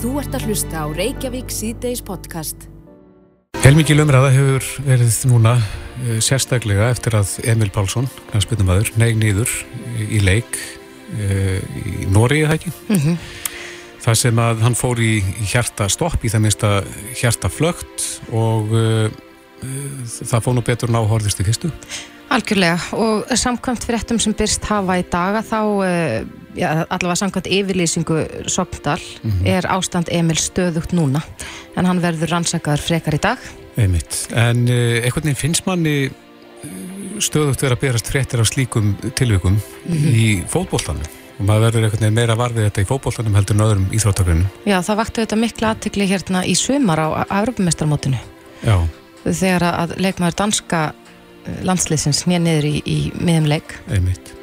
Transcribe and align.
Þú 0.00 0.14
ert 0.16 0.32
að 0.32 0.46
hlusta 0.48 0.80
á 0.80 0.86
Reykjavík 0.96 1.50
síðdeis 1.52 2.00
podcast. 2.00 2.62
Helmikið 3.60 3.98
lumræða 3.98 4.30
hefur 4.32 4.68
verið 4.86 5.18
núna 5.28 5.52
uh, 5.60 6.14
sérstaklega 6.24 6.86
eftir 6.88 7.18
að 7.18 7.34
Emil 7.52 7.68
Pálsson, 7.74 8.08
knæspilnumæður, 8.30 8.94
neg 8.96 9.18
nýður 9.20 9.52
í 10.00 10.22
leik 10.24 10.56
uh, 10.56 11.60
í 11.84 12.08
Nóri, 12.16 12.40
eða 12.46 12.56
ekki? 12.56 12.72
Mm 12.88 13.02
-hmm. 13.02 13.20
Það 14.00 14.18
sem 14.22 14.40
að 14.40 14.64
hann 14.64 14.80
fór 14.80 15.04
í, 15.04 15.12
í 15.20 15.52
hjarta 15.52 15.92
stopp, 15.92 16.24
í 16.24 16.32
það 16.32 16.44
minnsta 16.46 16.72
hjarta 17.20 17.52
flögt 17.52 18.08
og 18.32 18.72
uh, 18.72 19.12
það 20.16 20.44
fóð 20.48 20.56
nú 20.56 20.64
betur 20.64 20.96
náhorðist 20.96 21.44
í 21.44 21.50
fyrstu. 21.50 21.68
Algjörlega 22.32 22.80
og 22.96 23.28
samkvæmt 23.36 23.84
fyrir 23.84 24.00
ettum 24.00 24.18
sem 24.22 24.32
byrst 24.32 24.64
hafa 24.64 24.96
í 24.96 25.04
daga 25.12 25.44
þá, 25.44 25.60
ja, 26.58 26.84
allavega 26.88 27.18
samkvæmt 27.20 27.50
yfirlýsingu 27.50 28.18
Sogndal 28.46 29.00
mm 29.22 29.30
-hmm. 29.30 29.46
er 29.46 29.66
ástand 29.66 30.08
Emil 30.10 30.36
stöðugt 30.36 30.92
núna 30.92 31.22
en 31.76 31.86
hann 31.86 32.02
verður 32.02 32.30
rannsakaður 32.30 32.80
frekar 32.80 33.14
í 33.14 33.20
dag. 33.20 33.38
Einmitt. 33.76 34.28
En 34.34 34.68
uh, 34.68 35.04
einhvern 35.04 35.24
veginn 35.24 35.36
finnst 35.36 35.66
manni 35.66 36.10
stöðugt 37.18 37.62
verið 37.62 37.76
að 37.76 37.80
berast 37.80 38.08
fréttir 38.08 38.40
af 38.40 38.46
slíkum 38.46 38.96
tilvikum 39.14 39.52
mm 39.52 39.96
-hmm. 39.96 40.14
í 40.14 40.44
fótbóltanum 40.48 41.06
og 41.38 41.46
maður 41.46 41.60
verður 41.60 41.84
einhvern 41.84 42.00
veginn 42.00 42.14
meira 42.14 42.36
varfið 42.36 42.64
þetta 42.64 42.80
í 42.80 42.88
fótbóltanum 42.88 43.34
heldur 43.34 43.56
en 43.56 43.64
öðrum 43.66 43.86
íþróttagrunum. 43.92 44.46
Já, 44.64 44.82
það 44.82 44.96
vakti 44.96 45.20
þetta 45.20 45.36
miklu 45.36 45.66
aðtikli 45.66 46.06
hérna 46.06 46.44
í 46.44 46.54
sumar 46.54 46.98
á 47.00 47.08
Europamestarmótinu. 47.40 48.18
Já. 48.64 48.76
Þegar 49.24 49.62
að 49.62 49.96
leikmaður 49.96 50.36
danska 50.36 50.92
landsliðsins 51.62 52.26
nýja 52.26 52.40
niður 52.44 52.64
í, 52.64 52.82
í 52.84 52.98
miðum 53.20 53.48
leik. 53.48 53.74
Einmitt. 53.88 54.39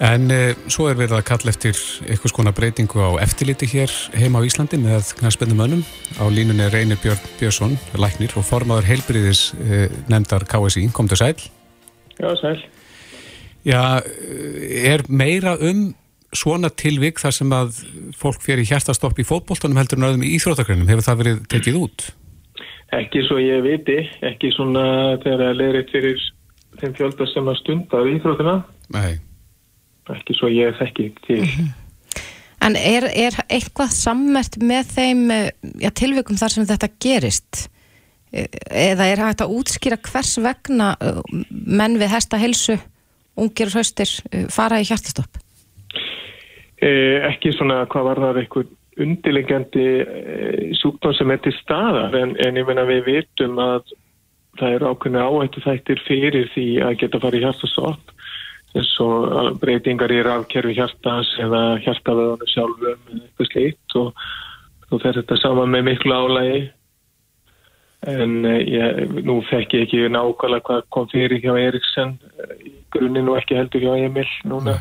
En 0.00 0.30
e, 0.32 0.54
svo 0.72 0.88
er 0.88 0.96
verið 0.96 1.18
að 1.18 1.26
kalla 1.28 1.52
eftir 1.52 1.78
einhvers 2.08 2.34
konar 2.34 2.54
breytingu 2.56 3.02
á 3.04 3.20
eftirliti 3.22 3.68
hér 3.70 3.92
heima 4.16 4.40
á 4.40 4.46
Íslandi 4.46 4.80
með 4.80 5.12
knæspennum 5.20 5.60
önum. 5.62 5.82
Á 6.16 6.24
línunni 6.32 6.68
Reynir 6.72 7.00
Björn 7.02 7.20
Björnsson, 7.38 7.76
læknir 8.00 8.34
og 8.40 8.46
formadur 8.48 8.88
heilbriðis 8.88 9.52
e, 9.60 9.86
nefndar 10.10 10.46
KSI. 10.48 10.88
Kom 10.96 11.10
til 11.10 11.20
sæl. 11.20 11.36
Já, 12.18 12.30
sæl. 12.40 12.64
Já, 13.68 14.00
er 14.02 15.04
meira 15.08 15.54
um 15.60 15.92
svona 16.34 16.72
tilvik 16.72 17.20
þar 17.22 17.36
sem 17.36 17.52
að 17.54 17.82
fólk 18.18 18.48
í 18.48 18.64
hjertastopp 18.64 19.20
í 19.20 19.28
fótbolltunum 19.28 19.78
heldur 19.78 20.00
en 20.00 20.08
öðrum 20.08 20.24
í 20.26 20.32
íþróttakrænum? 20.38 20.88
Hefur 20.88 21.06
það 21.06 21.20
verið 21.22 21.42
tekið 21.52 21.82
út? 21.82 22.06
Ekki 22.96 23.22
svo 23.28 23.38
ég 23.40 23.60
viti, 23.64 24.00
ekki 24.24 24.50
svona 24.56 25.18
þegar 25.22 25.44
það 25.46 25.60
leðir 25.60 25.84
fyrir 25.92 26.24
þeim 26.80 26.96
fjölda 26.96 27.28
sem 27.30 27.52
að 27.52 27.60
stundar 27.60 28.10
íþróttina. 28.16 28.56
Nei 28.96 29.20
ekki 30.10 30.34
svo 30.34 30.50
ég 30.50 30.74
þekki 30.80 31.12
til. 31.26 31.40
Mm 31.40 31.52
-hmm. 31.52 31.70
En 32.62 32.76
er, 32.76 33.04
er 33.10 33.34
eitthvað 33.50 33.90
sammert 33.90 34.56
með 34.62 34.84
þeim 34.96 35.30
já, 35.82 35.90
tilvikum 35.90 36.36
þar 36.36 36.52
sem 36.54 36.66
þetta 36.66 36.88
gerist? 37.02 37.68
Eða 38.70 39.06
er 39.10 39.18
hægt 39.18 39.42
að 39.42 39.54
útskýra 39.58 39.98
hvers 39.98 40.38
vegna 40.38 40.96
menn 41.50 41.98
við 41.98 42.14
hesta 42.14 42.38
helsu, 42.38 42.78
ungir 43.36 43.66
og 43.66 43.74
hraustir 43.74 44.08
fara 44.48 44.78
í 44.80 44.86
hjartastopp? 44.86 45.42
Eh, 46.82 47.18
ekki 47.28 47.52
svona 47.54 47.84
hvað 47.86 48.08
var 48.08 48.20
það 48.22 48.38
eitthvað 48.40 48.70
undirlengjandi 49.02 49.84
eh, 50.02 50.72
sjúkdóm 50.76 51.14
sem 51.14 51.30
er 51.30 51.42
til 51.44 51.52
staðar 51.60 52.16
en, 52.18 52.34
en 52.42 52.58
ég 52.58 52.66
menna 52.66 52.82
við 52.88 53.04
vitum 53.06 53.60
að 53.62 53.92
það 54.58 54.74
er 54.76 54.86
ákveðinu 54.88 55.22
áhættu 55.22 55.62
þættir 55.64 56.02
fyrir 56.08 56.50
því 56.52 56.66
að 56.84 56.98
geta 57.04 57.20
farið 57.22 57.38
í 57.38 57.44
hjartastopp 57.46 58.12
eins 58.72 58.92
og 59.04 59.58
breytingar 59.60 60.12
í 60.14 60.22
rafkerfi 60.24 60.76
hjartans 60.78 61.32
eða 61.42 61.62
hjartavöðunum 61.84 62.52
sjálfum 62.52 62.86
eða 62.92 63.18
eitthvað 63.26 63.50
slíkt 63.50 63.98
og 64.00 64.22
þú 64.88 65.02
fer 65.02 65.18
þetta 65.20 65.40
saman 65.42 65.74
með 65.74 65.90
miklu 65.90 66.16
álægi 66.16 66.62
en 68.12 68.32
eh, 68.48 68.62
ég, 68.66 69.12
nú 69.22 69.38
fekk 69.46 69.76
ég 69.76 69.84
ekki 69.86 70.08
nákvæmlega 70.10 70.64
hvað 70.66 70.88
kom 70.94 71.06
fyrir 71.12 71.42
hjá 71.42 71.52
Eriksson 71.54 72.16
eh, 72.42 72.56
í 72.66 72.72
grunninn 72.94 73.30
og 73.30 73.38
ekki 73.42 73.60
heldur 73.60 73.84
hjá 73.84 73.92
Emil 74.08 74.26
núna. 74.48 74.80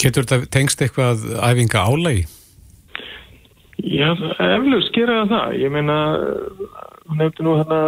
Getur 0.00 0.26
þetta 0.26 0.50
tengst 0.52 0.82
eitthvað 0.84 1.24
æfinga 1.40 1.86
álægi? 1.86 2.26
Já, 3.80 4.12
eflust 4.12 4.92
gera 4.92 5.22
það. 5.28 5.54
Ég 5.56 5.72
meina 5.72 5.96
nefndi 7.18 7.44
nú 7.44 7.56
hérna 7.58 7.78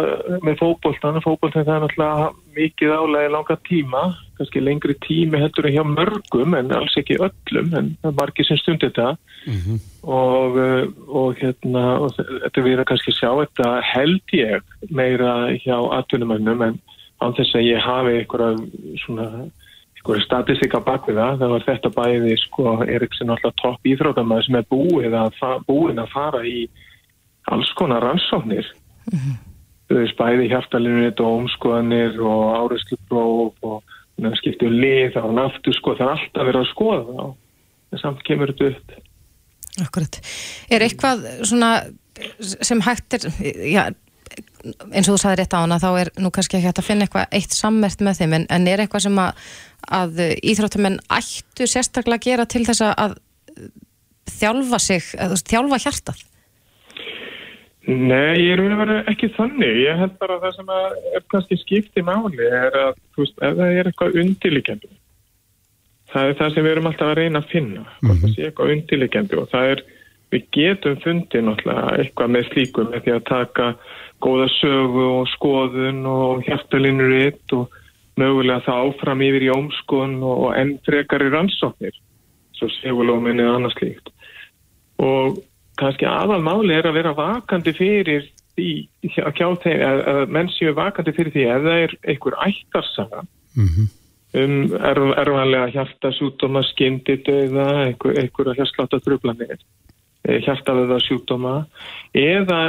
með 0.43 0.59
fókbóltan 0.59 1.21
fókbóltan 1.23 1.65
það 1.67 1.75
er 1.75 1.83
náttúrulega 1.83 2.29
mikið 2.57 2.93
álega 2.93 3.31
langa 3.33 3.57
tíma, 3.67 4.03
kannski 4.37 4.63
lengri 4.63 4.95
tími 5.05 5.41
heldur 5.41 5.67
en 5.69 5.75
hjá 5.75 5.83
mörgum 5.87 6.57
en 6.57 6.73
alls 6.75 6.97
ekki 6.99 7.19
öllum, 7.19 7.71
en 7.79 7.91
það 8.01 8.11
er 8.11 8.17
margir 8.19 8.47
sem 8.47 8.59
stundir 8.61 8.91
þetta 8.91 9.15
mm 9.47 9.59
-hmm. 9.63 9.81
og, 10.03 10.59
og 11.07 11.41
hérna, 11.41 11.83
og 12.03 12.13
þetta 12.17 12.65
verður 12.67 12.89
kannski 12.91 13.15
sjá 13.15 13.31
þetta 13.41 13.73
held 13.93 14.37
ég 14.37 14.61
meira 14.89 15.33
hjá 15.63 15.77
atvinnumönnum 15.99 16.61
en 16.61 16.79
án 17.23 17.35
þess 17.37 17.55
að 17.55 17.67
ég 17.71 17.79
hafi 17.79 18.17
einhverja 18.19 18.57
svona 19.05 19.27
statistika 20.03 20.79
bak 20.83 21.07
við 21.07 21.15
það, 21.15 21.37
það 21.39 21.49
var 21.53 21.63
þetta 21.67 21.89
bæði 21.95 22.37
sko 22.37 22.83
Eriksson 22.83 23.29
alltaf 23.29 23.53
topp 23.61 23.85
íþrótamæð 23.87 24.45
sem 24.45 24.55
er 24.59 24.65
búið 24.69 25.13
að, 25.15 25.31
búin 25.67 25.99
að 25.99 26.11
fara 26.11 26.43
í 26.43 26.67
alls 27.51 27.71
konar 27.79 28.03
rannsóknir 28.03 28.67
Mm 29.11 29.19
-hmm. 29.19 29.39
Þú 29.89 29.95
veist, 29.99 30.17
bæði 30.17 30.49
hjartalinni, 30.49 31.09
dómskoðanir 31.19 32.19
og 32.21 32.43
áreitslupróf 32.59 33.53
og 33.61 33.83
skiptið 34.39 34.67
um 34.67 34.79
lið 34.79 35.17
á 35.19 35.25
naftu 35.33 35.73
sko, 35.73 35.95
það 35.97 36.05
er 36.05 36.13
alltaf 36.13 36.45
verið 36.47 36.61
að 36.61 36.71
skoða 36.71 37.03
það 37.09 37.33
en 37.91 37.99
samt 38.01 38.23
kemur 38.23 38.53
þetta 38.53 38.69
upp. 38.69 38.91
Akkurat. 39.83 40.19
Er 40.69 40.85
eitthvað 40.85 41.27
svona 41.43 41.83
sem 42.41 42.81
hægt 42.85 43.13
er, 43.17 43.27
já, 43.65 43.83
eins 44.93 45.09
og 45.09 45.15
þú 45.15 45.19
sagði 45.21 45.39
rétt 45.41 45.55
á 45.57 45.63
hana, 45.63 45.79
þá 45.81 45.89
er 45.99 46.11
nú 46.21 46.31
kannski 46.33 46.57
ekki 46.57 46.69
hægt 46.69 46.81
að 46.81 46.89
finna 46.89 47.07
eitthvað 47.07 47.37
eitt 47.39 47.55
sammert 47.55 48.03
með 48.05 48.21
þeim, 48.21 48.35
en, 48.37 48.45
en 48.53 48.67
er 48.69 48.83
eitthvað 48.83 49.05
sem 49.07 49.21
að, 49.23 49.47
að 49.99 50.21
íþróttamenn 50.53 50.99
ættu 51.17 51.67
sérstaklega 51.69 52.21
að 52.21 52.27
gera 52.29 52.45
til 52.49 52.63
þess 52.69 52.85
að 52.87 53.17
þjálfa 54.33 54.79
sig, 54.81 55.09
að, 55.21 55.35
þjálfa 55.49 55.81
hjartað? 55.85 56.21
Nei, 57.83 58.39
ég 58.39 58.53
er 58.55 58.61
verið 58.63 58.99
að 59.01 59.09
ekki 59.11 59.27
þannig. 59.35 59.79
Ég 59.83 59.97
held 59.99 60.13
bara 60.21 60.37
að 60.37 60.45
það 60.45 60.53
sem 60.55 60.69
er 61.17 61.25
kannski 61.33 61.57
skiptið 61.59 62.05
máli 62.07 62.45
er 62.47 62.77
að, 62.79 63.01
veist, 63.17 63.35
ef 63.43 63.57
það 63.57 63.79
er 63.79 63.89
eitthvað 63.89 64.15
undirlikjandi, 64.21 64.91
það 66.13 66.29
er 66.29 66.39
það 66.39 66.53
sem 66.53 66.63
við 66.63 66.75
erum 66.75 66.87
alltaf 66.91 67.11
að 67.11 67.19
reyna 67.19 67.41
að 67.43 67.51
finna. 67.51 67.83
Mm 67.83 68.09
-hmm. 68.09 68.21
Það 68.21 68.33
sé 68.35 68.47
eitthvað 68.47 68.73
undirlikjandi 68.77 69.39
og 69.41 69.51
það 69.51 69.69
er, 69.73 69.83
við 70.31 70.47
getum 70.55 70.97
fundið 71.03 71.45
náttúrulega 71.49 71.97
eitthvað 71.99 72.33
með 72.35 72.49
slíkum 72.53 72.89
með 72.89 73.03
því 73.03 73.15
að 73.17 73.29
taka 73.29 73.67
góða 74.23 74.47
sögu 74.61 75.05
og 75.19 75.27
skoðun 75.35 76.05
og 76.07 76.43
hjartalinur 76.47 77.13
eitt 77.19 77.53
og 77.53 77.79
mögulega 78.15 78.63
það 78.63 78.83
áfram 78.87 79.21
yfir 79.27 79.43
í 79.43 79.53
ómskoðun 79.53 80.19
og 80.23 80.51
enn 80.55 80.77
frekar 80.87 81.25
í 81.25 81.31
rannsóknir, 81.33 81.95
svo 82.55 82.69
segulóminn 82.79 83.43
eða 83.43 83.57
annars 83.59 83.75
líkt. 83.81 84.07
Og 85.03 85.43
kannski 85.79 86.07
aðalmáli 86.09 86.75
er 86.77 86.87
að 86.89 86.97
vera 86.99 87.15
vakandi 87.17 87.73
fyrir 87.77 88.29
því 88.53 88.69
að 89.23 89.35
kjá 89.39 89.47
þeim 89.63 89.83
að, 89.87 89.99
að 90.13 90.23
menn 90.35 90.53
séu 90.53 90.73
vakandi 90.77 91.13
fyrir 91.17 91.33
því 91.33 91.45
ef 91.49 91.67
það 91.67 91.83
er 91.85 91.95
einhver 92.13 92.39
ættarsaga 92.45 93.21
mm 93.23 93.67
-hmm. 93.67 93.91
um 94.43 94.55
erf, 94.91 95.17
erfanlega 95.23 95.71
hjartasjútoma, 95.73 96.63
skyndidauða 96.69 97.67
einhver, 97.87 98.19
einhver 98.21 98.51
að 98.51 98.59
hjarsláta 98.61 99.01
tröflanir 99.01 99.57
eh, 99.57 100.39
hjartaðuða 100.45 100.99
sjútoma 101.07 101.55
eða 102.13 102.59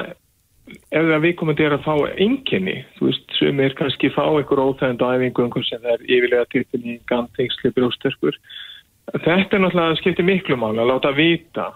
ef 0.67 1.05
það 1.05 1.25
viðkomandi 1.27 1.65
er 1.67 1.77
að 1.77 1.85
fá 1.85 1.95
enginni 2.17 2.79
þú 2.97 3.11
veist, 3.11 3.25
sem 3.39 3.61
er 3.61 3.75
kannski 3.77 4.09
fá 4.15 4.25
einhver 4.25 4.63
óþægnd 4.65 5.03
æfingu 5.05 5.63
sem 5.65 5.83
það 5.83 5.93
er 5.93 6.07
yfirlega 6.09 6.51
tilfinni 6.55 7.01
gantengsli 7.11 7.73
brjósterkur 7.77 8.39
þetta 9.13 9.57
er 9.57 9.61
náttúrulega 9.61 9.91
að 9.93 9.99
skipta 10.01 10.25
miklu 10.25 10.57
mál 10.57 10.73
að 10.79 10.89
láta 10.89 11.13
vita 11.13 11.67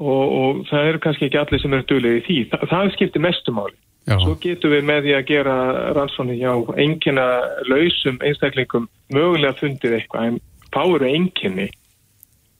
og, 0.00 0.24
og 0.40 0.62
það 0.70 0.90
eru 0.90 1.02
kannski 1.04 1.28
ekki 1.28 1.40
allir 1.40 1.62
sem 1.62 1.76
eru 1.76 1.88
dölið 1.90 2.18
í 2.18 2.24
því. 2.26 2.38
Þa, 2.52 2.60
það 2.72 2.92
skiptir 2.96 3.24
mestumáli. 3.24 3.78
Já. 4.02 4.16
Svo 4.18 4.34
getur 4.42 4.72
við 4.72 4.86
með 4.88 5.04
því 5.04 5.12
að 5.14 5.28
gera 5.28 5.56
rannsóni 5.94 6.34
hjá 6.40 6.50
engina 6.82 7.26
lausum 7.70 8.18
einstaklingum 8.18 8.88
mögulega 9.14 9.54
fundið 9.60 10.00
eitthvað 10.00 10.26
en 10.26 10.40
fáur 10.74 11.04
enginni 11.06 11.68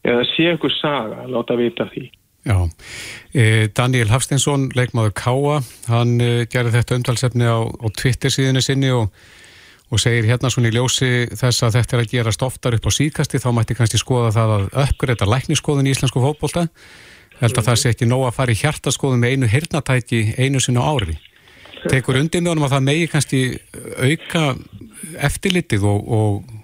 eða 0.06 0.22
sé 0.30 0.52
eitthvað 0.52 0.76
saga 0.76 1.24
að 1.24 1.32
láta 1.34 1.58
vita 1.58 1.88
því. 1.90 2.04
Já, 2.42 2.58
eh, 3.34 3.68
Daniel 3.70 4.10
Hafsteinsson, 4.10 4.70
leikmaður 4.74 5.12
Káa, 5.14 5.60
hann 5.86 6.16
eh, 6.20 6.46
gerði 6.50 6.74
þetta 6.78 6.96
umtalsefni 6.98 7.46
á, 7.46 7.62
á 7.62 7.86
Twitter 7.94 8.34
síðinu 8.34 8.62
sinni 8.62 8.90
og, 8.90 9.12
og 9.90 10.02
segir 10.02 10.26
hérna 10.26 10.50
svona 10.50 10.70
í 10.70 10.74
ljósi 10.74 11.28
þess 11.38 11.62
að 11.62 11.78
þetta 11.78 11.96
er 11.96 12.02
að 12.02 12.14
gera 12.16 12.34
stoftar 12.34 12.74
upp 12.78 12.86
á 12.86 12.90
síðkasti, 12.98 13.38
þá 13.38 13.50
mætti 13.54 13.78
kannski 13.78 14.02
skoða 14.02 14.34
það 14.34 14.54
að 14.56 14.66
uppgreita 14.88 15.30
lækniskoðun 15.30 15.86
í 15.86 15.94
íslensku 15.94 16.22
fókbólta 16.22 16.66
held 17.42 17.58
að 17.58 17.68
það 17.68 17.80
sé 17.82 17.92
ekki 17.92 18.08
nóg 18.08 18.24
að 18.28 18.38
fara 18.38 18.54
í 18.54 18.60
hjartaskoðum 18.62 19.22
með 19.22 19.36
einu 19.36 19.50
hirnatæki 19.52 20.22
einu 20.38 20.62
sinna 20.62 20.86
ári. 20.86 21.18
Tekur 21.90 22.20
undir 22.20 22.42
með 22.42 22.54
honum 22.54 22.68
að 22.68 22.74
það 22.76 22.86
megi 22.86 23.10
kannski 23.10 23.42
auka 23.98 24.44
eftirlitið 25.28 25.86
og, 25.90 26.12
og, 26.18 26.56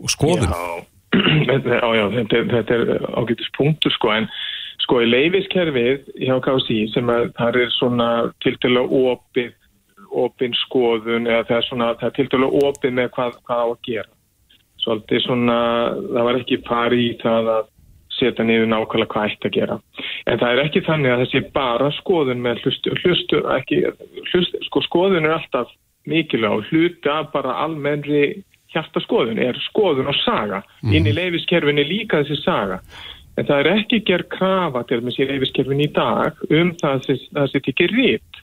og 0.00 0.12
skoðun? 0.12 0.50
Já, 0.50 1.78
já, 2.00 2.04
þetta, 2.16 2.44
þetta 2.56 2.78
er 2.78 3.08
ágættis 3.12 3.52
punktur 3.58 3.92
sko 3.94 4.14
en 4.16 4.30
Sko 4.84 5.00
í 5.00 5.08
leifiskerfið 5.08 6.08
hjá 6.26 6.34
KSI 6.44 6.80
sem 6.92 7.08
að 7.12 7.30
það 7.38 7.60
er 7.62 7.70
svona 7.78 8.08
tiltölu 8.44 8.82
opið, 8.98 9.54
opin 10.12 10.56
skoðun 10.66 11.28
eða 11.30 11.46
það 11.48 11.56
er 11.56 11.68
svona, 11.68 11.92
það 12.00 12.10
er 12.10 12.16
tiltölu 12.18 12.50
opið 12.60 12.96
með 12.98 13.08
hvað, 13.14 13.38
hvað 13.48 13.62
á 13.64 13.66
að 13.70 13.78
gera. 13.88 14.10
Svolítið 14.84 15.22
svona, 15.24 15.58
það 16.10 16.28
var 16.28 16.40
ekki 16.42 16.58
pari 16.66 17.00
í 17.06 17.14
það 17.22 17.50
að 17.54 17.70
setja 18.18 18.46
niður 18.46 18.70
nákvæmlega 18.70 19.12
hvað 19.12 19.30
ætti 19.30 19.50
að 19.50 19.56
gera. 19.58 19.78
En 20.30 20.40
það 20.40 20.52
er 20.52 20.62
ekki 20.64 20.84
þannig 20.88 21.12
að 21.12 21.22
þessi 21.24 21.42
bara 21.56 21.90
skoðun 21.98 22.42
með 22.44 22.62
hlustu, 22.64 22.94
hlustu, 23.02 23.40
ekki, 23.56 23.80
hlustu, 24.32 24.62
sko 24.68 24.84
skoðun 24.86 25.28
er 25.28 25.36
alltaf 25.38 25.72
mikilvæg 26.10 26.58
og 26.58 26.68
hluti 26.70 27.10
af 27.10 27.32
bara 27.32 27.56
almennri 27.64 28.24
hjartaskoðun 28.74 29.40
er 29.42 29.58
skoðun 29.68 30.10
og 30.10 30.18
saga. 30.22 30.62
Mm. 30.82 30.94
Inn 30.98 31.10
í 31.10 31.16
leifiskerfinni 31.16 31.86
líka 31.88 32.22
þessi 32.22 32.40
saga. 32.42 32.80
En 33.38 33.48
það 33.48 33.60
er 33.60 33.70
ekki 33.72 34.02
gerð 34.06 34.30
krafa 34.36 34.84
til 34.88 35.00
þessi 35.02 35.28
leifiskerfinni 35.30 35.88
í 35.88 35.94
dag 35.94 36.38
um 36.50 36.74
það 36.80 36.98
að 36.98 37.06
það 37.34 37.50
setja 37.52 37.74
ekki 37.74 37.90
rít 37.90 38.42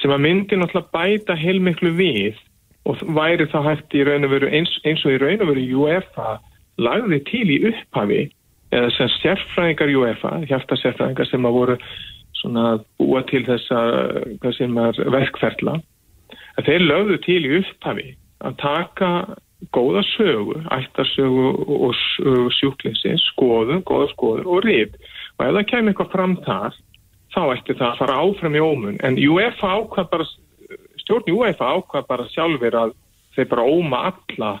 sem 0.00 0.10
að 0.10 0.24
myndi 0.24 0.58
náttúrulega 0.58 0.90
bæta 0.96 1.36
heilmiklu 1.38 1.92
við 1.94 2.38
og 2.88 3.02
væri 3.14 3.46
það 3.52 3.68
hægt 3.68 3.94
eins, 3.94 4.72
eins 4.82 5.04
og 5.06 5.12
í 5.12 5.18
raun 5.22 5.44
og 5.44 5.52
veru 5.52 5.66
UEFA 5.82 6.38
lagði 6.82 7.20
til 7.28 7.44
í 7.52 7.58
upphafi 7.70 8.22
eða 8.72 8.90
sem 8.96 9.10
sérfræðingar 9.20 9.92
í 9.92 9.96
UEFA, 10.00 10.32
hjartasérfræðingar 10.48 11.28
sem 11.28 11.46
að 11.48 11.56
voru 11.58 11.78
svona 12.40 12.66
búa 12.98 13.22
til 13.28 13.44
þessa, 13.46 13.80
hvað 14.42 14.56
sem 14.58 14.78
er 14.82 15.00
verkferðla, 15.14 15.78
að 16.58 16.68
þeir 16.68 16.86
lögðu 16.88 17.18
til 17.26 17.40
í 17.44 17.56
upphafi 17.60 18.06
að 18.42 18.56
taka 18.62 19.10
góða 19.70 20.02
sögu, 20.10 20.56
ættarsögu 20.74 21.50
og 21.76 21.92
sjúklinsi, 22.56 23.14
skoðu, 23.28 23.78
góða 23.86 24.08
skoðu 24.10 24.48
og 24.48 24.64
rít. 24.66 24.96
Og 25.38 25.46
ef 25.46 25.54
það 25.54 25.68
kemur 25.70 25.92
eitthvað 25.92 26.14
fram 26.16 26.34
þar, 26.46 26.80
þá 27.32 27.42
ætti 27.44 27.76
það 27.78 27.88
að 27.92 28.00
fara 28.00 28.18
áfram 28.24 28.58
í 28.58 28.64
ómun. 28.64 28.98
En 29.06 29.20
UEFA 29.22 29.76
ákvað 29.78 30.10
bara, 30.16 30.28
stjórn 31.04 31.32
UEFA 31.36 31.70
ákvað 31.78 32.10
bara 32.10 32.28
sjálfur 32.34 32.78
að 32.80 32.94
þeir 33.36 33.50
bara 33.52 33.68
óma 33.68 34.04
alla 34.10 34.52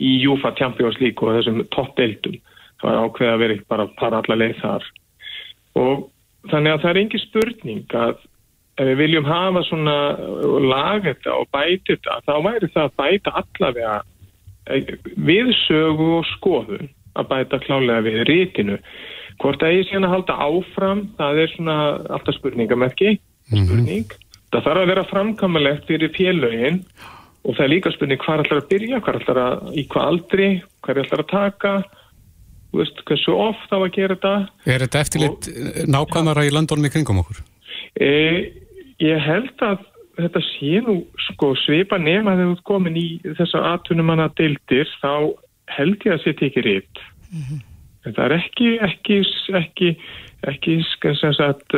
í 0.00 0.16
UEFA 0.24 0.54
Champions 0.56 0.98
League 1.02 1.20
og 1.20 1.36
þessum 1.36 1.62
toppdeildum 1.74 2.40
það 2.80 2.88
var 2.90 3.02
ákveð 3.04 3.32
að 3.32 3.42
vera 3.42 3.58
bara 3.68 3.86
að 3.86 3.96
para 4.00 4.22
alla 4.22 4.40
leið 4.42 4.56
þar 4.62 4.88
og 5.80 6.06
þannig 6.50 6.72
að 6.72 6.82
það 6.82 6.90
er 6.90 7.00
engi 7.02 7.22
spurning 7.22 7.96
að 7.96 8.16
ef 8.76 8.90
við 8.90 9.00
viljum 9.00 9.28
hafa 9.28 9.62
svona 9.66 9.96
laga 10.60 11.08
þetta 11.08 11.34
og 11.40 11.48
bæta 11.54 11.94
þetta 11.94 12.18
þá 12.26 12.34
væri 12.44 12.70
það 12.74 12.84
að 12.84 12.96
bæta 13.00 13.34
allavega 13.40 13.94
eh, 14.68 14.94
við 15.16 15.52
sögu 15.64 16.10
og 16.18 16.30
skoðun 16.34 16.90
að 17.16 17.30
bæta 17.32 17.60
klálega 17.64 18.04
við 18.04 18.22
rítinu 18.28 18.78
hvort 19.40 19.64
að 19.64 19.78
ég 19.78 19.88
sé 19.88 19.98
að 19.98 20.12
halda 20.12 20.38
áfram 20.46 21.02
það 21.16 21.42
er 21.42 21.52
svona 21.54 21.76
alltaf 22.12 22.38
spurningamerki 22.38 23.16
mhm. 23.16 23.64
spurning, 23.64 24.06
mm 24.06 24.16
-hmm. 24.16 24.40
það 24.52 24.66
þarf 24.68 24.82
að 24.82 24.90
vera 24.92 25.10
framkamalegt 25.12 25.88
fyrir 25.88 26.12
félögin 26.16 26.82
og 27.46 27.54
það 27.56 27.64
er 27.64 27.72
líka 27.72 27.92
spurning 27.94 28.20
hvað 28.20 28.44
ætlar 28.44 28.62
að 28.62 28.70
byrja, 28.72 29.00
hvað 29.00 29.20
ætlar 29.20 29.40
að 29.46 29.54
í 29.72 29.86
hvað 29.88 30.08
aldri, 30.10 30.48
hvað 30.82 31.02
ætlar 31.04 31.24
að 31.24 31.32
taka 31.32 31.72
veist, 32.74 33.02
hversu 33.08 33.34
oft 33.34 33.72
á 33.72 33.78
að 33.78 33.92
gera 33.94 34.16
þetta. 34.16 34.34
Er 34.66 34.84
þetta 34.84 35.02
eftirlit 35.04 35.50
nákvæmara 35.90 36.46
í 36.46 36.54
landónum 36.54 36.88
í 36.88 36.92
kringum 36.92 37.22
okkur? 37.22 37.42
E, 38.00 38.10
ég 39.02 39.22
held 39.22 39.64
að 39.64 39.84
þetta 40.16 40.42
sé 40.50 40.80
nú 40.84 40.98
sko 41.28 41.52
svipa 41.60 41.98
nema 42.00 42.36
þegar 42.36 42.50
þú 42.50 42.56
ert 42.56 42.68
komin 42.70 43.00
í 43.00 43.08
þessar 43.38 43.66
atvinnumanna 43.74 44.28
dildir, 44.38 44.88
þá 45.02 45.32
held 45.76 46.06
ég 46.06 46.16
að 46.16 46.22
setja 46.24 46.48
ekki 46.48 46.64
rétt. 46.64 47.02
Mm 47.30 47.42
-hmm. 47.42 47.64
En 48.06 48.14
það 48.14 48.24
er 48.24 48.36
ekki, 48.36 48.68
ekki, 48.86 49.16
ekki, 49.60 49.88
ekki, 50.46 50.76
sem 51.02 51.32
sagt, 51.34 51.74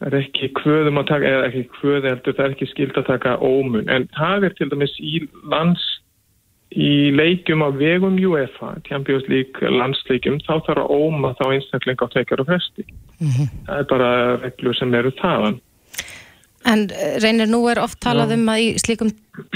það 0.00 0.06
er 0.06 0.16
ekki 0.20 0.50
hvöðum 0.60 1.00
að 1.00 1.08
taka, 1.08 1.26
eða 1.26 1.46
ekki 1.48 1.64
hvöði 1.80 2.08
heldur, 2.08 2.36
það 2.36 2.44
er 2.44 2.54
ekki 2.54 2.70
skild 2.70 2.96
að 3.00 3.06
taka 3.06 3.38
ómun. 3.40 3.88
En 3.88 4.08
það 4.18 4.44
er 4.44 4.54
til 4.58 4.68
dæmis 4.70 4.94
í 5.00 5.28
lands 5.48 5.99
í 6.70 7.10
leikjum 7.10 7.64
á 7.66 7.68
vegum 7.74 8.18
UEFA, 8.18 8.76
Champions 8.86 9.26
League 9.28 9.72
landsleikjum, 9.74 10.38
þá 10.46 10.60
þarf 10.68 10.84
að 10.84 10.92
óma 10.94 11.32
þá 11.40 11.44
einstaklega 11.56 12.06
á 12.06 12.12
tvekjar 12.12 12.44
og 12.44 12.50
fresti. 12.52 12.84
Mm 13.18 13.32
-hmm. 13.32 13.50
Það 13.66 13.78
er 13.78 13.90
bara 13.90 14.10
reglur 14.44 14.78
sem 14.78 14.94
eru 14.94 15.10
þaðan. 15.18 15.60
En 16.68 16.90
eh, 16.92 17.16
reynir 17.22 17.48
nú 17.48 17.62
er 17.72 17.80
oft 17.80 18.00
talað 18.04 18.34
um 18.36 18.48
að 18.52 18.60
í 18.60 18.66
slíkum 18.80 19.10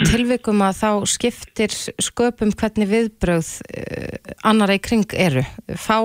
tilvikum 0.08 0.62
að 0.64 0.78
þá 0.80 0.90
skiptir 1.12 1.74
sköpum 2.00 2.54
hvernig 2.56 2.88
viðbröð 2.88 3.50
eh, 3.76 4.32
annara 4.42 4.78
í 4.78 4.80
kring 4.80 5.04
eru. 5.12 5.44
Fá, 5.76 6.00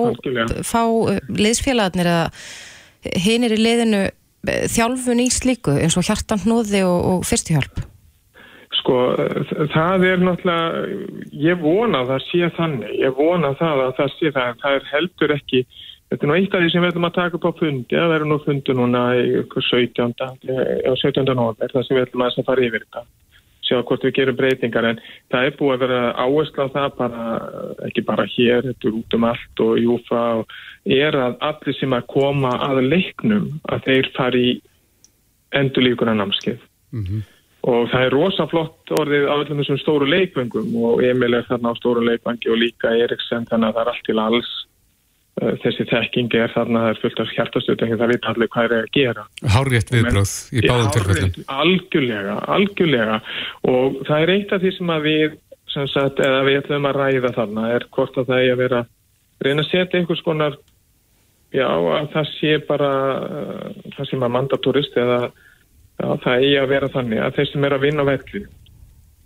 fá 0.67 0.83
eh, 1.13 1.21
liðsfélagarnir 1.29 2.11
eða 2.11 2.31
hinir 3.15 3.55
í 3.55 3.61
liðinu 3.63 4.03
þjálfun 4.43 5.23
í 5.23 5.29
slíku 5.31 5.77
eins 5.79 5.95
og 5.99 6.07
hjartan 6.07 6.43
hnúði 6.43 6.83
og, 6.83 6.99
og 6.99 7.23
fyrstihjálp? 7.27 7.79
Sko 8.89 9.67
það 9.69 10.03
er 10.09 10.23
náttúrulega, 10.25 11.09
ég 11.37 11.59
vona 11.61 11.99
það 12.09 12.23
sé 12.25 12.47
þannig, 12.55 12.95
ég 12.97 13.13
vona 13.13 13.51
það 13.59 13.83
að 13.83 13.91
það 13.99 14.15
sé 14.15 14.31
það 14.33 14.47
en 14.49 14.57
það 14.63 14.77
er 14.77 14.87
heldur 14.89 15.33
ekki, 15.35 15.61
þetta 16.09 16.25
er 16.25 16.31
nú 16.31 16.37
eitt 16.39 16.57
af 16.57 16.63
því 16.63 16.71
sem 16.73 16.81
við 16.81 16.89
ætlum 16.89 17.07
að 17.11 17.19
taka 17.19 17.37
upp 17.37 17.45
á 17.45 17.59
fundi, 17.59 17.99
það 17.99 18.15
verður 18.15 18.31
nú 18.31 18.39
fundi 18.47 18.77
núna 18.79 19.03
í 19.19 19.27
17. 19.67 20.17
17. 21.03 21.29
november, 21.29 21.75
það 21.75 21.85
sem 21.85 21.99
við 21.99 22.07
ætlum 22.07 22.25
að 22.25 22.41
fara 22.49 22.65
yfir 22.65 22.87
þetta, 22.87 23.05
sjá 23.69 23.77
hvort 23.77 24.09
við 24.09 24.17
gerum 24.17 24.41
breytingar 24.41 24.91
en 24.95 25.05
það 25.29 25.51
er 25.51 25.57
búið 25.61 25.77
að 25.77 25.85
vera 25.85 26.03
áherslu 26.25 26.65
á 26.65 26.75
það 26.79 26.91
bara, 27.05 27.31
ekki 27.91 28.07
bara 28.09 28.29
hér, 28.33 28.69
þetta 28.71 28.89
er 28.89 29.01
út 29.03 29.19
um 29.19 29.31
allt 29.35 29.67
og 29.69 29.81
júfa 29.85 30.27
og 30.41 30.61
er 30.97 31.23
að 31.27 31.41
allir 31.53 31.77
sem 31.77 31.93
að 31.93 32.09
koma 32.09 32.57
að 32.73 32.87
leiknum 32.89 33.51
að 33.69 33.91
þeir 33.91 34.15
fari 34.17 34.47
endurlíkuna 35.53 36.17
námskeið. 36.17 36.63
Mm 36.89 37.05
-hmm 37.05 37.27
og 37.67 37.89
það 37.91 38.05
er 38.05 38.15
rosaflott 38.15 38.93
orðið 38.95 39.27
á 39.27 39.35
öllum 39.35 39.61
þessum 39.61 39.81
stóru 39.81 40.07
leikvöngum 40.07 40.71
og 40.85 41.03
Emil 41.03 41.35
er 41.35 41.47
þarna 41.49 41.73
á 41.75 41.79
stóru 41.79 42.05
leikvangi 42.05 42.51
og 42.53 42.61
líka 42.61 42.93
Eriksen 42.95 43.47
þannig 43.49 43.71
að 43.71 43.77
það 43.77 43.81
er 43.83 43.91
allt 43.93 44.05
til 44.07 44.19
alls. 44.23 44.51
Uh, 45.39 45.53
þessi 45.63 45.85
þekkingi 45.87 46.39
er 46.39 46.53
þarna 46.55 46.85
það 46.85 46.93
er 46.93 47.01
fullt 47.03 47.19
af 47.23 47.35
hjartastöð 47.35 47.83
en 47.85 47.99
það 47.99 48.13
veit 48.13 48.29
allir 48.31 48.51
hvað 48.55 48.65
er 48.65 48.77
að 48.77 48.89
gera. 48.95 49.27
Hárrétt 49.55 49.93
viðbröð 49.93 50.33
í 50.51 50.63
báðum 50.65 50.89
tilfellum. 50.95 51.35
Algjörlega, 51.59 52.39
algjörlega. 52.55 53.19
Og 53.71 54.01
það 54.07 54.25
er 54.25 54.33
eitt 54.35 54.55
af 54.55 54.63
því 54.63 54.73
sem 54.77 54.95
að 54.95 55.07
við 55.07 55.37
sem 55.69 55.85
sagt, 55.89 56.19
eða 56.23 56.41
við 56.47 56.63
ætlum 56.63 56.87
að 56.89 56.97
ræða 56.97 57.35
þarna 57.35 57.67
er 57.75 57.85
hvort 57.93 58.17
að 58.17 58.31
það 58.31 58.43
er 58.43 58.53
að 58.53 58.61
vera 58.63 58.81
reyna 59.45 59.63
að 59.63 59.69
setja 59.69 59.99
einhvers 59.99 60.23
konar 60.25 60.57
já, 61.53 61.67
að 61.67 62.09
það 62.15 62.31
sé 62.33 62.55
bara 62.67 62.89
uh, 63.19 63.69
það 63.95 64.09
sem 64.09 64.25
að 64.25 64.33
mandaturist 64.35 64.97
eða 64.99 65.19
Já, 65.99 66.07
það 66.23 66.45
eigi 66.45 66.55
að 66.61 66.71
vera 66.71 66.89
þannig 66.93 67.21
að 67.23 67.35
þeir 67.35 67.49
sem 67.49 67.67
er 67.67 67.75
að 67.75 67.83
vinna 67.83 68.05
velli, 68.07 68.41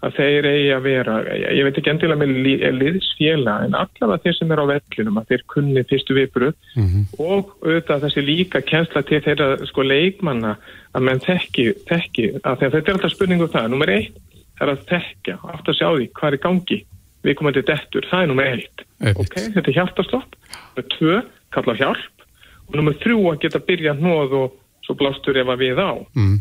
að 0.04 0.16
þeir 0.18 0.48
eigi 0.50 0.72
að 0.74 0.86
vera, 0.88 1.18
ég 1.40 1.68
veit 1.68 1.78
ekki 1.80 1.92
endilega 1.92 2.20
með 2.20 2.72
liðsfélag, 2.80 3.66
en 3.68 3.78
allavega 3.78 4.24
þeir 4.24 4.38
sem 4.40 4.54
er 4.54 4.62
á 4.64 4.66
vellinum, 4.72 5.20
að 5.22 5.30
þeir 5.30 5.44
kunni 5.54 5.84
fyrstu 5.92 6.18
viðbröð 6.18 6.56
mm 6.74 6.88
-hmm. 6.88 7.04
og 7.24 7.52
auðvitað 7.62 8.08
þessi 8.08 8.24
líka 8.26 8.64
kjensla 8.66 9.04
til 9.08 9.22
þeirra 9.28 9.50
sko 9.70 9.86
leikmanna 9.86 10.56
að 10.94 11.06
menn 11.08 11.22
þekki, 11.24 11.68
þekki 11.92 12.26
að 12.42 12.66
þetta 12.66 12.82
er 12.82 12.96
alltaf 12.96 13.14
spurningu 13.14 13.48
um 13.48 13.54
það. 13.54 13.70
Númer 13.72 13.94
eitt 13.94 14.18
er 14.62 14.74
að 14.74 14.84
þekka, 14.90 15.38
aftur 15.54 15.74
að 15.76 15.80
sjá 15.80 15.88
því 15.94 16.10
hvað 16.18 16.34
er 16.34 16.44
gangi, 16.48 16.80
við 17.24 17.38
komum 17.38 17.54
til 17.54 17.66
dettur, 17.70 18.10
það 18.10 18.26
er 18.26 18.34
númer 18.34 18.52
eitt. 18.58 18.86
Ok, 19.14 19.38
þetta 19.54 19.70
er 19.70 19.78
hjartaslopp, 19.78 20.36
númer 20.74 20.90
tvö, 20.98 21.22
kalla 21.54 21.78
hjálp 21.78 22.28
og 22.68 22.76
númer 22.80 22.98
þrjú 22.98 23.24
að 23.30 23.42
geta 23.44 23.62
byrja 23.62 23.94
hnóð 24.00 24.36
og 24.40 24.60
svo 24.84 24.96
blástur 25.00 25.38
ef 25.40 25.50
að 25.50 25.62
við 25.64 25.80
á. 25.80 25.92
Mm. 26.18 26.40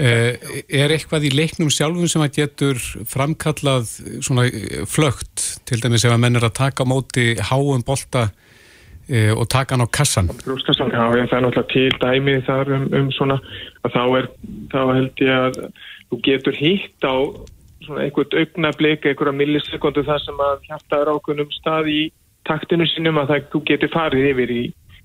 Eh, 0.00 0.52
er 0.82 0.94
eitthvað 0.94 1.28
í 1.28 1.32
leiknum 1.34 1.70
sjálfum 1.72 2.08
sem 2.08 2.24
að 2.24 2.38
getur 2.40 2.80
framkallað 3.08 3.90
svona 4.24 4.46
eh, 4.48 4.84
flögt, 4.88 5.60
til 5.68 5.80
dæmis 5.82 6.06
ef 6.06 6.14
að 6.14 6.22
menn 6.24 6.40
er 6.40 6.48
að 6.48 6.56
taka 6.60 6.86
móti 6.88 7.34
háum 7.50 7.84
bolta 7.86 8.30
eh, 9.08 9.32
og 9.36 9.44
taka 9.52 9.76
hann 9.76 9.84
á 9.84 9.88
kassan? 9.92 10.32
Brúskassan, 10.44 10.92
já, 10.94 11.04
það 11.04 11.38
er 11.38 11.46
náttúrulega 11.46 11.72
til 11.72 11.88
dæmið 12.00 12.44
þar 12.48 12.74
um, 12.78 12.86
um 13.00 13.10
svona, 13.12 13.40
að 13.84 13.98
þá 13.98 14.04
er, 14.20 14.30
þá 14.72 14.80
held 14.96 15.26
ég 15.26 15.34
að 15.36 15.60
þú 16.12 16.20
getur 16.28 16.60
hýtt 16.60 17.08
á 17.08 17.16
svona 17.82 18.06
einhvert 18.06 18.36
augnablik, 18.38 19.04
einhverja 19.04 19.36
millisekundu 19.36 20.04
þar 20.06 20.22
sem 20.22 20.44
að 20.46 20.68
hjarta 20.70 21.02
er 21.02 21.12
ákveðnum 21.12 21.52
stað 21.58 21.90
í 21.92 22.02
taktinu 22.48 22.86
sinum 22.88 23.20
að 23.20 23.34
það, 23.34 23.50
þú 23.52 23.60
getur 23.68 23.92
farið 23.92 24.30
yfir 24.32 24.54
í 24.54 24.62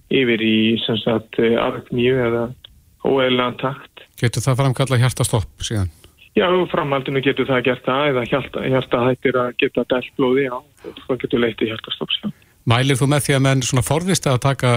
yfir 0.07 0.39
í 0.39 0.57
sem 0.85 0.95
sagt 1.01 1.35
aðgníu 1.35 2.13
eða 2.15 2.45
óeðlan 3.07 3.57
takt. 3.61 4.05
Getur 4.19 4.43
það 4.43 4.59
framkalla 4.61 4.99
hjartastopp 5.01 5.65
síðan? 5.65 5.89
Já, 6.37 6.47
framhaldinu 6.69 7.21
getur 7.25 7.47
það 7.49 7.63
gert 7.65 7.85
það 7.87 8.11
eða 8.11 8.23
hjarta, 8.29 8.63
hjarta 8.69 9.03
hættir 9.07 9.37
að 9.41 9.53
geta 9.61 9.85
dælt 9.89 10.09
blóði, 10.19 10.43
já, 10.45 10.57
það 11.07 11.21
getur 11.23 11.41
leitið 11.41 11.71
hjartastopp 11.71 12.13
síðan. 12.13 12.35
Mælið 12.67 12.99
þú 12.99 13.07
með 13.13 13.23
því 13.25 13.37
að 13.37 13.45
menn 13.45 13.63
svona 13.65 13.85
forðist 13.87 14.27
að 14.29 14.41
taka 14.43 14.73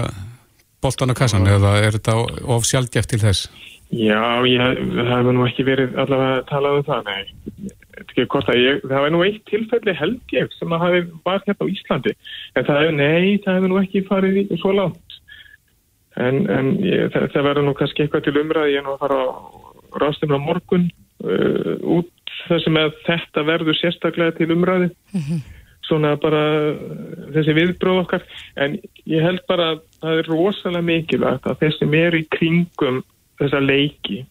boltan 0.81 1.13
á 1.13 1.15
kassan 1.19 1.45
já. 1.45 1.57
eða 1.59 1.75
er 1.83 1.97
þetta 1.99 2.15
of 2.55 2.65
sjálfgeft 2.65 3.11
til 3.11 3.21
þess? 3.21 3.51
Já, 3.91 4.23
ég, 4.47 4.81
það 4.95 5.11
hefur 5.11 5.35
nú 5.35 5.45
ekki 5.45 5.67
verið 5.67 5.97
allavega 5.99 6.39
að 6.39 6.49
tala 6.49 6.73
um 6.77 6.85
það, 6.87 7.09
nei. 7.11 7.71
Ég, 8.17 8.27
það 8.31 8.95
hefur 8.95 9.13
nú 9.13 9.23
eitt 9.27 9.41
tilfelli 9.51 9.95
held 9.99 10.33
ég 10.33 10.53
sem 10.55 10.73
að 10.73 10.85
hafi 10.87 11.01
var 11.27 11.43
hérna 11.45 11.67
á 11.67 11.73
Íslandi 11.75 12.13
en 12.55 12.65
það 12.65 12.79
hefur, 12.81 12.95
nei, 12.97 13.39
það 13.43 13.57
hefur 13.59 13.73
nú 13.73 13.81
ekki 13.83 14.05
farið 14.07 14.55
svo 14.63 14.73
langt 14.79 15.10
en, 16.19 16.43
en 16.51 16.73
ég, 16.83 17.07
það, 17.13 17.29
það 17.35 17.47
verður 17.49 17.67
nú 17.67 17.75
kannski 17.79 18.03
eitthvað 18.03 18.25
til 18.27 18.37
umræði 18.41 18.75
ég 18.75 18.85
nú 18.85 18.95
að 18.95 19.03
fara 19.05 19.19
á 19.21 19.29
rástum 20.01 20.35
á 20.35 20.39
morgun 20.41 20.89
uh, 21.23 21.75
út 21.99 22.35
þessum 22.47 22.79
að 22.81 22.93
þetta 23.05 23.43
verður 23.47 23.77
sérstaklega 23.79 24.35
til 24.39 24.51
umræði 24.55 24.91
svona 25.91 26.15
bara 26.21 26.41
þessi 27.35 27.55
viðbróð 27.57 28.03
okkar. 28.05 28.25
En 28.55 28.77
ég 29.09 29.23
held 29.25 29.41
bara 29.49 29.73
að 29.73 29.81
það 30.01 30.19
er 30.21 30.29
rosalega 30.31 30.87
mikilvægt 30.87 31.47
að 31.49 31.63
þeir 31.63 31.77
sem 31.77 31.95
er 31.99 32.17
í 32.17 32.21
kringum 32.31 33.01
þessa 33.41 33.61
leiki 33.63 34.21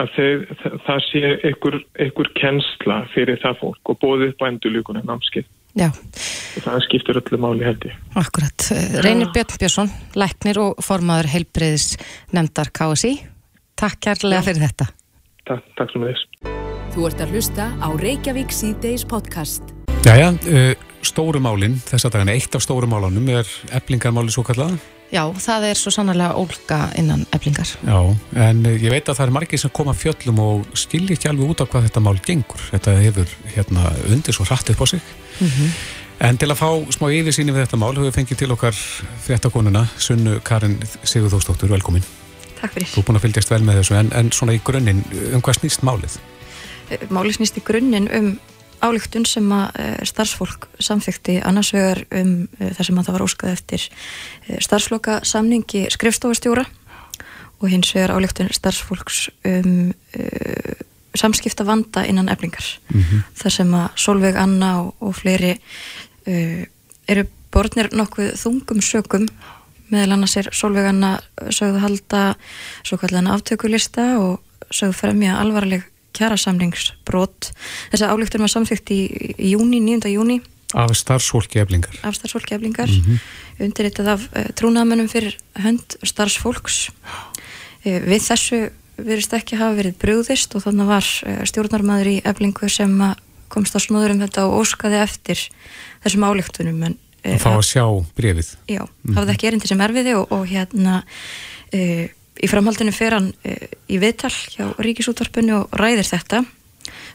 að 0.00 0.12
þeir, 0.16 0.44
það 0.86 1.00
sé 1.08 1.22
einhver, 1.50 2.30
kennsla 2.38 3.00
fyrir 3.14 3.40
það 3.42 3.58
fólk 3.60 3.92
og 3.92 3.98
bóðið 4.00 4.46
endurlíkunar 4.46 5.04
námskið 5.08 5.48
Já, 5.78 5.90
það 6.64 6.80
skiptir 6.88 7.20
öllu 7.20 7.38
máli 7.40 7.66
held 7.66 7.84
ég 7.86 7.98
akkurat. 8.18 8.70
Reynir 9.04 9.30
Björn 9.34 9.58
Björnsson, 9.60 9.90
læknir 10.18 10.58
og 10.62 10.80
formaður 10.82 11.30
heilbreyðis 11.34 11.92
nefndar 12.34 12.72
KSI. 12.74 13.16
Takk 13.78 14.00
kærlega 14.02 14.42
fyrir 14.44 14.66
þetta. 14.66 14.90
Takk, 15.48 15.70
takk 15.78 15.94
sem 15.94 16.04
þess 16.04 16.58
Þú 16.90 17.04
ert 17.06 17.20
að 17.22 17.34
hlusta 17.36 17.68
á 17.78 17.88
Reykjavík 17.94 18.50
síðdeis 18.50 19.04
podcast. 19.06 19.62
Jæja, 20.02 20.32
uh, 20.34 20.72
stóru 21.06 21.38
málin, 21.42 21.76
þess 21.86 22.08
að 22.08 22.16
dagana, 22.16 22.34
eitt 22.34 22.56
af 22.58 22.64
stóru 22.64 22.88
málunum 22.90 23.28
er 23.30 23.46
eblingarmáli 23.78 24.34
svo 24.34 24.42
kallað. 24.48 24.74
Já, 25.10 25.22
það 25.42 25.68
er 25.68 25.78
svo 25.78 25.92
sannlega 25.94 26.34
ólga 26.38 26.80
innan 26.98 27.22
eblingar. 27.34 27.70
Já, 27.86 27.98
en 28.48 28.64
uh, 28.66 28.74
ég 28.74 28.90
veit 28.90 29.06
að 29.06 29.20
það 29.20 29.24
er 29.28 29.34
margir 29.38 29.62
sem 29.62 29.72
koma 29.74 29.94
fjöllum 29.94 30.42
og 30.42 30.66
skilji 30.78 31.14
ekki 31.14 31.30
alveg 31.30 31.54
út 31.54 31.62
á 31.62 31.70
hvað 31.70 31.86
þetta 31.86 32.02
mál 32.08 32.18
gengur. 32.26 32.66
Þetta 32.72 32.96
hefur 33.04 33.36
hérna 33.54 33.86
undir 34.10 34.34
svo 34.34 34.48
hratt 34.50 34.74
upp 34.74 34.82
á 34.82 34.86
sig. 34.90 35.14
En 36.20 36.36
til 36.36 36.50
að 36.52 36.58
fá 36.60 36.68
smá 36.92 37.06
yfirsýni 37.16 37.54
við 37.54 37.64
þetta 37.64 37.78
mál 37.80 37.94
hefur 37.94 38.10
við 38.10 38.16
fengið 38.18 38.42
til 38.42 38.50
okkar 38.52 38.76
fréttakonuna, 39.24 39.86
Sunnu 39.96 40.40
Karin 40.44 40.76
Sigurðósdóttur, 41.00 41.70
velkomin. 41.72 42.04
Takk 42.58 42.74
fyrir. 42.74 42.90
Þú 42.92 43.00
er 43.00 43.06
búin 43.08 43.20
að 43.20 43.24
fylgjast 43.24 43.52
vel 43.54 43.62
með 43.64 43.80
þessu, 43.80 43.96
en, 43.96 44.12
en 44.18 44.28
svona 44.36 44.56
í 44.58 44.60
grunninn, 44.64 45.00
um 45.32 45.40
hvað 45.40 45.62
snýst 45.62 45.86
málið? 45.86 46.18
Máli 47.08 47.32
snýst 47.32 47.56
í 47.56 47.64
grunninn 47.64 48.10
um 48.18 48.34
álíktun 48.84 49.26
sem 49.28 49.46
að 49.52 49.80
eh, 49.80 49.96
starfsfólk 50.08 50.68
samþykti 50.80 51.38
annars 51.46 51.72
vegar 51.76 52.02
um 52.16 52.34
eh, 52.58 52.72
það 52.76 52.86
sem 52.88 53.00
að 53.00 53.08
það 53.08 53.16
var 53.16 53.24
óskað 53.26 53.54
eftir 53.56 53.86
eh, 53.86 54.60
starfsloka 54.64 55.20
samningi 55.28 55.86
skrifstofustjóra 55.92 56.64
og 57.60 57.68
hins 57.68 57.92
vegar 57.96 58.16
álíktun 58.16 58.52
starfsfólks 58.56 59.26
um 59.44 59.92
samskipta 61.18 61.64
vanda 61.66 62.04
innan 62.06 62.28
eflingar. 62.28 62.66
þar 63.34 63.52
sem 63.52 63.74
að 63.74 63.88
Solveig 63.96 64.36
Anna 64.36 64.74
og, 64.82 64.94
og 65.00 65.16
fleiri 65.18 65.56
uh, 65.56 66.62
eru 67.10 67.26
borðnir 67.50 67.90
nokkuð 67.96 68.36
þungum 68.38 68.82
sökum 68.84 69.26
meðal 69.90 70.14
annars 70.14 70.36
er 70.38 70.50
Solveig 70.54 70.86
Anna 70.90 71.16
sögðu 71.50 71.82
halda 71.82 72.22
svo 72.86 72.98
kallan 73.00 73.30
aftökulista 73.30 74.12
og 74.20 74.38
sögðu 74.70 74.98
fremja 75.00 75.38
alvarleg 75.40 75.86
kjærasamlingsbrot 76.16 77.50
þess 77.90 78.04
að 78.04 78.14
álíktun 78.14 78.44
var 78.44 78.52
samþygt 78.52 78.94
í, 78.94 79.00
í 79.38 79.52
júni, 79.54 79.82
9. 79.82 80.10
júni 80.14 80.40
Af 80.78 80.92
starfsfólki 80.94 81.58
eblingar. 81.58 81.96
af 82.06 82.14
starfsfólki 82.14 82.54
eflingar 82.54 82.90
undirritað 83.58 84.12
af 84.14 84.26
uh, 84.30 84.50
trúnaðamönnum 84.58 85.10
fyrir 85.10 85.34
hönd 85.58 85.98
starfsfólks 86.06 86.90
uh, 86.90 87.98
við 88.06 88.22
þessu 88.28 88.60
verist 89.06 89.34
ekki 89.36 89.58
hafa 89.60 89.78
verið 89.78 89.98
brugðist 90.02 90.54
og 90.56 90.64
þannig 90.66 90.90
var 90.90 91.10
uh, 91.26 91.42
stjórnarmæður 91.48 92.12
í 92.12 92.16
eflingu 92.28 92.70
sem 92.72 92.96
komst 93.50 93.74
á 93.74 93.80
snóður 93.82 94.14
um 94.14 94.22
þetta 94.22 94.46
og 94.46 94.62
óskaði 94.62 95.00
eftir 95.02 95.42
þessum 96.04 96.26
álíktunum 96.30 96.82
en 96.88 96.98
Að 97.20 97.42
fá 97.42 97.50
að 97.52 97.66
sjá 97.68 97.84
brefið. 98.16 98.54
já, 98.64 98.80
hafði 99.12 99.32
ekki 99.34 99.48
erindi 99.50 99.68
sem 99.68 99.80
erfiði 99.84 100.14
og, 100.16 100.30
og 100.32 100.46
hérna 100.48 101.02
uh, 101.04 102.06
í 102.40 102.48
framhaldinu 102.48 102.94
fer 102.96 103.18
hann 103.18 103.28
uh, 103.44 103.66
í 103.92 103.98
viðtal 104.00 104.32
hjá 104.32 104.70
Ríkisútvarpinu 104.80 105.58
og 105.58 105.76
ræðir 105.76 106.08
þetta. 106.08 106.40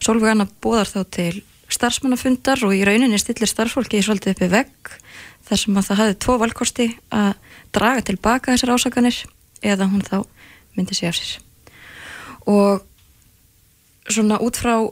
Solveig 0.04 0.36
Anna 0.36 0.46
bóðar 0.62 0.92
þá 0.92 1.00
til 1.10 1.32
starfsmannafundar 1.74 2.62
og 2.68 2.75
í 2.77 2.84
rauninni 2.86 3.18
stillir 3.18 3.50
starfsfólki 3.50 4.04
svolítið 4.06 4.36
uppi 4.36 4.51
vegg 4.51 4.94
þar 5.48 5.62
sem 5.63 5.80
að 5.80 5.88
það 5.89 6.01
hafði 6.01 6.20
tvo 6.25 6.38
valkosti 6.42 6.88
að 7.10 7.32
draga 7.74 8.06
tilbaka 8.06 8.54
þessar 8.54 8.75
ásakanir 8.77 9.24
eða 9.65 9.89
hún 9.89 10.06
þá 10.06 10.20
myndi 10.77 10.98
sig 10.98 11.10
af 11.10 11.18
sér 11.18 11.45
og 12.50 12.84
svona 14.12 14.38
út 14.44 14.60
frá 14.62 14.75
uh, 14.86 14.92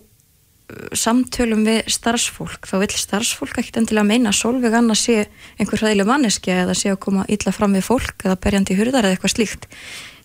samtölum 0.97 1.65
við 1.67 1.83
starfsfólk 1.93 2.65
þá 2.69 2.75
vill 2.81 2.97
starfsfólk 2.97 3.59
ekkert 3.61 3.83
endilega 3.83 4.09
meina 4.09 4.31
að 4.31 4.39
Solveig 4.39 4.73
Anna 4.77 4.97
sé 4.97 5.27
einhver 5.59 5.83
hræðileg 5.83 6.09
manneskja 6.09 6.63
eða 6.63 6.77
sé 6.77 6.93
að 6.93 7.01
koma 7.05 7.27
illa 7.29 7.53
fram 7.55 7.77
við 7.77 7.87
fólk 7.89 8.25
eða 8.25 8.39
berjandi 8.41 8.77
hurðar 8.79 9.05
eða 9.05 9.17
eitthvað 9.17 9.35
slíkt. 9.35 9.69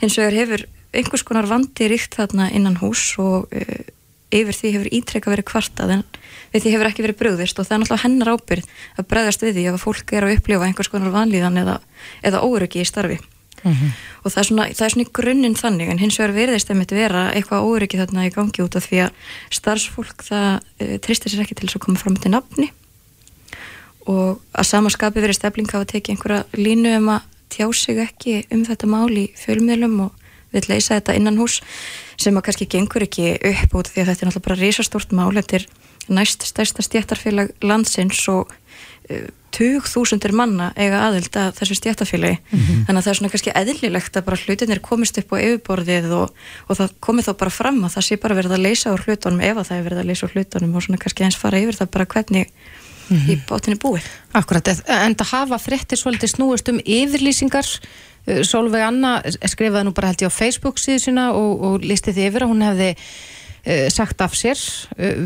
Hins 0.00 0.18
vegar 0.18 0.38
hefur 0.40 0.66
einhvers 0.96 1.24
konar 1.26 1.48
vandi 1.50 1.88
ríkt 1.92 2.16
þarna 2.16 2.48
innan 2.54 2.80
hús 2.80 3.10
og 3.20 3.52
uh, 3.52 3.80
yfir 4.32 4.56
því 4.56 4.74
hefur 4.76 4.92
ítrekka 4.92 5.32
verið 5.32 5.48
kvartað 5.48 5.94
en 5.98 6.04
við 6.52 6.64
því 6.64 6.74
hefur 6.74 6.90
ekki 6.90 7.04
verið 7.04 7.18
brugðist 7.22 7.60
og 7.60 7.68
það 7.68 7.74
er 7.74 7.82
náttúrulega 7.82 8.04
hennar 8.04 8.30
ábyrð 8.34 8.70
að 9.00 9.08
bregðast 9.12 9.44
við 9.44 9.56
því 9.56 9.64
ef 9.68 9.78
að 9.78 9.84
fólk 9.84 10.12
er 10.12 10.26
að 10.26 10.36
upplifa 10.36 10.68
einhvers 10.68 10.92
konar 10.92 11.14
vanlíðan 11.14 11.60
eða, 11.62 11.76
eða 12.24 12.44
óryggi 12.44 12.84
í 12.84 12.88
starfi 12.88 13.18
og 13.64 14.32
það 14.32 14.40
er, 14.42 14.48
svona, 14.48 14.66
það 14.74 14.84
er 14.86 14.94
svona 14.94 15.06
í 15.06 15.12
grunninn 15.18 15.56
þannig 15.58 15.92
en 15.92 16.02
hins 16.02 16.18
vegar 16.20 16.34
verðist 16.36 16.70
einmitt 16.72 16.94
vera 16.94 17.28
eitthvað 17.32 17.68
óryggi 17.68 18.00
þarna 18.00 18.26
í 18.28 18.34
gangi 18.34 18.64
út 18.64 18.76
af 18.78 18.86
því 18.88 19.00
að 19.06 19.32
starfsfólk 19.58 20.26
það 20.26 20.50
uh, 20.58 20.94
tristir 21.04 21.32
sér 21.32 21.44
ekki 21.44 21.58
til 21.58 21.68
þess 21.68 21.80
að 21.80 21.86
koma 21.86 22.02
fram 22.02 22.18
til 22.18 22.34
nafni. 22.34 22.70
Og 24.08 24.38
að 24.56 24.68
samaskapi 24.70 25.20
verið 25.20 25.40
stefling 25.40 25.68
hafa 25.72 25.88
tekið 25.90 26.14
einhverja 26.14 26.44
línu 26.56 26.94
um 26.96 27.10
að 27.16 27.26
tjá 27.52 27.66
sig 27.76 28.00
ekki 28.00 28.38
um 28.54 28.64
þetta 28.68 28.88
mál 28.88 29.10
í 29.12 29.28
fjölmiðlum 29.36 29.98
og 30.06 30.24
vil 30.54 30.64
leysa 30.70 30.96
þetta 30.96 31.16
innan 31.18 31.40
hús 31.40 31.58
sem 32.20 32.36
að 32.36 32.46
kannski 32.46 32.68
gengur 32.72 33.04
ekki 33.04 33.34
upp 33.36 33.76
út 33.76 33.90
því 33.90 34.02
að 34.02 34.10
þetta 34.10 34.24
er 34.24 34.30
náttúrulega 34.30 34.46
bara 34.46 34.60
risastórt 34.62 35.12
mál. 35.16 35.34
Þetta 35.36 35.60
er 35.60 35.66
næst 36.08 36.46
stærsta 36.48 36.84
stjættarfélag 36.84 37.52
landsins 37.64 38.22
og 38.32 38.52
uh, 39.10 39.28
tug 39.54 39.86
þúsundir 39.88 40.34
manna 40.36 40.70
eiga 40.76 41.00
aðild 41.08 41.34
að 41.40 41.54
þessu 41.58 41.78
stjættarfélagi 41.78 42.36
þannig 42.52 42.98
að 42.98 43.04
það 43.06 43.12
er 43.12 43.18
svona 43.18 43.30
kannski 43.32 43.54
eðlilegt 43.56 44.18
að 44.18 44.26
bara 44.26 44.40
hlutinir 44.42 44.82
komist 44.84 45.18
upp 45.18 45.32
á 45.32 45.36
yfirborðið 45.40 46.10
og, 46.14 46.42
og 46.68 46.78
það 46.78 46.92
komið 47.06 47.30
þá 47.30 47.32
bara 47.40 47.54
fram 47.54 47.80
að 47.86 47.94
það 47.96 48.06
sé 48.08 48.18
bara 48.20 48.36
verið 48.38 48.54
að 48.54 48.66
leysa 48.66 48.92
úr 48.92 49.06
hlutunum 49.06 49.40
ef 49.40 49.56
að 49.56 49.70
það 49.70 49.78
er 49.78 49.86
verið 49.88 50.02
að 50.02 50.10
leysa 50.12 50.28
úr 50.28 50.36
hlutunum 50.36 50.76
og 50.76 50.84
svona 50.84 51.00
kannski 51.02 51.26
eins 51.26 51.40
fara 51.40 51.62
yfir 51.64 51.80
það 51.80 51.90
bara 51.96 52.08
hvernig 52.12 52.52
í 53.08 53.38
bátinni 53.48 53.78
búið. 53.80 54.06
Akkurat, 54.36 54.68
en 54.68 55.16
það 55.16 55.32
hafa 55.32 55.58
fréttir 55.62 56.00
svolítið 56.00 56.34
snúist 56.34 56.68
um 56.68 56.80
yfirlýsingar. 56.84 57.68
Uh, 58.28 58.42
Solveig 58.46 58.84
Anna 58.84 59.18
skrifaði 59.40 59.88
nú 59.88 59.94
bara 59.96 60.12
held 60.12 60.24
ég 60.26 60.32
á 60.32 60.38
Facebook 60.38 60.80
síðu 60.80 61.00
sína 61.06 61.30
og, 61.36 61.64
og 61.64 61.86
listi 61.88 62.12
því 62.12 62.28
yfir 62.28 62.44
að 62.44 62.52
hún 62.52 62.64
hefði 62.66 62.90
uh, 62.92 63.86
sagt 63.94 64.24
af 64.24 64.36
sér. 64.36 64.60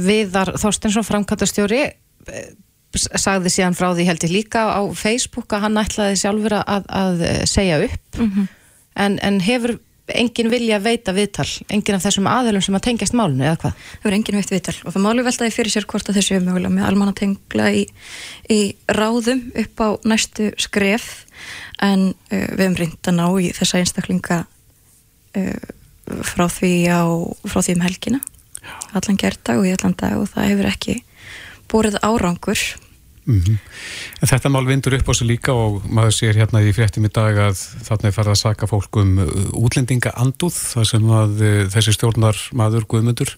Viðar 0.07 0.55
Þorstensson 0.62 1.07
framkvæmtastjóri 1.09 1.89
sagði 2.99 3.53
síðan 3.53 3.77
frá 3.79 3.91
því 3.93 4.09
held 4.09 4.27
ég 4.27 4.35
líka 4.35 4.67
á 4.69 4.83
Facebook 4.97 5.53
að 5.55 5.67
hann 5.67 5.81
ætlaði 5.81 6.19
sjálfur 6.21 6.59
að, 6.61 6.91
að 6.91 7.25
uh, 7.29 7.41
segja 7.49 7.81
upp. 7.87 8.21
En, 8.93 9.17
en 9.25 9.41
hefur 9.41 9.79
engin 10.13 10.51
vilja 10.51 10.79
veita 10.83 11.13
viðtal, 11.15 11.47
engin 11.73 11.97
af 11.97 12.05
þessum 12.05 12.27
aðölum 12.29 12.63
sem 12.65 12.77
að 12.77 12.85
tengjast 12.89 13.15
málunu 13.17 13.47
eða 13.47 13.59
hvað? 13.63 13.77
það 13.77 14.07
verður 14.07 14.17
engin 14.17 14.39
veitt 14.39 14.53
viðtal. 14.53 14.75
Og 14.83 14.95
það 14.95 15.05
máli 15.07 15.27
veltaði 15.27 15.55
fyrir 15.55 15.75
sér 15.75 15.87
hvort 15.89 16.11
að 16.11 16.19
þessu 16.19 16.37
er 16.37 16.45
mögulega 16.47 16.75
með 16.75 16.89
almannatengla 16.89 17.69
í, 17.79 17.85
í 18.51 18.61
ráðum 18.91 19.45
upp 19.63 19.85
á 19.85 19.89
næstu 20.13 20.51
skref. 20.61 21.07
En 21.83 22.11
uh, 22.13 22.49
við 22.53 22.65
hefum 22.67 22.79
reynd 22.83 23.13
að 23.13 23.19
ná 23.19 23.27
í 23.39 23.53
þessa 23.57 23.81
einstaklinga 23.83 24.43
uh, 25.39 25.71
frá 26.27 26.47
því 26.51 26.75
á 26.91 27.03
frá 27.49 27.63
því 27.63 27.79
um 27.79 27.87
helgina. 27.87 28.23
Allan 28.93 29.19
gerðdag 29.19 29.63
og 29.63 29.67
í 29.67 29.75
allan 29.75 29.99
dag 29.99 30.19
og 30.19 30.29
það 30.35 30.51
hefur 30.51 30.71
ekki 30.71 30.99
búrið 31.73 31.99
árangur 32.05 32.61
Mm 33.26 33.59
En 34.23 34.29
þetta 34.31 34.50
mál 34.50 34.67
vindur 34.67 34.95
upp 34.95 35.09
á 35.11 35.14
sig 35.14 35.26
líka 35.26 35.52
og 35.55 35.83
maður 35.87 36.14
sér 36.14 36.38
hérna 36.38 36.62
í 36.62 36.73
fréttum 36.75 37.07
í 37.07 37.11
dag 37.11 37.38
að 37.38 37.59
þarna 37.87 38.09
er 38.09 38.14
farið 38.14 38.33
að 38.35 38.41
saka 38.41 38.69
fólk 38.71 38.99
um 38.99 39.17
útlendinga 39.59 40.12
andúð 40.19 40.55
þar 40.55 40.87
sem 40.87 41.11
að 41.11 41.43
uh, 41.43 41.67
þessi 41.71 41.95
stjórnar 41.97 42.38
maður 42.55 42.87
Guðmundur 42.91 43.35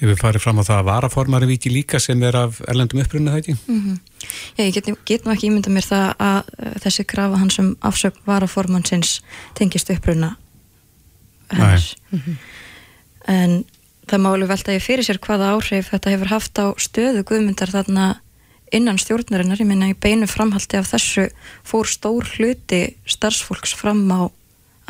hefur 0.00 0.18
farið 0.18 0.44
fram 0.44 0.60
á 0.60 0.64
það 0.66 0.80
að 0.80 0.88
varaformari 0.88 1.48
viki 1.48 1.72
líka 1.72 2.00
sem 2.02 2.22
er 2.26 2.36
af 2.36 2.58
erlendum 2.68 3.00
upprunni 3.00 3.30
það 3.30 3.42
ekki? 3.42 3.54
Já, 4.58 4.64
ég 4.64 4.72
get, 4.74 4.90
get 5.06 5.24
nú 5.24 5.34
ekki 5.34 5.48
ímynda 5.50 5.72
mér 5.72 5.86
það 5.86 6.08
að 6.18 6.40
uh, 6.58 6.74
þessi 6.84 7.06
krafa 7.14 7.40
hans 7.44 7.60
um 7.62 7.70
afsögn 7.80 8.24
varaformannsins 8.26 9.20
tengist 9.58 9.92
uppruna 9.94 10.34
hennar. 11.52 11.86
En 13.30 13.62
það 14.08 14.20
máli 14.26 14.48
velta 14.48 14.74
ég 14.74 14.84
fyrir 14.84 15.06
sér 15.06 15.20
hvaða 15.22 15.54
áhrif 15.54 15.92
þetta 15.92 16.12
hefur 16.12 16.32
haft 16.34 16.60
á 16.60 16.66
stöðu 16.80 17.24
Guðmundar 17.28 17.72
þarna 17.72 18.08
innan 18.76 18.98
stjórnarinnar, 19.00 19.60
ég 19.62 19.68
meina 19.70 19.88
í 19.92 19.96
beinu 19.98 20.26
framhaldi 20.30 20.78
af 20.80 20.90
þessu 20.92 21.28
fór 21.66 21.88
stór 21.90 22.26
hluti 22.36 22.82
starfsfólks 23.06 23.74
fram 23.78 24.04
á 24.10 24.20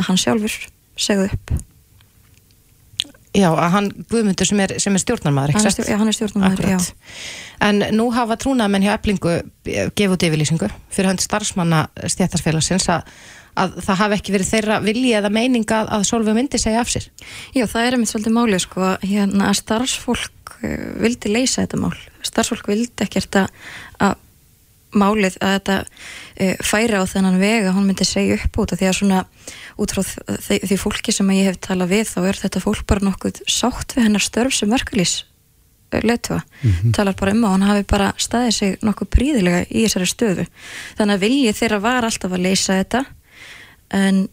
að 0.01 0.09
hann 0.09 0.19
sjálfur 0.21 0.57
segðu 0.97 1.31
upp 1.33 1.55
Já, 3.35 3.49
að 3.51 3.71
hann 3.75 3.87
Guðmundur 4.13 4.47
sem 4.47 4.61
er, 4.63 4.73
sem 4.79 4.95
er 4.95 5.03
stjórnarmæður, 5.03 5.51
ekki 5.51 5.59
Hann 5.59 5.67
er 5.67 5.73
satt? 5.75 5.81
stjórn- 5.81 5.91
já, 5.91 5.99
hann 5.99 6.11
er 6.13 6.15
stjórnarmaður, 6.15 6.69
já. 6.71 6.77
En 7.67 7.81
nú 7.99 8.05
hafa 8.15 8.37
trúnaðamenn 8.39 8.85
hjá 8.87 8.93
Eblingu 8.95 9.33
gefið 9.67 10.13
út 10.15 10.27
yfirlýsingu 10.29 10.69
fyrir 10.95 11.09
hönd 11.11 11.25
starfsmanna 11.25 11.81
stjættarfélagsins 12.15 12.87
að, 12.95 13.09
að 13.61 13.79
það 13.87 14.01
hafi 14.01 14.19
ekki 14.19 14.35
verið 14.35 14.51
þeirra 14.51 14.81
vilji 14.85 15.13
eða 15.19 15.31
meininga 15.35 15.81
að, 15.83 15.93
að 15.97 16.07
Solveig 16.09 16.37
myndi 16.39 16.61
segja 16.61 16.83
af 16.83 16.91
sér. 16.93 17.09
Já, 17.55 17.65
það 17.71 17.87
er 17.87 17.97
einmitt 17.97 18.11
svolítið 18.11 18.37
málið 18.37 18.63
sko, 18.65 18.91
hérna 19.05 19.49
að 19.51 19.59
starfsfólk 19.61 20.55
uh, 20.61 20.87
vildi 21.05 21.33
leysa 21.33 21.65
þetta 21.65 21.83
mál. 21.85 21.95
Starfsfólk 22.27 22.71
vildi 22.73 23.07
ekkert 23.07 23.41
að, 23.45 23.61
að 24.09 24.17
málið 24.95 25.39
að 25.43 25.55
þetta 25.59 25.79
uh, 25.85 26.57
færi 26.67 26.99
á 26.99 27.05
þennan 27.11 27.43
veg 27.43 27.69
að 27.69 27.79
hún 27.79 27.87
myndi 27.91 28.09
segja 28.09 28.41
upp 28.41 28.59
út 28.65 28.75
af 28.75 28.83
því 28.83 28.91
að 28.91 28.99
svona 29.01 29.23
út 29.75 29.95
frá 29.95 30.03
því, 30.07 30.59
því 30.71 30.81
fólki 30.81 31.15
sem 31.15 31.31
ég 31.35 31.51
hef 31.51 31.63
talað 31.63 31.95
við 31.95 32.11
þá 32.11 32.19
er 32.25 32.43
þetta 32.45 32.63
fólk 32.63 32.85
bara 32.91 33.07
nokkuð 33.09 33.41
sátt 33.51 33.97
við 33.97 34.09
hennar 34.09 34.23
störf 34.23 34.55
sem 34.55 34.71
verkalýs 34.71 35.23
leituða, 36.03 36.41
talar 36.95 37.15
bara 37.19 37.35
um 37.35 37.45
að 37.47 37.53
hún 37.53 37.67
hafi 37.69 37.85
bara 37.91 38.09
staðið 38.19 38.55
sig 38.57 38.73
nokkuð 38.83 39.11
príðilega 39.15 39.61
í 39.69 39.85
þessari 39.85 40.09
stöðu. 40.11 40.47
Þannig 40.99 41.15
að 41.15 41.27
viljið 41.27 41.59
þeirra 41.61 41.79
var 41.85 42.09
alltaf 42.09 42.35
að 42.35 42.45
leysa 42.49 42.79
þetta 42.81 43.05
en 43.95 44.25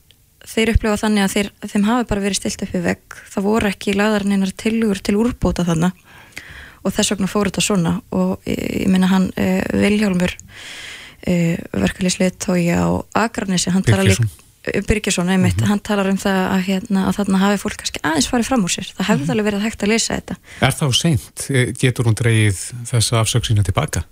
þeir 0.48 0.74
upplifa 0.74 1.00
þannig 1.04 1.26
að 1.26 1.34
þeir, 1.36 1.50
þeim 1.74 1.88
hafi 1.88 2.08
bara 2.10 2.24
verið 2.24 2.40
stilt 2.40 2.64
upp 2.66 2.76
í 2.78 2.84
vegg. 2.86 3.18
Það 3.34 3.48
voru 3.48 3.72
ekki 3.72 3.98
laðarninar 3.98 4.54
tilugur 4.58 5.02
til 5.04 5.18
úrbóta 5.22 5.66
þannig 5.68 6.08
og 6.82 6.96
þess 6.96 7.14
vegna 7.14 7.30
fór 7.30 7.52
þetta 7.52 7.66
svona. 7.66 7.98
Og 8.18 8.48
ég, 8.50 8.62
ég 8.84 8.92
minna 8.92 9.10
hann 9.12 9.28
uh, 9.36 9.60
Viljálmur 9.84 10.34
uh, 10.34 11.58
verkalýslið 11.84 12.40
tói 12.42 12.72
á 12.74 12.90
Akranesi, 13.22 13.74
hann 13.74 13.86
talar 13.86 14.10
líka 14.10 14.26
Birgisson. 14.62 14.86
Byrkjesson, 14.86 15.30
einmitt, 15.34 15.62
hann 15.66 15.80
talar 15.82 16.06
um 16.12 16.18
það 16.22 16.40
að, 16.44 16.60
hérna, 16.68 17.06
að 17.10 17.16
þarna 17.18 17.40
hafi 17.42 17.62
fólk 17.64 17.80
kannski 17.82 18.02
aðeins 18.06 18.28
farið 18.30 18.50
fram 18.52 18.66
úr 18.68 18.74
sér. 18.76 18.92
Það 18.94 19.08
hefði 19.08 19.32
alveg 19.34 19.48
verið 19.48 19.64
hægt 19.66 19.86
að 19.86 19.90
leysa 19.90 20.18
þetta. 20.20 20.36
Er 20.68 20.76
þá 20.78 20.84
seint? 21.00 21.46
Getur 21.82 22.06
hún 22.06 22.18
dreigið 22.20 22.60
þessa 22.92 23.24
afsöksina 23.24 23.66
tilbaka? 23.66 24.04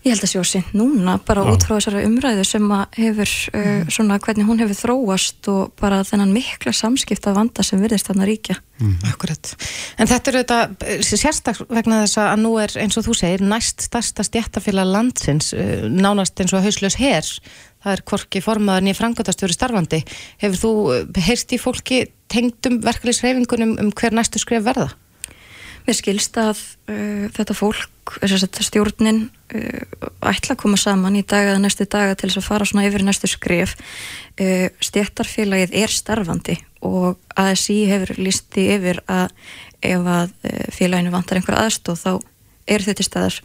Ég 0.00 0.14
held 0.14 0.24
að 0.24 0.30
sé 0.32 0.40
á 0.40 0.46
sint 0.48 0.72
núna, 0.72 1.18
bara 1.28 1.44
Já. 1.44 1.50
út 1.52 1.64
frá 1.66 1.74
þessari 1.76 2.06
umræðu 2.08 2.44
sem 2.48 2.70
að 2.72 2.98
hefur 3.02 3.32
uh, 3.52 3.88
svona 3.92 4.16
hvernig 4.24 4.48
hún 4.48 4.62
hefur 4.62 4.78
þróast 4.78 5.50
og 5.52 5.74
bara 5.80 6.00
þennan 6.08 6.32
mikla 6.32 6.72
samskipta 6.72 7.34
vanda 7.36 7.64
sem 7.66 7.82
virðist 7.82 8.08
þarna 8.08 8.28
ríkja. 8.30 8.56
Akkurat. 9.10 9.50
En 10.00 10.08
þetta 10.08 10.30
er 10.30 10.38
auðvitað 10.38 11.04
sérstak 11.04 11.58
vegna 11.68 11.98
þess 12.06 12.20
að 12.22 12.44
nú 12.46 12.54
er 12.62 12.72
eins 12.80 12.96
og 12.96 13.04
þú 13.10 13.16
segir 13.18 13.44
næst 13.44 13.84
stærsta 13.84 14.24
stjættafélag 14.24 14.88
landsins 14.88 15.52
eh, 15.52 15.84
nánast 15.84 16.40
eins 16.40 16.56
og 16.56 16.64
hauslaus 16.64 16.96
her 16.96 17.28
það 17.84 17.96
er 17.96 18.04
hvorki 18.08 18.42
formaður 18.44 18.86
nýja 18.86 18.98
frangöndastjóri 18.98 19.56
starfandi. 19.56 20.00
Hefur 20.40 20.62
þú 20.62 20.72
eh, 20.96 21.22
heyrt 21.28 21.54
í 21.56 21.60
fólki 21.60 22.00
tengdum 22.30 22.80
verkefliðsreifingunum 22.84 23.76
um 23.82 23.92
hver 23.96 24.16
næstu 24.16 24.42
skref 24.42 24.64
verða? 24.66 24.90
Mér 25.86 25.96
skilst 25.96 26.36
að 26.40 26.58
uh, 26.90 27.26
þetta 27.34 27.56
fólk, 27.56 28.16
þess 28.20 28.46
að 28.46 28.64
stjórnin 28.66 29.20
uh, 29.54 30.08
ætla 30.30 30.56
að 30.56 30.60
koma 30.62 30.80
saman 30.80 31.18
í 31.18 31.24
dag 31.26 31.52
eða 31.52 31.62
næstu 31.62 31.86
daga 31.90 32.16
til 32.18 32.30
þess 32.30 32.42
að 32.42 32.48
fara 32.48 32.68
svona 32.68 32.86
yfir 32.88 33.06
næstu 33.06 33.30
skref. 33.30 33.76
Uh, 34.40 34.68
stjættarfélagið 34.82 35.76
er 35.82 35.94
starfandi 35.94 36.58
og 36.86 37.20
ASI 37.38 37.82
hefur 37.90 38.14
lísti 38.20 38.70
yfir 38.76 39.02
að 39.10 39.32
ef 39.80 40.10
að 40.16 40.34
uh, 40.48 40.66
félaginu 40.74 41.14
vantar 41.14 41.40
einhver 41.40 41.60
aðstóð 41.60 42.04
þá 42.04 42.12
er 42.70 42.86
þetta 42.86 43.06
staðar. 43.06 43.40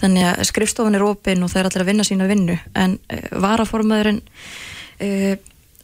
Þannig 0.00 0.22
að 0.28 0.44
skrifstofun 0.46 0.94
er 0.94 1.02
opinn 1.02 1.42
og 1.42 1.50
það 1.50 1.60
er 1.60 1.68
allir 1.68 1.82
að 1.82 1.88
vinna 1.90 2.04
sína 2.06 2.28
vinnu 2.30 2.54
en 2.78 2.98
uh, 3.10 3.22
varaformaðurinn 3.42 4.20
uh, 4.22 5.34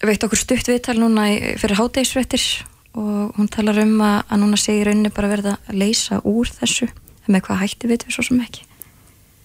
veit 0.02 0.26
okkur 0.26 0.38
stutt 0.38 0.70
viðtal 0.70 0.98
núna 1.00 1.28
í, 1.32 1.38
fyrir 1.58 1.80
hátegisvettir 1.80 2.44
og 2.98 3.38
hún 3.38 3.48
talar 3.52 3.78
um 3.84 3.94
að, 4.04 4.18
að 4.28 4.42
núna 4.42 4.58
segir 4.60 4.90
rauninni 4.90 5.12
bara 5.14 5.30
verða 5.32 5.54
að 5.68 5.78
leysa 5.80 6.20
úr 6.28 6.50
þessu 6.52 6.90
með 7.30 7.44
hvað 7.46 7.62
hætti 7.62 7.90
við 7.92 8.06
svo 8.12 8.24
sem 8.26 8.40
ekki 8.44 8.66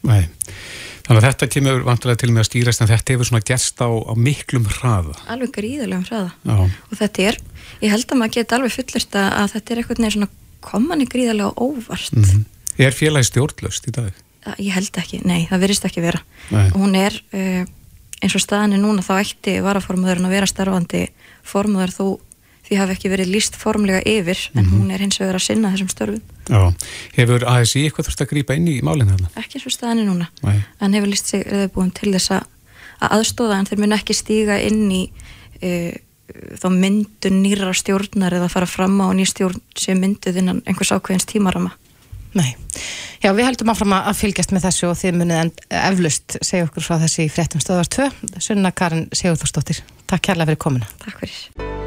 Nei. 0.07 0.27
Þannig 1.07 1.21
að 1.21 1.25
þetta 1.25 1.47
kemur 1.51 1.81
vantilega 1.87 2.19
til 2.21 2.29
með 2.33 2.41
að 2.43 2.47
stýrast 2.49 2.81
en 2.83 2.89
þetta 2.91 3.13
hefur 3.15 3.27
svona 3.29 3.45
gerst 3.47 3.79
á, 3.79 3.87
á 3.87 4.13
miklum 4.19 4.65
hraða. 4.67 5.15
alveg 5.31 5.53
gríðilegum 5.55 6.03
hraða 6.09 6.31
Já. 6.43 6.57
og 6.91 6.99
þetta 6.99 7.25
er, 7.31 7.37
ég 7.81 7.93
held 7.95 8.05
að 8.11 8.19
maður 8.21 8.35
geti 8.37 8.57
alveg 8.57 8.75
fullist 8.75 9.15
að, 9.17 9.29
að 9.41 9.55
þetta 9.55 9.73
er 9.73 9.81
eitthvað 9.81 10.01
neginn 10.03 10.15
svona 10.17 10.29
komanni 10.67 11.07
gríðilega 11.09 11.51
óvart 11.55 12.13
Mm 12.17 12.45
Er 12.77 12.93
félagi 12.93 13.25
stjórnlaust 13.31 13.87
í 13.89 13.91
dag? 13.95 14.11
að, 14.45 14.59
ég 14.61 14.75
held 14.75 14.99
ekki, 15.01 15.17
nei, 15.25 15.47
það 15.49 15.63
virðist 15.63 15.85
ekki 15.89 16.03
vera 16.03 16.19
Nei. 16.53 16.67
hún 16.75 16.93
er 16.99 17.15
uh, 17.33 17.63
eins 18.21 18.35
og 18.37 18.43
staðan 18.43 18.75
er 18.77 18.83
núna 18.83 19.01
þá 19.05 19.15
ætti 19.23 19.55
varaformaðurinn 19.65 20.27
að 20.29 20.35
vera 20.37 20.49
starfandi 20.49 21.01
formaður 21.47 21.95
þó 21.95 22.03
því 22.67 22.79
hafi 22.81 22.97
ekki 22.97 23.11
verið 23.13 23.31
líst 23.31 23.57
formlega 23.59 24.01
yfir 24.07 24.41
en 24.57 24.67
hún 24.71 24.91
er 24.91 25.03
hins 25.03 25.19
vegar 25.21 25.39
að 25.39 25.45
sinna 25.47 25.71
þessum 25.73 25.91
störfum 25.93 26.21
Já. 26.47 26.61
Hefur 27.17 27.43
ASI 27.51 27.85
eitthvað 27.87 28.09
þurft 28.09 28.23
að 28.23 28.29
grípa 28.33 28.57
inn 28.59 28.67
í 28.71 28.77
málinn 28.85 29.09
þarna? 29.11 29.31
ekki 29.39 29.59
eins 29.59 29.67
og 29.67 29.75
staðan 29.75 30.03
er 30.03 30.09
núna 30.11 30.29
Nei. 30.43 30.61
en 30.79 30.97
hefur 30.97 31.11
líst 31.11 31.31
sig 31.31 31.47
reyðbúin 31.47 31.93
til 31.95 32.13
þess 32.15 32.35
að 32.37 32.45
að 32.97 33.17
aðstóða 33.19 33.59
en 33.61 33.67
þeir 33.69 33.81
mun 33.83 33.97
ekki 33.97 34.15
stíga 34.17 34.59
inn 34.65 34.85
í 34.89 35.01
e, 35.61 35.71
þá 36.57 36.69
myndun 36.73 37.41
nýra 37.43 37.73
stjórnar 37.77 38.35
eða 38.39 38.49
fara 38.51 38.69
fram 38.69 38.97
á 38.99 39.07
ný 39.15 39.27
stjórn 39.29 39.61
sem 39.77 39.99
mynduð 40.01 40.41
innan 40.41 40.63
einhvers 40.65 40.93
ákveðins 40.95 41.29
tímarama 41.29 41.75
Nei. 42.37 42.51
Já, 43.23 43.31
við 43.33 43.47
heldum 43.47 43.71
áfram 43.71 43.95
að 43.97 44.19
fylgjast 44.19 44.53
með 44.53 44.67
þessu 44.67 44.89
og 44.91 44.99
þið 44.99 45.15
munið 45.21 45.63
eflust 45.79 46.37
segja 46.45 46.67
okkur 46.67 46.85
frá 46.85 46.99
þessi 47.01 47.25
í 47.25 47.33
fréttum 47.33 47.63
stöðvar 47.63 47.89
2. 47.97 48.37
Sunna 48.43 48.75
Karin 48.75 49.07
Sigurþórsdóttir. 49.09 49.81
Takk 50.05 50.29
kærlega 50.29 50.51
fyrir 50.51 50.63
komuna. 50.67 50.95
Takk 51.01 51.23
fyrir 51.23 51.86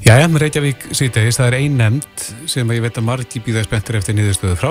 Jæja, 0.00 0.28
Reykjavík 0.40 0.84
síðdegis, 0.96 1.36
það 1.36 1.46
er 1.50 1.54
ein 1.58 1.74
nefnd 1.76 2.22
sem 2.48 2.70
ég 2.72 2.80
veit 2.82 2.96
að 2.96 3.04
margi 3.04 3.42
býða 3.44 3.62
spenntir 3.66 3.98
eftir 3.98 4.16
niðurstöðu 4.16 4.56
frá. 4.56 4.70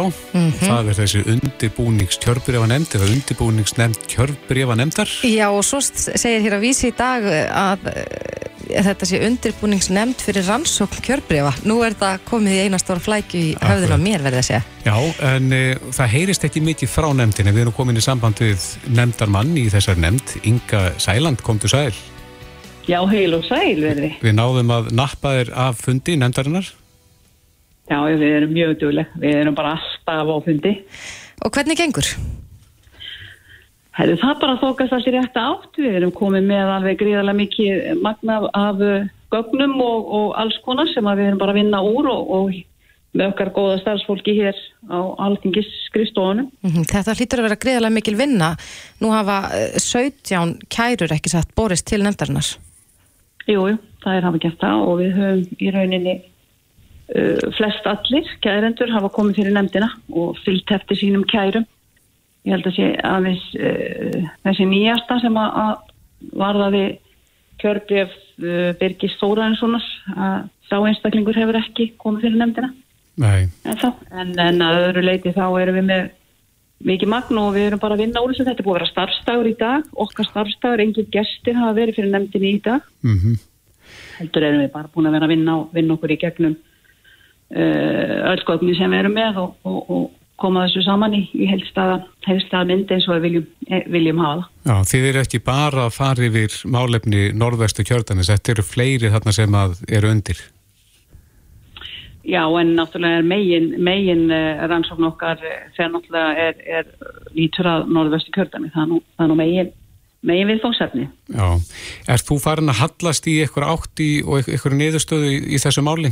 Það 0.57 0.89
er 0.89 0.97
þessi 0.97 1.21
undirbúnings 1.35 2.17
kjörbrefa 2.23 2.65
nefnd 2.71 2.97
eða 2.97 3.09
undirbúnings 3.13 3.75
nefnd 3.77 4.07
kjörbrefa 4.09 4.77
nefndar. 4.79 5.13
Já, 5.29 5.45
og 5.53 5.61
svo 5.67 5.83
segir 5.85 6.43
hér 6.47 6.57
að 6.57 6.65
vísi 6.65 6.89
í 6.89 6.97
dag 6.97 7.29
að 7.29 7.87
e, 7.93 8.03
þetta 8.89 9.11
sé 9.11 9.21
undirbúningsnemnd 9.29 10.25
fyrir 10.25 10.49
rannsókn 10.49 11.05
kjörbrefa. 11.05 11.53
Nú 11.69 11.79
er 11.85 11.97
það 12.01 12.25
komið 12.27 12.57
í 12.57 12.61
einastóra 12.65 13.05
flækju 13.05 13.45
í 13.51 13.55
höfðun 13.61 13.95
á 13.95 13.99
mér 14.01 14.25
verði 14.25 14.43
að 14.43 14.47
segja. 14.49 14.63
Já, 14.89 14.95
en 15.35 15.51
e, 15.53 15.65
það 15.93 16.13
heyrist 16.17 16.49
ekki 16.49 16.65
mikið 16.65 16.95
frá 16.97 17.11
nefndinni. 17.13 17.53
Við 17.53 17.67
erum 17.67 17.77
komin 17.77 18.01
í 18.01 18.03
samband 18.03 18.41
við 18.41 18.65
nefndarmann 18.97 19.53
í 19.61 19.69
þessar 19.69 20.01
nefnd, 20.01 20.39
Inga 20.49 20.87
Sæland, 20.97 21.45
komdu 21.45 21.69
sæl. 21.69 21.93
Já, 22.89 22.99
heil 23.05 23.35
og 23.37 23.43
sæl 23.45 23.77
verði. 23.83 24.15
Við 24.23 24.33
náðum 24.33 24.71
að 24.73 24.87
nappa 24.97 25.35
þér 25.35 25.49
af 25.67 25.81
fundi 25.83 26.15
nefndarinnar. 26.17 26.69
Já, 27.89 27.97
við 28.05 28.23
erum 28.25 28.53
mjög 28.53 28.75
dugleg. 28.81 29.09
Við 29.21 29.35
erum 29.43 29.57
bara 29.57 29.75
alltaf 29.77 30.29
á 30.33 30.37
fundi. 30.45 30.71
Og 31.45 31.53
hvernig 31.53 31.77
gengur? 31.77 32.07
Hefðu 33.99 34.15
það 34.21 34.39
bara 34.41 34.57
þókast 34.61 34.95
allir 34.95 35.17
rétt 35.19 35.37
átt. 35.37 35.77
Við 35.77 35.97
erum 35.99 36.13
komið 36.15 36.47
með 36.49 36.71
alveg 36.77 36.97
gríðarlega 37.01 37.39
mikið 37.43 38.01
magna 38.01 38.39
af, 38.57 38.81
uh, 38.81 39.09
gögnum 39.33 39.75
og, 39.85 40.09
og 40.19 40.33
alls 40.41 40.57
konar 40.65 40.89
sem 40.89 41.05
að 41.09 41.21
við 41.21 41.29
erum 41.29 41.41
bara 41.43 41.53
að 41.53 41.59
vinna 41.61 41.81
úr 41.85 42.09
og, 42.09 42.31
og 42.39 42.55
með 43.19 43.25
okkar 43.31 43.51
góða 43.53 43.75
starfsfólki 43.81 44.33
hér 44.37 44.57
á 44.89 44.97
altingis 45.25 45.69
skrifstofunum. 45.87 46.49
Mhm, 46.65 46.87
Þetta 46.89 47.17
hlýtur 47.17 47.41
að 47.43 47.47
vera 47.49 47.59
greiðlega 47.65 47.93
mikil 47.97 48.15
vinna. 48.17 48.49
Nú 49.01 49.13
hafa 49.13 49.37
eh, 49.57 49.77
17 49.81 50.57
kærur 50.73 51.13
ekki 51.17 51.33
satt 51.33 51.53
borist 51.57 51.85
til 51.89 52.01
nefndarinnar. 52.05 52.53
Jú, 53.49 53.63
jú, 53.71 53.77
það 54.03 54.17
er 54.17 54.27
hafa 54.27 54.41
gert 54.43 54.61
það 54.61 54.83
og 54.85 54.99
við 54.99 55.15
höfum 55.17 55.63
í 55.65 55.71
rauninni 55.73 56.15
uh, 56.19 57.45
flest 57.57 57.87
allir 57.89 58.31
kærendur 58.43 58.93
hafa 58.93 59.11
komið 59.15 59.41
fyrir 59.41 59.55
nefndina 59.55 59.89
og 60.13 60.37
fyllt 60.45 60.73
eftir 60.75 60.99
sínum 60.99 61.25
kærum. 61.29 61.65
Ég 62.47 62.55
held 62.55 62.69
að 62.69 62.77
sé 62.77 62.89
aðeins 63.09 63.47
uh, 63.57 64.27
þessi 64.45 64.69
nýjasta 64.69 65.19
sem 65.23 65.39
að, 65.41 65.57
að 65.63 66.35
varðaði 66.43 66.83
kjörbref 67.59 68.13
uh, 68.13 68.69
Birgis 68.79 69.17
Þóraðinssonar 69.21 69.89
að 70.15 70.37
sá 70.69 70.77
einstaklingur 70.77 71.37
hefur 71.37 71.57
ekki 71.59 71.91
komið 71.97 72.27
fyrir 72.27 72.39
nefndina. 72.43 72.71
Nei, 73.19 73.49
En, 73.67 73.75
þá, 73.75 73.89
en, 74.15 74.35
en 74.39 74.61
að 74.63 74.83
öðru 74.85 75.01
leiti 75.03 75.33
þá 75.35 75.43
erum 75.59 75.75
við 75.81 75.87
með 75.89 76.05
mikið 76.85 77.11
magn 77.11 77.39
og 77.41 77.53
við 77.55 77.67
erum 77.69 77.81
bara 77.81 77.97
að 77.97 78.05
vinna 78.05 78.23
úr 78.23 78.33
þessu. 78.33 78.45
Þetta 78.47 78.63
er 78.63 78.67
búið 78.67 78.75
að 78.75 78.79
vera 78.79 78.91
starfstagur 78.93 79.49
í 79.49 79.55
dag, 79.59 79.89
okkar 80.05 80.29
starfstagur, 80.29 80.83
engin 80.83 81.09
gestir 81.13 81.57
hafa 81.59 81.75
verið 81.77 81.99
fyrir 81.99 82.13
nefndinni 82.13 82.53
í 82.55 82.61
dag 82.65 82.85
mhm. 83.05 83.39
heldur 84.19 84.47
erum 84.47 84.63
við 84.63 84.71
bara 84.75 84.93
búin 84.93 85.09
að 85.09 85.17
vera 85.17 85.29
að 85.29 85.35
vinna, 85.35 85.57
vinna 85.75 85.97
okkur 85.97 86.15
í 86.15 86.19
gegnum 86.21 86.55
uh, 86.55 88.31
öll 88.31 88.45
gögnin 88.47 88.79
sem 88.79 88.93
við 88.93 89.03
erum 89.03 89.17
með 89.17 89.43
og, 89.43 89.59
og, 89.67 89.81
og 89.97 90.07
koma 90.39 90.65
þessu 90.67 90.85
saman 90.85 91.15
í, 91.17 91.23
í 91.35 91.47
heilstaða, 91.49 91.97
heilstaða 92.27 92.69
mynd 92.69 92.93
eins 92.95 93.07
og 93.09 93.17
við 93.17 93.25
viljum, 93.27 93.49
eh, 93.67 93.83
viljum 93.91 94.21
hafa 94.23 94.37
það. 94.37 94.45
Já, 94.69 94.75
þið 94.91 95.07
eru 95.09 95.23
ekki 95.25 95.41
bara 95.49 95.87
að 95.87 95.97
fara 95.97 96.29
yfir 96.29 96.55
málefni 96.71 97.25
norðvestu 97.35 97.85
kjördanis, 97.87 98.31
þetta 98.31 98.55
eru 98.55 98.65
fleiri 98.65 99.11
þarna 99.11 99.35
sem 99.35 99.59
að 99.59 99.75
eru 99.99 100.13
undir. 100.13 100.39
Já, 102.27 102.43
en 102.59 102.73
náttúrulega 102.75 103.21
er 103.21 103.27
megin, 103.27 103.67
megin 103.79 104.25
uh, 104.27 104.63
rannsókn 104.67 105.07
okkar 105.07 105.39
eh, 105.39 105.69
þegar 105.77 105.91
náttúrulega 105.93 106.47
er, 106.47 106.57
er 106.79 106.89
lítur 107.35 107.69
að 107.71 107.85
norðvestu 107.95 108.33
kjördami, 108.35 108.71
það 108.73 108.81
er 108.83 108.89
nú, 108.91 108.99
það 109.15 109.25
er 109.25 109.31
nú 109.31 109.37
megin, 109.39 109.69
megin 110.27 110.51
viðfóngsefni. 110.51 111.05
Já, 111.31 111.47
er 112.11 112.25
þú 112.27 112.39
farin 112.43 112.73
að 112.73 112.81
hallast 112.81 113.29
í 113.31 113.37
eitthvað 113.43 113.71
átt 113.71 114.03
í 114.03 114.09
og 114.25 114.43
eitthvað 114.43 114.75
niðurstöðu 114.81 115.31
í, 115.31 115.39
í 115.55 115.61
þessu 115.63 115.85
máli? 115.87 116.11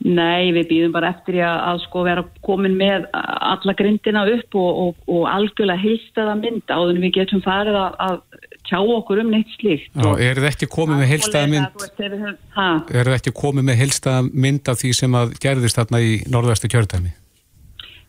Nei, 0.00 0.48
við 0.56 0.70
býðum 0.70 0.92
bara 0.94 1.10
eftir 1.12 1.42
að, 1.44 1.58
að 1.68 1.80
sko 1.84 2.02
vera 2.06 2.22
komin 2.46 2.76
með 2.78 3.04
alla 3.12 3.74
grindina 3.76 4.22
upp 4.32 4.56
og, 4.56 4.78
og, 4.84 5.02
og 5.12 5.26
algjörlega 5.28 5.82
heilstaða 5.82 6.38
mynd 6.40 6.72
áður 6.72 6.94
en 6.94 7.02
við 7.04 7.12
getum 7.18 7.42
farið 7.44 7.76
að, 7.76 7.98
að 8.06 8.40
tjá 8.70 8.78
okkur 8.80 9.20
um 9.20 9.32
neitt 9.34 9.52
slíkt. 9.58 9.92
Já, 9.92 10.10
er 10.16 10.40
það 10.40 10.48
ekki 10.54 10.70
komið 10.72 11.02
með 11.02 11.12
heilstaða 11.12 11.52
mynd? 11.52 11.84
Er 12.00 13.10
það 13.10 13.16
ekki 13.18 13.34
komið 13.42 13.68
með 13.68 13.80
heilstaða 13.82 14.24
mynd 14.46 14.72
af 14.72 14.80
því 14.80 14.94
sem 15.02 15.20
að 15.20 15.36
gerðist 15.44 15.82
þarna 15.82 16.02
í 16.06 16.16
norðvæstu 16.32 16.72
kjörðami? 16.72 17.14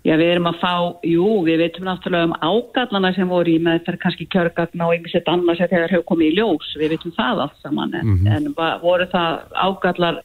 Já, 0.01 0.15
við 0.17 0.31
erum 0.31 0.47
að 0.49 0.57
fá, 0.63 0.73
jú, 1.05 1.27
við 1.45 1.59
veitum 1.61 1.85
náttúrulega 1.85 2.31
um 2.31 2.39
ágallana 2.39 3.11
sem 3.13 3.29
voru 3.29 3.51
í 3.51 3.59
með 3.61 3.83
þar 3.85 3.99
kannski 4.01 4.25
kjörgagna 4.33 4.87
og 4.87 4.95
einhvers 4.95 5.19
eitt 5.19 5.29
annars 5.29 5.61
þegar 5.61 5.91
hefur 5.93 6.07
komið 6.09 6.31
í 6.31 6.37
ljós, 6.39 6.71
við 6.81 6.95
veitum 6.95 7.13
það 7.19 7.41
allt 7.43 7.59
saman, 7.61 7.93
en, 7.99 8.07
mm 8.07 8.17
-hmm. 8.23 8.31
en 8.33 8.79
voru 8.81 9.05
það 9.11 9.43
ágallar 9.53 10.23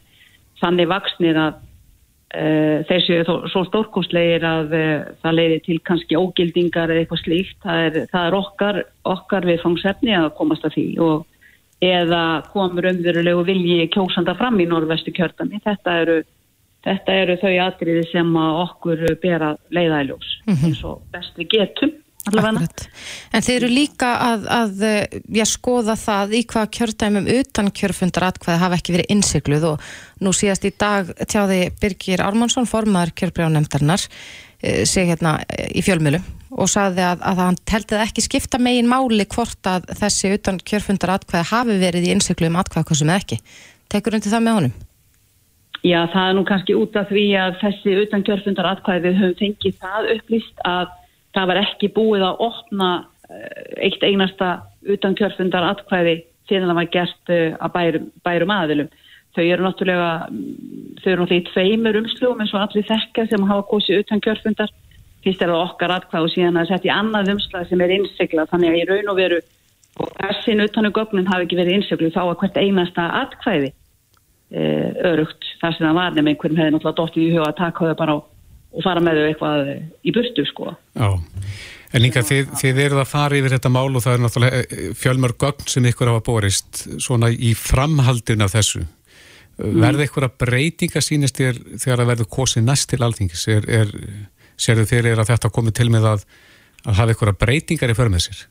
þannig 0.63 0.91
vaksnir 0.91 1.39
að 1.41 1.55
uh, 1.59 2.85
þeir 2.89 3.05
séu 3.07 3.39
svo 3.53 3.65
stórkostlegir 3.69 4.47
að 4.47 4.77
uh, 4.77 5.07
það 5.23 5.39
leiði 5.41 5.63
til 5.69 5.79
kannski 5.89 6.19
ógildingar 6.19 6.93
eða 6.93 7.05
eitthvað 7.05 7.25
slíkt, 7.25 7.59
það 7.65 7.87
er, 7.87 7.99
það 8.13 8.29
er 8.29 8.39
okkar, 8.41 8.83
okkar 9.17 9.49
við 9.49 9.63
fangsefni 9.65 10.17
að 10.17 10.31
komast 10.39 10.65
að 10.69 10.79
því 10.79 10.87
og 11.07 11.27
eða 11.85 12.23
komur 12.55 12.89
umverulegu 12.89 13.43
vilji 13.45 13.91
kjósanda 13.93 14.33
fram 14.39 14.57
í 14.61 14.69
norðvestu 14.69 15.13
kjörgami, 15.13 15.61
þetta 15.65 16.01
eru 16.05 16.23
þetta 16.87 17.19
eru 17.23 17.37
þau 17.41 17.55
atriði 17.67 18.03
sem 18.13 18.35
okkur 18.41 19.05
ber 19.23 19.45
að 19.51 19.63
leiða 19.75 20.03
í 20.03 20.09
ljós 20.11 20.33
-hmm. 20.47 20.67
eins 20.69 20.83
og 20.87 21.03
best 21.13 21.39
við 21.39 21.49
getum. 21.57 21.95
En 22.27 23.45
þeir 23.45 23.57
eru 23.61 23.69
líka 23.71 24.09
að, 24.19 24.47
að 24.51 24.81
já, 25.31 25.45
skoða 25.47 25.95
það 26.01 26.35
í 26.35 26.41
hvað 26.51 26.73
kjördæmum 26.79 27.29
utan 27.37 27.71
kjörfundar 27.71 28.27
atkvæði 28.31 28.63
hafa 28.65 28.79
ekki 28.81 28.97
verið 28.97 29.13
innsikluð 29.15 29.69
og 29.71 29.85
nú 30.25 30.33
síðast 30.35 30.67
í 30.67 30.73
dag 30.75 31.13
tjáði 31.23 31.61
Birgir 31.81 32.25
Ármannsson 32.25 32.67
formaður 32.67 33.15
kjörbrjánemndarnar 33.21 34.09
eh, 34.09 34.83
seg 34.89 35.13
hérna 35.13 35.39
eh, 35.47 35.71
í 35.79 35.85
fjölmjölu 35.87 36.23
og 36.57 36.71
saði 36.73 37.05
að, 37.05 37.23
að 37.27 37.45
hann 37.45 37.61
teltið 37.69 38.03
ekki 38.07 38.27
skipta 38.27 38.61
megin 38.63 38.91
máli 38.91 39.27
hvort 39.31 39.71
að 39.71 39.87
þessi 40.01 40.35
utan 40.35 40.61
kjörfundar 40.63 41.17
atkvæði 41.19 41.51
hafi 41.53 41.79
verið 41.83 42.09
í 42.09 42.13
innsiklu 42.17 42.51
um 42.51 42.61
atkvæði 42.61 42.91
hvað 42.91 43.03
sem 43.03 43.17
ekki. 43.17 43.41
Tekur 43.93 44.19
undir 44.19 44.33
það 44.33 44.47
með 44.47 44.59
honum? 44.61 44.77
Já, 45.87 46.01
það 46.11 46.23
er 46.29 46.35
nú 46.35 46.47
kannski 46.49 46.75
út 46.75 46.97
af 46.99 47.11
því 47.13 47.27
að 47.39 47.59
þessi 47.61 47.99
utan 48.03 48.25
kjörfundar 48.27 48.71
atkvæði 48.73 49.05
við 49.05 49.21
höfum 49.21 49.37
fengið 49.43 49.77
það 49.83 50.09
upplýst 50.17 50.65
að 50.67 50.95
það 51.37 51.51
var 51.51 51.61
ekki 51.63 51.91
búið 51.95 52.25
að 52.27 52.41
opna 52.47 52.91
eh, 53.31 53.89
eitt 53.89 54.05
einasta 54.05 54.51
utan 54.95 55.17
kjörfundar 55.19 55.67
atkvæði 55.73 56.17
síðan 56.49 56.71
það 56.71 56.81
var 56.81 56.89
gert 56.95 57.33
eh, 57.35 57.59
að 57.59 57.75
bærum, 57.77 58.09
bærum 58.25 58.55
aðilum. 58.57 58.91
Þau 59.37 59.43
eru 59.45 59.67
náttúrulega, 59.67 60.11
þau 61.03 61.09
eru 61.13 61.23
náttúrulega 61.23 61.43
í 61.43 61.47
tveimur 61.51 61.99
umslugum 62.01 62.41
eins 62.41 62.55
og 62.57 62.63
allir 62.63 62.87
þekka 62.89 63.27
sem 63.29 63.49
hafa 63.51 63.67
góðsið 63.71 64.05
utan 64.05 64.23
kjörfundar. 64.25 64.73
Fyrst 65.27 65.43
er 65.43 65.53
það 65.53 65.65
okkar 65.67 65.97
atkvæð 65.97 66.29
og 66.29 66.33
síðan 66.33 66.61
að 66.61 66.71
setja 66.71 66.93
í 66.93 66.95
annað 66.95 67.33
umslag 67.35 67.67
sem 67.69 67.83
er 67.85 67.97
innsiklað 67.99 68.53
þannig 68.53 68.73
að 68.73 68.79
í 68.79 68.87
raun 68.91 69.13
og 69.13 69.19
veru 69.19 69.43
og 69.97 70.13
þessin 70.21 70.63
utanu 70.65 70.93
gögnin 70.95 71.29
hafi 71.29 71.47
ekki 71.47 71.59
verið 71.59 71.81
innsiklað 71.81 72.15
þá 72.15 72.23
að 72.23 72.39
hvert 72.43 72.59
einasta 72.63 73.07
atkvæði 73.25 73.73
Eh, 74.47 74.93
örugt 75.03 75.43
þar 75.59 75.73
sem 75.75 75.83
það 75.89 75.97
var 75.97 76.13
nefnum 76.15 76.29
einhverjum 76.31 76.59
hefði 76.61 76.73
náttúrulega 76.77 76.99
dótt 77.01 77.17
í 77.19 77.23
huga 77.33 77.47
að 77.49 77.57
taka 77.59 77.87
þau 77.89 77.97
bara 77.99 78.13
á, 78.15 78.19
og 78.77 78.85
fara 78.85 79.03
með 79.03 79.21
þau 79.21 79.27
eitthvað 79.31 79.71
í 80.05 80.15
burtu 80.15 80.45
sko. 80.49 80.75
Já, 80.97 81.09
en 81.97 82.05
líka 82.05 82.23
þið, 82.27 82.53
þið 82.61 82.83
eruð 82.85 83.03
að 83.03 83.13
fara 83.13 83.39
yfir 83.39 83.57
þetta 83.57 83.73
mál 83.73 83.89
og 83.89 84.05
það 84.05 84.17
er 84.17 84.25
náttúrulega 84.25 84.63
eh, 84.65 84.89
fjölmörg 85.01 85.39
gögn 85.43 85.71
sem 85.73 85.89
ykkur 85.91 86.13
hafa 86.13 86.25
borist 86.27 86.83
svona 87.03 87.31
í 87.33 87.55
framhaldin 87.59 88.45
af 88.45 88.57
þessu. 88.57 88.85
Mm. 89.57 89.79
Verði 89.81 90.09
ykkur 90.11 90.27
að 90.27 90.37
breytinga 90.43 91.01
sínist 91.05 91.39
þér 91.41 91.63
þegar 91.81 92.03
það 92.03 92.11
verður 92.13 92.33
kosið 92.37 92.67
næst 92.67 92.91
til 92.93 93.01
alþingis? 93.07 93.47
Er, 93.55 93.71
er, 93.79 93.95
serðu 94.61 94.85
þér 94.91 95.13
er 95.15 95.23
að 95.23 95.33
þetta 95.33 95.53
komið 95.57 95.79
til 95.81 95.89
með 95.95 96.11
að, 96.13 96.27
að 96.85 97.01
hafa 97.01 97.17
ykkur 97.17 97.33
að 97.33 97.41
breytingar 97.47 97.95
í 97.95 97.97
förmið 97.97 98.27
sér? 98.27 98.45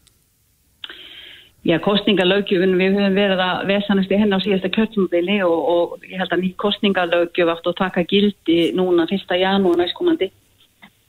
Já, 1.65 1.79
kostningalögjöfun, 1.81 2.75
við 2.77 2.93
höfum 2.93 3.15
verið 3.17 3.39
að 3.41 3.61
vesanast 3.71 4.11
í 4.13 4.17
henn 4.21 4.35
á 4.37 4.39
síðasta 4.43 4.69
kjörtumabili 4.69 5.39
og, 5.41 5.69
og 5.73 6.03
ég 6.05 6.19
held 6.21 6.33
að 6.35 6.43
ný 6.43 6.49
kostningalögjöf 6.61 7.49
átt 7.55 7.69
að 7.71 7.79
taka 7.79 8.03
gildi 8.05 8.57
núna 8.77 9.07
1. 9.09 9.33
janúar 9.41 9.79
næstkomandi. 9.81 10.27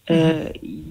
Mm. 0.08 0.16
Uh, 0.16 0.46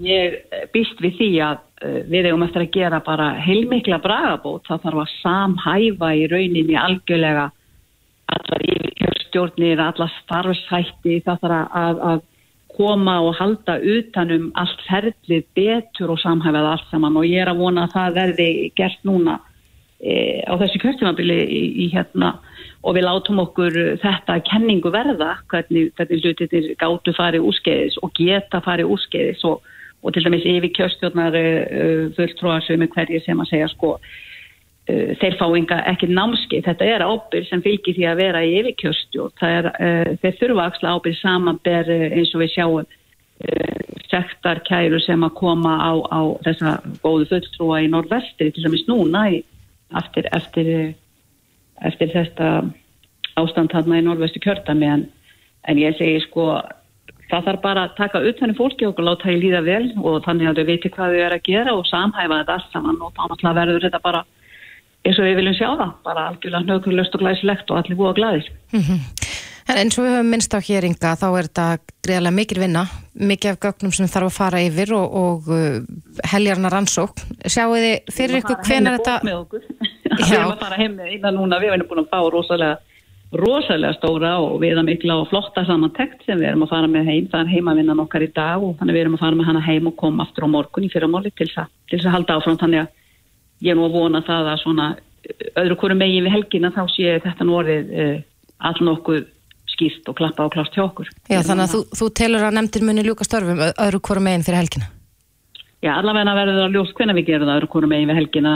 ég 0.05 0.35
býst 0.75 1.01
við 1.01 1.15
því 1.17 1.29
að 1.47 1.63
uh, 1.81 1.97
við 2.11 2.27
hefum 2.29 2.45
eftir 2.45 2.65
að 2.65 2.75
gera 2.75 2.99
bara 3.07 3.31
heilmikla 3.41 3.97
bragabót, 4.03 4.67
það 4.67 4.85
þarf 4.85 5.01
að 5.01 5.15
samhæfa 5.23 6.11
í 6.13 6.27
rauninni 6.29 6.77
algjörlega 6.77 7.47
allar 8.35 8.67
yfirkjörstjórnir, 8.69 9.81
allar 9.81 10.13
starfshætti, 10.19 11.17
það 11.25 11.41
þarf 11.41 11.75
að, 11.81 12.05
að 12.11 12.23
koma 12.75 13.17
og 13.23 13.33
halda 13.39 13.79
utanum 13.81 14.51
allt 14.61 14.85
ferlið 14.85 15.49
betur 15.57 16.13
og 16.13 16.21
samhæfað 16.21 16.71
allt 16.75 16.87
saman 16.93 17.17
og 17.17 17.25
ég 17.25 17.41
er 17.41 17.53
að 17.55 17.65
vona 17.65 17.87
að 17.87 17.97
það 17.97 18.17
verði 18.21 18.49
gert 18.77 19.01
núna 19.07 19.39
e, 20.01 20.43
á 20.43 20.53
þessu 20.59 20.81
kjörtímabili 20.81 21.39
í, 21.45 21.61
í 21.85 21.87
hérna 21.93 22.35
og 22.85 22.97
við 22.97 23.07
látum 23.07 23.41
okkur 23.41 23.77
þetta 24.01 24.37
kenningu 24.45 24.91
verða 24.93 25.35
hvernig, 25.51 25.89
hvernig 25.97 26.21
hlutir 26.21 26.69
gáttu 26.81 27.15
farið 27.17 27.47
úrskeiðis 27.49 27.97
og 28.05 28.13
geta 28.17 28.61
farið 28.65 28.91
úrskeiðis 28.95 29.41
og, 29.49 29.65
og 30.05 30.13
til 30.13 30.25
dæmis 30.25 30.45
yfir 30.45 30.73
kjörstjórnar 30.77 31.39
uh, 31.39 31.49
e, 31.79 31.89
fulltróðarsum 32.17 32.83
með 32.83 32.93
hverju 32.97 33.23
sem 33.25 33.41
að 33.41 33.51
segja 33.53 33.71
sko 33.73 33.95
uh, 33.95 35.15
þeir 35.21 35.39
fá 35.39 35.47
enga 35.47 35.79
ekki 35.93 36.11
námskeið, 36.11 36.67
þetta 36.67 36.91
er 36.91 37.07
ábyrg 37.07 37.49
sem 37.49 37.63
fylgir 37.65 37.97
því 37.97 38.05
að 38.11 38.21
vera 38.21 38.43
í 38.45 38.53
yfir 38.59 38.77
kjörstjórn 38.83 39.49
er, 39.49 39.71
uh, 39.73 40.13
þeir 40.21 40.37
þurfa 40.43 40.69
axla 40.69 40.93
ábyrg 40.99 41.19
samanber 41.23 41.91
eins 42.11 42.35
og 42.35 42.45
við 42.45 42.55
sjáum 42.57 42.93
sektarkæru 44.07 44.95
sem 45.03 45.25
að 45.27 45.33
koma 45.35 45.73
á, 45.75 45.91
á 46.07 46.21
þessa 46.45 46.77
góðu 47.03 47.25
fulltróa 47.33 47.81
í 47.83 47.89
norðvestri 47.91 48.47
til 48.55 48.63
dæmis 48.63 48.85
núna 48.87 49.25
í 49.27 49.41
eftir, 49.93 50.29
eftir, 50.31 50.71
eftir 51.81 52.13
þetta 52.13 52.49
ástand 53.35 53.73
þarna 53.73 53.99
í 53.99 54.05
norðvestu 54.05 54.41
kjörtami 54.43 54.89
en, 54.89 55.05
en 55.67 55.81
ég 55.81 55.97
segi 55.99 56.23
sko 56.23 56.47
það 57.29 57.47
þarf 57.49 57.61
bara 57.63 57.83
að 57.87 57.95
taka 57.97 58.21
upp 58.21 58.39
þenni 58.39 58.57
fólki 58.57 58.87
og 58.87 59.01
láta 59.01 59.27
það 59.27 59.35
í 59.35 59.41
líða 59.43 59.61
vel 59.65 59.85
og 60.01 60.23
þannig 60.25 60.49
að 60.49 60.61
þau 60.61 60.69
veitir 60.69 60.93
hvað 60.95 61.15
þau 61.15 61.25
er 61.25 61.35
að 61.35 61.45
gera 61.49 61.75
og 61.75 61.87
samhæfa 61.89 62.39
þetta 62.41 62.57
allt 62.57 62.75
saman 62.75 63.01
og 63.01 63.41
þá 63.41 63.49
verður 63.49 63.85
þetta 63.87 64.01
bara 64.03 64.23
eins 65.05 65.19
og 65.19 65.27
við 65.27 65.39
viljum 65.39 65.57
sjá 65.57 65.67
það 65.69 65.91
bara 66.05 66.27
algjörlega 66.31 66.69
nökurlöst 66.69 67.17
og 67.17 67.23
glæsilegt 67.23 67.71
og 67.71 67.81
allir 67.81 67.99
búa 67.99 68.13
glæðis 68.17 68.49
-hmm. 68.71 68.99
En 69.65 69.79
eins 69.81 69.95
og 69.97 70.05
við 70.05 70.11
höfum 70.13 70.27
minnst 70.29 70.53
á 70.53 70.61
héringa 70.61 71.11
þá 71.17 71.25
er 71.25 71.47
þetta 71.47 71.63
greiðlega 72.05 72.37
mikil 72.37 72.59
vinna, 72.61 72.83
mikið 73.17 73.55
af 73.55 73.61
gögnum 73.63 73.93
sem 73.97 74.09
þarf 74.13 74.27
að 74.29 74.35
fara 74.35 74.59
yfir 74.61 74.91
og, 74.93 75.15
og 75.17 75.47
uh, 75.49 75.79
heljarna 76.29 76.69
rannsók. 76.69 77.23
Sjáu 77.49 77.73
þið 77.73 78.11
fyrir 78.13 78.43
ykkur 78.43 78.59
hvenar 78.67 78.99
þetta... 78.99 79.15
Við 80.19 80.35
erum 80.37 80.53
að 80.53 80.61
fara 80.61 80.77
heim 80.77 80.99
með 80.99 81.15
eina 81.15 81.31
núna, 81.33 81.57
við 81.63 81.73
erum 81.73 81.89
búin 81.89 82.03
að 82.03 82.11
fá 82.13 82.19
rosalega, 82.35 82.75
rosalega 83.41 83.97
stóra 83.97 84.35
og 84.43 84.59
við 84.61 84.75
erum 84.75 84.87
mikla 84.87 85.17
og 85.23 85.31
flotta 85.31 85.65
samantekt 85.65 86.21
sem 86.27 86.37
við 86.37 86.51
erum 86.51 86.67
að 86.67 86.71
fara 86.75 86.91
með 86.91 87.09
heim. 87.09 87.25
Það 87.33 87.41
er 87.41 87.51
heimavinnan 87.55 88.03
okkar 88.05 88.23
í 88.27 88.29
dag 88.37 88.63
og 88.63 88.77
þannig 88.77 88.99
við 88.99 89.05
erum 89.07 89.17
að 89.17 89.25
fara 89.25 89.39
með 89.39 89.49
hana 89.49 89.65
heim 89.65 89.89
og 89.89 89.97
koma 89.97 90.27
aftur 90.27 90.45
á 90.45 90.49
morgun 90.53 90.85
í 90.85 90.91
fyrramáli 90.93 91.33
til 91.33 91.49
þess 91.49 92.05
að 92.05 92.15
halda 92.19 92.37
áfram. 92.37 92.61
Þannig 92.61 92.85
að 92.85 93.65
ég 93.65 93.73
er 93.73 93.79
nú 93.81 93.89
að 93.89 93.97
vona 93.97 94.21
það 94.29 94.51
að 94.53 94.61
svona 94.61 94.87
öðru 95.57 95.79
hverju 95.81 95.97
megin 95.97 96.27
við 96.29 96.35
helgina 96.37 96.71
þá 96.75 96.83
sé 96.93 97.17
þetta 97.25 97.47
nú 97.49 97.57
orðið 97.57 97.93
uh, 98.05 98.17
all 98.69 98.77
nokkuð 98.85 99.25
skýrt 99.75 100.09
og 100.09 100.17
klappa 100.17 100.47
á 100.47 100.53
klást 100.53 100.75
hjá 100.75 100.85
okkur. 100.85 101.09
Já, 101.29 101.39
þannig 101.45 101.67
að 101.67 101.73
þú, 101.75 101.81
þú 101.99 102.09
telur 102.19 102.47
að 102.47 102.57
nefndir 102.57 102.85
muni 102.87 103.05
ljúka 103.05 103.27
störfum 103.27 103.61
öðru 103.67 104.01
hverju 104.07 104.23
meginn 104.25 104.45
fyrir 104.47 104.61
helgina? 104.63 104.89
Já, 105.83 105.91
allavega 105.99 106.35
verður 106.39 106.61
það 106.63 106.77
ljúst 106.79 106.97
hvernig 106.97 107.19
við 107.19 107.29
gerum 107.29 107.49
það 107.49 107.59
öðru 107.59 107.71
hverju 107.75 107.91
meginn 107.91 108.11
fyrir 108.11 108.21
helgina. 108.21 108.55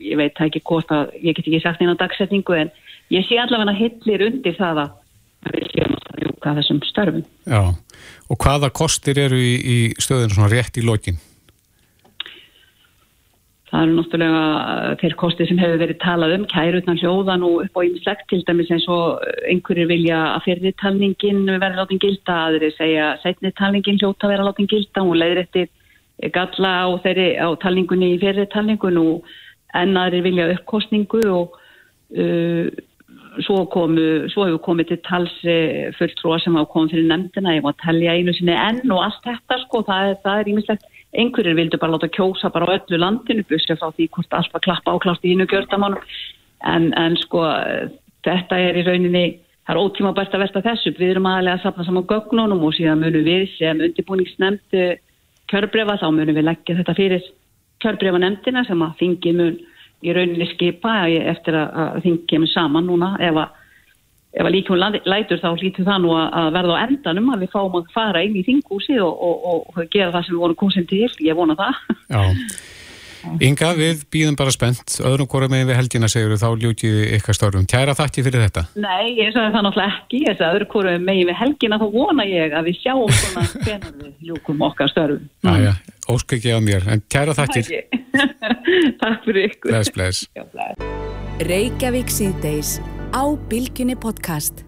Ég 0.00 0.20
veit 0.20 0.44
ekki 0.44 0.62
hvort 0.64 0.92
að, 0.96 1.14
ég 1.20 1.36
get 1.36 1.46
ekki 1.46 1.62
sagt 1.62 1.82
eina 1.82 1.96
dagsetningu 2.00 2.56
en 2.56 2.74
ég 3.14 3.26
sé 3.28 3.38
allavega 3.40 3.76
hillir 3.78 4.26
undir 4.28 4.56
það 4.58 4.84
að 4.84 5.56
við 5.56 5.66
séum 5.72 5.96
að 5.96 6.22
ljúka 6.24 6.54
þessum 6.58 6.84
störfum. 6.88 7.26
Já, 7.48 7.62
og 8.30 8.44
hvaða 8.44 8.72
kostir 8.76 9.20
eru 9.20 9.40
í, 9.40 9.52
í 9.60 9.78
stöðinu 10.00 10.36
svona 10.36 10.52
rétt 10.52 10.80
í 10.80 10.86
lokinn? 10.86 11.20
Það 13.70 13.84
eru 13.84 13.92
náttúrulega 13.96 14.46
eh, 14.66 14.94
þeir 14.98 15.12
kosti 15.20 15.46
sem 15.46 15.60
hefur 15.62 15.78
verið 15.78 15.98
talað 16.02 16.32
um, 16.34 16.46
kærutna 16.50 16.96
hljóðan 16.98 17.44
og 17.46 17.60
upp 17.64 17.78
á 17.78 17.86
ýmislegt 17.86 18.26
til 18.32 18.40
dæmis 18.48 18.72
eins 18.74 18.86
og 18.90 19.22
einhverjir 19.46 19.86
vilja 19.90 20.18
að 20.32 20.48
fyrirtalningin 20.48 21.44
verði 21.52 21.78
látin 21.78 22.02
gilda, 22.02 22.38
aðri 22.48 22.72
segja 22.74 23.12
setnitalningin 23.22 24.02
hljóta 24.02 24.32
verði 24.32 24.48
látin 24.48 24.70
gilda. 24.74 25.06
Og 25.06 25.14
leiðir 25.20 25.42
eftir 25.44 25.70
galla 26.34 26.74
á, 26.82 26.86
þeirri, 27.06 27.30
á 27.38 27.48
talningunni 27.62 28.12
í 28.16 28.20
fyrirtalningun 28.24 29.00
og 29.04 29.34
ennaðri 29.78 30.24
vilja 30.26 30.50
uppkostningu 30.56 31.22
og 31.30 31.54
uh, 32.18 32.66
svo, 33.46 33.62
komu, 33.70 34.26
svo 34.34 34.48
hefur 34.48 34.64
komið 34.66 34.90
til 34.90 35.02
tals 35.06 35.36
fulltrúa 35.94 36.42
sem 36.42 36.58
hafa 36.58 36.72
komið 36.74 36.96
fyrir 36.96 37.10
nefndina, 37.12 37.54
ég 37.54 37.70
að 37.70 37.78
telja 37.86 38.18
einu 38.18 38.34
sinni 38.34 38.58
enn 38.58 38.82
og 38.90 39.04
allt 39.06 39.22
þetta 39.30 39.62
sko, 39.62 39.86
það 39.86 40.34
er 40.34 40.50
ýmislegt 40.50 40.90
einhverjir 41.16 41.56
vildu 41.58 41.78
bara 41.80 41.96
láta 41.96 42.08
kjósa 42.08 42.50
bara 42.54 42.66
á 42.70 42.74
öllu 42.78 42.98
landinu, 43.00 43.44
busja 43.48 43.76
frá 43.76 43.90
því 43.90 44.08
hvort 44.14 44.34
allt 44.36 44.52
var 44.54 44.64
klappa 44.66 44.94
áklást 44.94 45.24
í 45.24 45.32
hínu 45.32 45.46
gjörðamánum 45.50 46.02
en, 46.70 46.92
en 46.94 47.16
sko 47.18 47.42
þetta 48.26 48.58
er 48.58 48.78
í 48.78 48.84
rauninni, 48.86 49.24
það 49.66 49.74
er 49.74 49.82
ótíma 49.82 50.14
bært 50.14 50.34
að 50.36 50.44
versta 50.44 50.62
þessu, 50.64 50.94
við 50.98 51.14
erum 51.16 51.28
aðlega 51.30 51.58
að 51.58 51.64
sapna 51.64 51.86
saman 51.88 52.06
gögnunum 52.10 52.64
og 52.66 52.76
síðan 52.76 53.02
munum 53.02 53.26
við 53.26 53.48
sem 53.56 53.82
undirbúningsnemnd 53.88 54.78
kjörbrefa, 55.50 55.98
þá 55.98 56.08
munum 56.14 56.36
við 56.36 56.46
leggja 56.46 56.78
þetta 56.78 56.96
fyrir 56.98 57.30
kjörbrefa 57.82 58.20
nefndina 58.22 58.64
sem 58.68 58.82
að 58.84 58.98
þingi 59.00 59.34
mun 59.38 59.56
í 60.00 60.14
rauninni 60.16 60.46
skipa 60.54 60.94
eftir 61.32 61.58
að 61.58 62.02
þingi 62.04 62.28
kemur 62.30 62.52
saman 62.54 62.86
núna 62.86 63.16
ef 63.20 63.40
að 63.40 63.58
ef 64.30 64.46
að 64.46 64.52
líkjum 64.54 64.82
lætur 65.10 65.40
þá 65.42 65.48
hlýtur 65.52 65.86
það 65.88 66.02
nú 66.04 66.16
að 66.16 66.50
verða 66.54 66.76
á 66.78 66.82
endanum 66.86 67.32
að 67.34 67.46
við 67.46 67.54
fáum 67.54 67.78
að 67.80 67.94
fara 67.94 68.24
inn 68.26 68.36
í 68.38 68.44
þingúsi 68.46 69.00
og, 69.02 69.24
og, 69.26 69.64
og 69.72 69.80
gera 69.90 70.12
það 70.14 70.26
sem 70.26 70.36
við 70.36 70.44
vorum 70.44 70.60
kosin 70.60 70.90
til, 70.90 71.08
ég 71.26 71.38
vona 71.38 71.58
það. 71.58 71.80
Já, 72.10 72.22
Inga, 73.44 73.72
við 73.76 74.04
býðum 74.12 74.36
bara 74.38 74.52
spennt. 74.54 74.94
Öðrum 75.04 75.28
hverju 75.30 75.50
megin 75.52 75.68
við 75.68 75.78
helgina 75.78 76.08
segur 76.10 76.38
þá 76.40 76.46
ljútið 76.62 77.00
ykkar 77.18 77.36
störfum. 77.36 77.66
Kæra 77.68 77.94
þakki 77.98 78.24
fyrir 78.26 78.44
þetta. 78.46 78.64
Nei, 78.80 79.18
ég 79.18 79.34
sagði 79.34 79.52
það 79.56 79.66
náttúrulega 79.66 79.96
ekki. 79.96 80.20
Ég 80.24 80.38
sagði 80.38 80.60
öðrum 80.60 80.70
hverju 80.74 81.02
megin 81.04 81.28
við 81.28 81.38
helgina 81.40 81.80
þá 81.80 81.86
vona 81.96 82.26
ég 82.28 82.56
að 82.56 82.70
við 82.70 82.78
sjáum 82.80 83.12
svona 83.18 83.44
hvernig 83.66 84.06
við 84.06 84.30
ljúkum 84.30 84.64
okkar 84.70 84.92
störfum. 84.94 85.28
Mm. 85.44 85.52
Æja, 85.52 85.74
ósk 86.14 86.36
ekki 86.38 86.56
á 86.56 86.58
mér, 86.64 86.88
en 86.88 87.04
kæra 87.12 87.36
þakkir. 87.36 87.68
Takk 89.02 89.28
fyrir 89.28 89.50
ykkur. 89.50 89.74
Bless, 89.74 89.92
bless. 89.92 90.24
Reykjavík 91.50 92.12
síðdeis 92.12 92.78
á 93.10 93.22
Bilginni 93.50 93.96
podcast. 93.98 94.64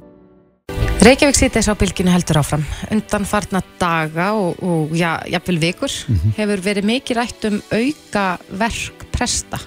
Reykjavík 1.02 1.34
sýtis 1.34 1.66
á 1.66 1.74
bylginu 1.74 2.12
heldur 2.14 2.38
áfram 2.38 2.62
undan 2.94 3.24
farna 3.26 3.62
daga 3.78 4.32
og, 4.38 4.58
og 4.62 4.94
já, 4.94 5.18
jafnvel 5.26 5.58
vikur 5.58 5.90
mm 5.90 6.14
-hmm. 6.14 6.34
hefur 6.36 6.60
verið 6.62 6.84
mikið 6.84 7.16
rætt 7.16 7.44
um 7.44 7.62
auka 7.72 8.38
verk 8.50 9.06
presta. 9.10 9.58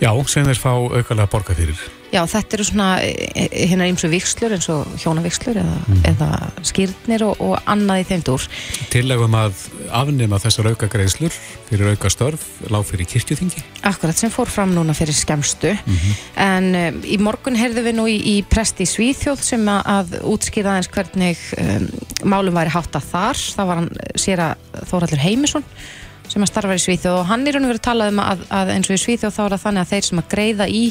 Já, 0.00 0.10
sem 0.28 0.44
þeir 0.44 0.58
fá 0.58 0.70
aukalega 0.70 1.26
borga 1.26 1.54
fyrir. 1.54 1.78
Já, 2.14 2.20
þetta 2.30 2.56
eru 2.56 2.64
svona 2.66 2.88
hérna 3.02 3.86
eins 3.88 4.04
og 4.06 4.12
vikslur 4.12 4.54
eins 4.54 4.68
og 4.72 4.86
hjónavikslur 5.02 5.58
eða, 5.58 5.74
mm. 5.82 6.02
eða 6.12 6.28
skýrnir 6.66 7.24
og, 7.26 7.40
og 7.42 7.56
annað 7.68 8.02
í 8.02 8.06
þeim 8.10 8.22
dúr. 8.28 8.46
Tillegum 8.92 9.34
að 9.38 9.64
afnema 9.90 10.38
þessar 10.42 10.70
auka 10.70 10.88
greiðslur 10.92 11.34
fyrir 11.66 11.96
auka 11.96 12.10
störf 12.12 12.46
lág 12.70 12.86
fyrir 12.86 13.10
kirkjuþingi. 13.10 13.64
Akkurat 13.90 14.18
sem 14.18 14.32
fór 14.32 14.50
fram 14.52 14.74
núna 14.76 14.94
fyrir 14.96 15.18
skemstu 15.18 15.74
mm 15.74 15.98
-hmm. 15.98 16.22
en 16.46 16.64
um, 16.74 17.02
í 17.02 17.18
morgun 17.18 17.58
heyrðu 17.58 17.82
við 17.88 17.98
nú 17.98 18.06
í, 18.06 18.16
í 18.16 18.36
presti 18.46 18.86
Svíþjóð 18.86 19.42
sem 19.42 19.68
að, 19.68 19.82
að 19.98 20.16
útskýra 20.22 20.76
aðeins 20.76 20.92
hvernig 20.94 21.38
um, 21.58 21.90
málum 22.24 22.54
væri 22.54 22.70
hátt 22.70 22.96
að 22.96 23.10
þar. 23.10 23.36
Það 23.56 23.66
var 23.66 23.76
hann 23.76 23.90
sér 24.14 24.40
að 24.40 24.54
Þóraldur 24.86 25.24
Heimisson 25.26 25.64
sem 26.28 26.42
að 26.42 26.50
starfa 26.50 26.74
í 26.74 26.82
Svíþjóð 26.82 27.20
og 27.20 27.26
hann 27.26 27.46
er 27.46 27.58
hann 27.58 27.68
verið 27.68 27.82
að 27.82 27.88
tala 27.90 28.08
um 28.10 28.18
að, 28.22 28.42
að 28.50 28.74
eins 28.74 28.90
og 28.90 28.96
í 28.96 29.02
Svíþjóð 29.02 29.36
þá 29.36 29.42
er 29.44 29.54
það 29.54 29.64
þannig 29.66 29.80
að 29.82 29.92
þeir 29.92 30.04
sem 30.08 30.18
að 30.22 30.28
greiða 30.34 30.66
í 30.68 30.82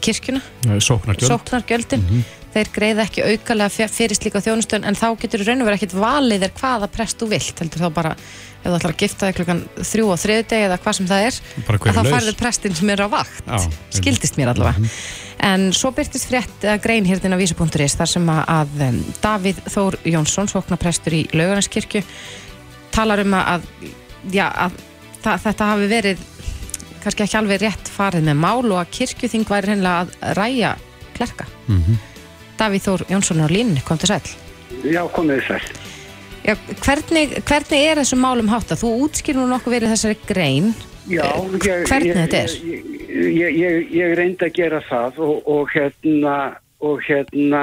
kirkjuna. 0.00 0.42
Sóknargjöld. 0.78 1.30
Sóknargjöldin. 1.30 2.02
Mm 2.02 2.18
-hmm 2.18 2.46
þeir 2.56 2.72
greiða 2.72 3.04
ekki 3.04 3.24
aukalega 3.26 3.88
fyrir 3.92 4.16
slíka 4.16 4.40
þjónustöðun 4.44 4.88
en 4.88 4.96
þá 4.96 5.06
getur 5.20 5.44
raun 5.44 5.62
og 5.62 5.68
verið 5.68 5.80
ekkit 5.80 5.96
valið 5.98 6.46
er 6.46 6.54
hvaða 6.56 6.88
prest 6.92 7.20
þú 7.20 7.28
vilt 7.34 7.60
heldur 7.60 7.84
þá 7.84 7.88
bara, 7.98 8.12
ef 8.16 8.66
þú 8.66 8.78
ætlar 8.78 8.94
að 8.94 9.02
gifta 9.02 9.28
þig 9.28 9.38
klukkan 9.40 9.62
þrjú 9.90 10.06
og 10.12 10.20
þriðu 10.22 10.46
deg 10.52 10.64
eða 10.68 10.78
hvað 10.84 10.98
sem 10.98 11.10
það 11.10 11.26
er 11.26 11.38
að 11.66 11.98
þá 11.98 12.10
farður 12.14 12.38
prestin 12.40 12.78
sem 12.78 12.92
er 12.94 13.04
á 13.04 13.08
vakt. 13.12 13.44
Já, 13.44 13.76
skildist 13.98 14.40
mér 14.40 14.52
allavega. 14.54 14.78
Mm 14.78 14.88
-hmm. 14.88 15.36
en 15.50 15.68
svo 15.72 15.92
byrtist 15.92 16.28
frétt 16.30 16.64
að 16.64 16.82
grein 16.86 17.04
hérna 17.04 17.36
á 17.36 17.40
vísu.is 17.42 17.98
þar 18.00 18.10
sem 18.14 18.26
að 18.28 18.68
Davíð 19.20 19.60
Þór 19.68 19.98
Jónsson, 20.04 20.48
svoknaprestur 20.48 21.12
í 21.12 21.26
Laugarneskirkju 21.32 22.02
talar 22.90 23.20
um 23.20 23.34
að, 23.34 23.62
já, 24.32 24.48
að 24.48 24.72
það, 25.22 25.40
þetta 25.44 25.64
hafi 25.64 25.86
verið 25.86 26.18
kannski 27.06 27.26
ekki 27.26 27.38
alveg 27.38 27.62
rétt 27.62 27.88
farið 27.94 28.26
með 28.26 28.38
mál 28.42 28.66
og 28.66 28.80
að 28.80 28.92
kirkjuþing 28.98 29.46
væri 29.46 29.74
hennilega 29.74 30.06
að 30.06 30.36
ræja 30.40 30.74
klerka 31.14 31.46
mm 31.68 31.80
-hmm. 31.80 32.04
Davíð 32.56 32.86
Þór 32.86 33.02
Jónsson 33.12 33.44
á 33.44 33.48
línu, 33.52 33.82
kom 33.84 33.98
til 34.00 34.08
sæl. 34.08 34.26
Já, 34.84 35.02
komið 35.12 35.40
til 35.40 35.46
sæl. 35.48 35.64
Já, 36.46 36.54
hvernig, 36.80 37.42
hvernig 37.44 37.80
er 37.84 37.98
þessum 38.00 38.22
málum 38.22 38.48
hátt 38.48 38.72
að 38.72 38.82
þú 38.82 38.92
útskýr 39.04 39.36
nú 39.36 39.46
nokkuð 39.50 39.74
verið 39.76 39.92
þessari 39.92 40.16
grein? 40.26 40.74
Já, 41.06 41.26
ég, 41.66 41.84
hvernig 41.90 42.12
ég, 42.12 42.16
þetta 42.16 42.36
er? 42.36 42.50
Ég, 43.36 43.90
ég 43.92 44.14
reyndi 44.16 44.46
að 44.46 44.54
gera 44.56 44.80
það 44.88 45.18
og, 45.26 45.42
og 45.46 45.74
hérna, 45.74 46.56
og 46.80 47.02
hérna, 47.04 47.62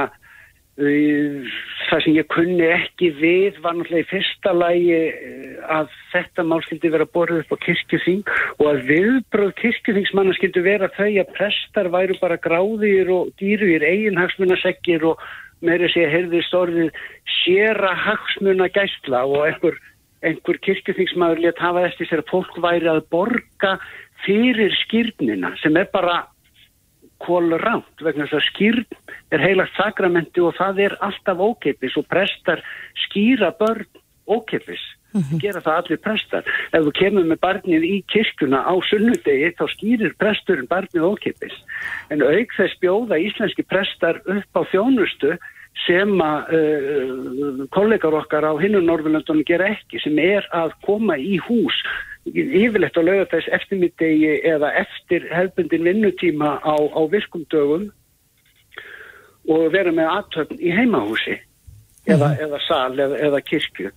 það 0.74 2.00
sem 2.02 2.16
ég 2.18 2.28
kunni 2.34 2.66
ekki 2.66 3.12
við 3.20 3.60
var 3.62 3.76
náttúrulega 3.78 4.08
í 4.08 4.10
fyrsta 4.10 4.54
lægi 4.58 4.96
eh, 4.96 5.60
að 5.70 5.92
þetta 6.10 6.46
mál 6.50 6.64
skildi 6.66 6.90
vera 6.90 7.06
borðið 7.14 7.44
upp 7.44 7.54
á 7.54 7.64
kirkjuþing 7.68 8.32
og 8.58 8.66
að 8.72 8.82
viðbröð 8.90 9.54
kirkjuþingsmanna 9.62 10.34
skildi 10.40 10.66
vera 10.66 10.90
þau 10.98 11.12
að 11.12 11.34
prestar 11.38 11.92
væru 11.94 12.18
bara 12.18 12.42
gráðir 12.42 13.14
og 13.14 13.30
dýruir 13.38 13.86
eiginhagsmunaseggir 13.86 15.06
og 15.12 15.22
meiri 15.62 15.92
sé 15.94 16.08
að 16.08 16.16
heyrðist 16.18 16.58
orðið 16.58 17.02
séra 17.44 17.94
hagsmuna 17.94 18.72
gæstla 18.74 19.24
og 19.30 19.46
einhver, 19.46 19.78
einhver 20.26 20.58
kirkjuþingsmaður 20.66 21.46
létt 21.46 21.62
hafa 21.62 21.86
eftir 21.86 22.10
sér 22.10 22.26
að 22.26 22.34
fólk 22.34 22.58
væri 22.66 22.90
að 22.90 23.06
borga 23.14 23.78
fyrir 24.26 24.74
skýrnina 24.82 25.54
sem 25.62 25.78
er 25.78 25.86
bara 25.94 26.24
kólránt 27.24 28.04
vegna 28.04 28.28
þess 28.28 28.40
að 28.40 28.48
skýrn 28.50 28.98
er 29.34 29.44
heilagt 29.44 29.78
sakramenti 29.78 30.44
og 30.44 30.58
það 30.60 30.84
er 30.88 30.98
alltaf 31.06 31.40
ókeipis 31.40 31.98
og 32.00 32.10
prestar 32.12 32.64
skýra 33.08 33.54
börn 33.60 33.88
ókeipis. 34.28 34.84
Mm 35.14 35.22
-hmm. 35.22 35.40
gera 35.42 35.62
það 35.62 35.78
allir 35.78 35.98
prestar. 35.98 36.44
Ef 36.74 36.82
þú 36.84 36.92
kemur 36.92 37.26
með 37.30 37.40
barnið 37.40 37.84
í 37.86 37.98
kirkuna 38.10 38.60
á 38.66 38.74
sunnudegi 38.90 39.54
þá 39.58 39.66
skýrir 39.70 40.14
presturinn 40.18 40.68
barnið 40.68 41.04
ókeipis. 41.06 41.54
En 42.10 42.22
auk 42.22 42.50
þess 42.58 42.80
bjóða 42.82 43.22
íslenski 43.22 43.64
prestar 43.64 44.22
upp 44.26 44.52
á 44.58 44.62
þjónustu 44.72 45.38
sem 45.86 46.22
að 46.22 46.40
uh, 46.58 47.68
kollegar 47.70 48.14
okkar 48.14 48.46
á 48.46 48.54
hinnum 48.62 48.86
Norðurlöndunum 48.86 49.46
gera 49.46 49.70
ekki 49.74 50.00
sem 50.04 50.18
er 50.20 50.48
að 50.54 50.74
koma 50.86 51.18
í 51.18 51.38
hús 51.38 51.78
yfirlegt 52.32 52.98
lögða 52.98 53.26
þess 53.34 53.52
eftirmiddegi 53.58 54.38
eða 54.48 54.72
eftir 54.84 55.26
hefbundin 55.34 55.84
vinnutíma 55.84 56.56
á, 56.64 56.76
á 56.76 57.02
virkumdögum 57.12 57.90
og 59.52 59.66
vera 59.74 59.92
með 59.92 60.12
aðtöfn 60.18 60.62
í 60.62 60.72
heimahúsi 60.72 61.36
mm. 61.36 62.14
eða, 62.16 62.30
mhm. 62.30 62.44
eða 62.48 62.62
sal 62.68 62.94
eða, 62.96 63.20
eða 63.28 63.42
kirkju. 63.50 63.92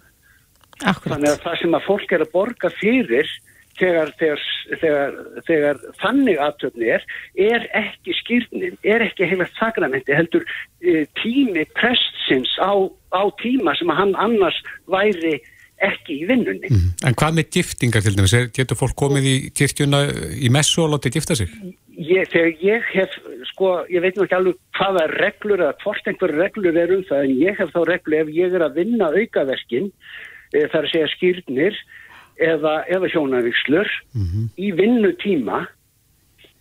Akkurat. 0.84 1.14
Þannig 1.14 1.30
að 1.32 1.44
það 1.44 1.60
sem 1.62 1.76
að 1.78 1.86
fólk 1.86 2.12
er 2.12 2.24
að 2.26 2.32
borga 2.34 2.70
fyrir 2.76 3.30
þegar, 3.78 4.10
þegar, 4.18 4.42
þegar, 4.80 5.16
þegar 5.46 5.80
þannig 6.02 6.40
aðtöfni 6.42 6.90
er, 6.96 7.06
er 7.46 7.66
ekki 7.78 8.14
skýrnin, 8.20 8.78
er 8.84 9.04
ekki 9.06 9.28
heila 9.30 9.46
sakramenti, 9.56 10.14
heldur 10.16 10.44
e, 10.80 11.04
tími 11.20 11.66
prestsins 11.78 12.52
á, 12.60 12.74
á 13.14 13.22
tíma 13.42 13.76
sem 13.78 13.92
að 13.92 14.00
hann 14.02 14.16
annars 14.26 14.58
væri 14.90 15.38
ekki 15.84 16.20
í 16.22 16.28
vinnunni. 16.28 16.70
Mm. 16.70 16.92
En 17.08 17.16
hvað 17.18 17.38
með 17.38 17.50
giftingar 17.56 18.04
til 18.04 18.14
dæmis? 18.16 18.34
Getur 18.56 18.78
fólk 18.78 18.96
komið 18.96 19.28
í 19.28 19.34
kirkjuna 19.56 20.06
í 20.40 20.48
messu 20.52 20.84
og 20.84 20.94
látið 20.94 21.18
gifta 21.18 21.36
sig? 21.36 21.52
Ég, 21.96 22.28
þegar 22.32 22.64
ég 22.64 22.88
hef, 22.92 23.14
sko, 23.52 23.70
ég 23.88 24.02
veit 24.04 24.16
ekki 24.20 24.36
alveg 24.36 24.56
hvaða 24.76 25.04
reglur 25.14 25.62
eða 25.64 25.76
hvort 25.80 26.08
einhverju 26.10 26.40
reglur 26.40 26.80
er 26.80 26.92
um 26.92 27.04
það, 27.08 27.22
en 27.24 27.38
ég 27.40 27.60
hef 27.60 27.70
þá 27.72 27.78
reglu 27.88 28.18
ef 28.18 28.32
ég 28.36 28.56
er 28.56 28.64
að 28.66 28.80
vinna 28.82 29.08
aukaverkin, 29.12 29.88
e, 30.52 30.66
þar 30.72 30.82
að 30.82 30.90
segja 30.92 31.12
skýrnir 31.14 31.78
eða, 32.36 32.74
eða 32.92 33.12
hjónavíkslur 33.14 33.88
mm 34.12 34.26
-hmm. 34.26 34.50
í 34.60 34.68
vinnutíma, 34.76 35.62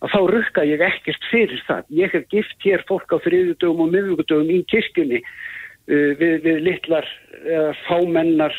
að 0.00 0.12
þá 0.12 0.20
rukka 0.32 0.64
ég 0.64 0.84
ekkert 0.84 1.28
fyrir 1.30 1.62
það. 1.68 1.84
Ég 1.90 2.16
hef 2.16 2.24
gift 2.32 2.56
hér 2.64 2.84
fólk 2.88 3.12
á 3.12 3.20
þriðudögum 3.20 3.84
og 3.84 3.92
miðugudögum 3.92 4.50
í 4.52 4.62
kirkjunni 4.72 5.20
uh, 5.20 6.10
við, 6.16 6.40
við 6.44 6.64
litlar 6.64 7.04
uh, 7.44 7.72
fámennar 7.84 8.56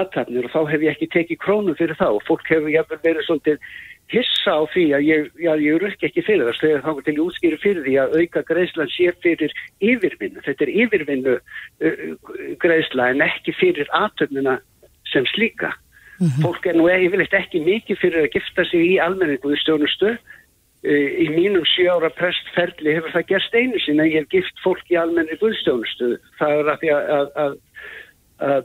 aðtapnir 0.00 0.48
og 0.48 0.54
þá 0.54 0.60
hef 0.72 0.84
ég 0.84 0.94
ekki 0.96 1.10
tekið 1.12 1.42
krónum 1.44 1.78
fyrir 1.78 1.98
það 2.00 2.18
og 2.18 2.26
fólk 2.28 2.48
hefur 2.50 2.72
jæfnvel 2.72 3.02
verið 3.04 3.26
svolítið 3.26 3.58
hissa 4.12 4.56
á 4.60 4.62
því 4.72 4.84
að 4.96 5.06
ég, 5.06 5.30
já, 5.40 5.52
ég 5.60 5.78
rukki 5.80 6.08
ekki 6.08 6.24
fyrir 6.26 6.48
það 6.48 6.58
þegar 6.60 6.82
þá 6.84 7.04
til 7.06 7.14
ég 7.14 7.22
útskýri 7.24 7.60
fyrir 7.62 7.86
því 7.86 7.94
að 8.02 8.16
auka 8.20 8.42
greiðslan 8.50 8.92
sé 8.92 9.12
fyrir 9.24 9.54
yfirvinnu. 9.80 10.42
Þetta 10.44 10.66
er 10.66 10.74
yfirvinnu 10.82 11.36
greiðsla 12.62 13.08
en 13.14 13.24
ekki 13.24 13.56
fyrir 13.56 13.88
aðtöfnuna 13.96 14.58
sem 15.12 15.26
slíka. 15.32 15.72
Mm 16.18 16.28
-hmm. 16.28 16.42
Fólk 16.44 16.66
er 16.66 16.76
nú 16.76 16.88
yfirleitt 16.92 17.34
ekki 17.34 17.64
mikið 17.64 17.98
fyrir 17.98 18.22
að 18.22 18.32
gifta 18.36 18.64
sig 18.64 18.80
í 18.92 19.00
almenningu 19.00 19.52
í 19.52 19.62
stjórnustu. 19.64 20.16
Uh, 20.82 21.10
í 21.24 21.28
mínum 21.30 21.62
sjára 21.62 22.10
prestferðli 22.10 22.96
hefur 22.96 23.12
það 23.14 23.28
gerst 23.28 23.54
einu 23.54 23.78
sinna 23.78 24.02
ég 24.02 24.24
hef 24.24 24.28
gift 24.28 24.56
fólk 24.64 24.82
í 24.90 24.98
almenningu 24.98 25.52
í 25.52 25.58
stjórnustu. 25.62 26.18
Það 26.38 26.52
er 26.58 26.70
að, 26.74 26.80
að 27.18 27.28
að 27.44 27.52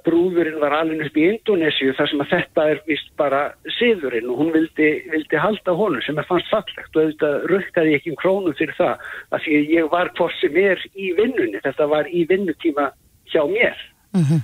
brúðurinn 0.05 0.57
var 0.61 0.73
alveg 0.73 1.03
upp 1.05 1.17
í 1.19 1.25
Indonésiu 1.27 1.93
þar 1.97 2.09
sem 2.09 2.21
að 2.23 2.31
þetta 2.31 2.63
er 2.71 2.79
vist 2.87 3.09
bara 3.19 3.41
siðurinn 3.77 4.29
og 4.31 4.39
hún 4.41 4.51
vildi, 4.55 4.89
vildi 5.11 5.41
halda 5.41 5.75
honum 5.77 6.01
sem 6.05 6.17
er 6.17 6.25
fannst 6.29 6.49
fallegt 6.49 6.95
og 6.95 7.01
auðvitað 7.03 7.45
rökkaði 7.51 7.97
ekki 7.97 8.13
um 8.13 8.19
krónum 8.21 8.55
fyrir 8.57 8.77
það 8.79 9.03
að 9.35 9.43
því 9.45 9.59
ég 9.75 9.89
var 9.91 10.11
hvort 10.17 10.37
sem 10.41 10.57
er 10.61 10.81
í 10.95 11.11
vinnunni, 11.19 11.61
þetta 11.61 11.89
var 11.91 12.09
í 12.09 12.25
vinnutíma 12.29 12.89
hjá 13.29 13.43
mér. 13.51 13.77
Mm 14.17 14.23
-hmm. 14.23 14.41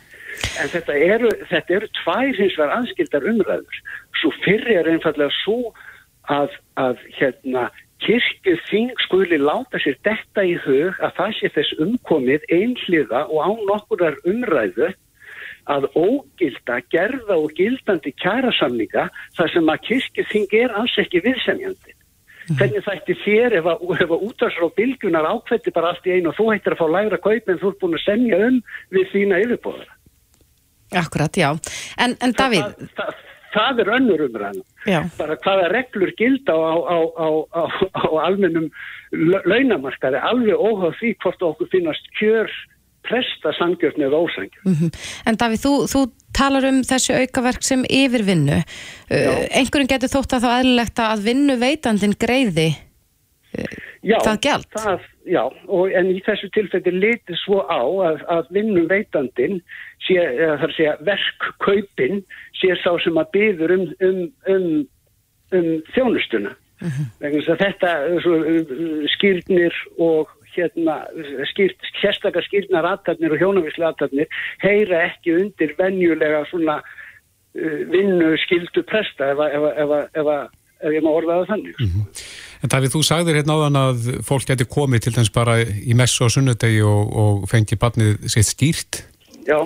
En 0.61 0.69
þetta 0.69 0.93
eru, 0.97 1.29
þetta 1.49 1.73
eru 1.77 1.87
tvær 2.03 2.35
hins 2.37 2.57
vegar 2.57 2.75
anskildar 2.77 3.25
umræður. 3.31 3.81
Svo 4.21 4.31
fyrir 4.45 4.79
er 4.81 4.89
einfallega 4.89 5.33
svo 5.43 5.73
að, 6.29 6.53
að 6.77 6.97
hérna, 7.17 7.69
kirkju 8.03 8.57
þing 8.69 8.91
skuli 9.05 9.37
láta 9.39 9.79
sér 9.79 9.97
detta 10.03 10.43
í 10.43 10.57
hug 10.65 10.99
að 10.99 11.15
það 11.17 11.35
sé 11.37 11.51
þess 11.55 11.79
umkomið 11.85 12.45
einhliða 12.51 13.25
og 13.29 13.39
á 13.39 13.51
nokkurar 13.69 14.17
umræðu 14.27 14.91
að 15.71 15.87
ógilda, 15.95 16.79
gerða 16.91 17.37
og 17.39 17.53
gildandi 17.57 18.13
kærasamninga 18.19 19.07
þar 19.37 19.51
sem 19.53 19.73
að 19.73 19.83
kirkju 19.87 20.25
þing 20.31 20.55
er 20.59 20.77
alls 20.79 20.95
ekki 20.99 21.23
viðsemjandi. 21.23 21.95
Mm. 22.43 22.57
Hvernig 22.59 22.83
þætti 22.83 23.15
þér 23.23 23.57
ef 23.61 23.67
að, 23.71 23.83
að 24.03 24.15
útvarsra 24.17 24.67
og 24.67 24.73
bylgunar 24.75 25.27
ákvetti 25.29 25.71
bara 25.75 25.93
allt 25.93 26.07
í 26.09 26.17
einu 26.17 26.33
og 26.33 26.39
þú 26.39 26.47
hættir 26.51 26.75
að 26.75 26.81
fá 26.81 26.87
lægra 26.91 27.19
kaup 27.23 27.51
en 27.51 27.61
þú 27.61 27.69
ert 27.71 27.83
búin 27.83 27.95
að 27.95 28.03
semja 28.03 28.39
um 28.49 28.57
við 28.91 29.13
þína 29.13 29.43
yfirbóðara? 29.45 29.95
Akkurat, 31.03 31.39
já. 31.39 31.49
En, 32.03 32.17
en 32.19 32.35
Davíð... 32.35 32.65
Það, 32.67 32.89
það, 32.97 33.21
það 33.53 33.79
er 33.83 33.93
önnur 33.95 34.25
umræðan. 34.27 34.65
Bara 35.17 35.39
hvaða 35.45 35.71
reglur 35.71 36.11
gilda 36.19 36.57
á, 36.57 36.73
á, 36.83 36.97
á, 37.15 37.29
á 37.95 38.07
almennum 38.27 38.67
launamarkaði, 39.47 40.19
alveg 40.19 40.59
óháð 40.59 40.99
því 40.99 41.15
hvort 41.23 41.47
okkur 41.47 41.71
finnast 41.71 42.11
kjör 42.19 42.51
presta 43.03 43.53
sangjörn 43.57 44.05
eða 44.07 44.19
ósangjörn. 44.23 44.65
Mm 44.65 44.75
-hmm. 44.79 44.91
En 45.27 45.37
Davíð, 45.39 45.65
þú, 45.65 45.73
þú 45.91 46.01
talar 46.33 46.67
um 46.69 46.81
þessi 46.83 47.15
aukaverk 47.21 47.63
sem 47.63 47.85
yfirvinnu. 47.89 48.59
Uh, 49.11 49.45
einhverjum 49.53 49.91
getur 49.91 50.13
þótt 50.15 50.37
að 50.37 50.45
þá 50.45 50.51
eðlilegt 50.59 50.99
að 50.99 51.25
vinnu 51.27 51.57
veitandin 51.61 52.15
greiði 52.19 52.69
uh, 53.57 53.75
já, 54.01 54.17
það 54.23 54.39
gælt? 54.47 54.69
Það, 54.77 55.05
já, 55.25 55.43
og, 55.67 55.91
en 55.91 56.11
í 56.13 56.19
þessu 56.25 56.49
tilfelli 56.55 56.95
litir 56.97 57.39
svo 57.43 57.61
á 57.69 57.81
að, 58.09 58.23
að 58.35 58.51
vinnu 58.57 58.87
veitandin 58.89 59.61
sé, 60.07 60.17
þar 60.17 60.67
að 60.69 60.75
segja, 60.77 60.97
verkkaupin 61.11 62.23
sé 62.59 62.75
sá 62.81 62.91
sem 63.03 63.17
að 63.17 63.31
byður 63.37 63.77
um, 63.77 63.87
um, 64.09 64.21
um, 64.55 64.69
um 65.53 65.71
þjónustuna. 65.93 66.55
Uh 66.83 66.95
-huh. 67.21 67.55
Þetta 67.55 67.91
skýrnir 69.13 69.75
og 70.03 70.31
hérna, 70.57 70.99
skýrt, 71.51 71.89
sérstakar 72.01 72.45
skýrnar 72.47 72.87
aðtarnir 72.93 73.35
og 73.35 73.41
hjónavíslega 73.41 73.93
aðtarnir 73.93 74.39
heyra 74.63 75.05
ekki 75.09 75.37
undir 75.39 75.75
venjulega 75.79 76.43
svona 76.51 76.79
uh, 76.83 77.79
vinnu 77.93 78.33
skildu 78.45 78.85
presta 78.87 79.33
ef 79.33 80.91
ég 80.91 81.03
má 81.03 81.11
orðaða 81.13 81.47
þannig. 81.47 81.77
Mm 81.79 81.91
-hmm. 81.91 82.23
En 82.63 82.71
Davíð, 82.71 82.93
þú 82.95 83.01
sagðir 83.03 83.35
hérna 83.41 83.57
áðan 83.57 83.79
að 83.79 84.05
fólk 84.23 84.47
geti 84.47 84.65
komið 84.71 85.03
til 85.03 85.13
þess 85.17 85.33
bara 85.35 85.57
í 85.63 85.95
messu 85.99 86.23
og 86.23 86.31
sunnudegi 86.31 86.79
og, 86.87 87.15
og 87.23 87.49
fengi 87.51 87.75
barnið 87.75 88.29
sitt 88.31 88.47
skýrt. 88.47 89.03
Já. 89.43 89.59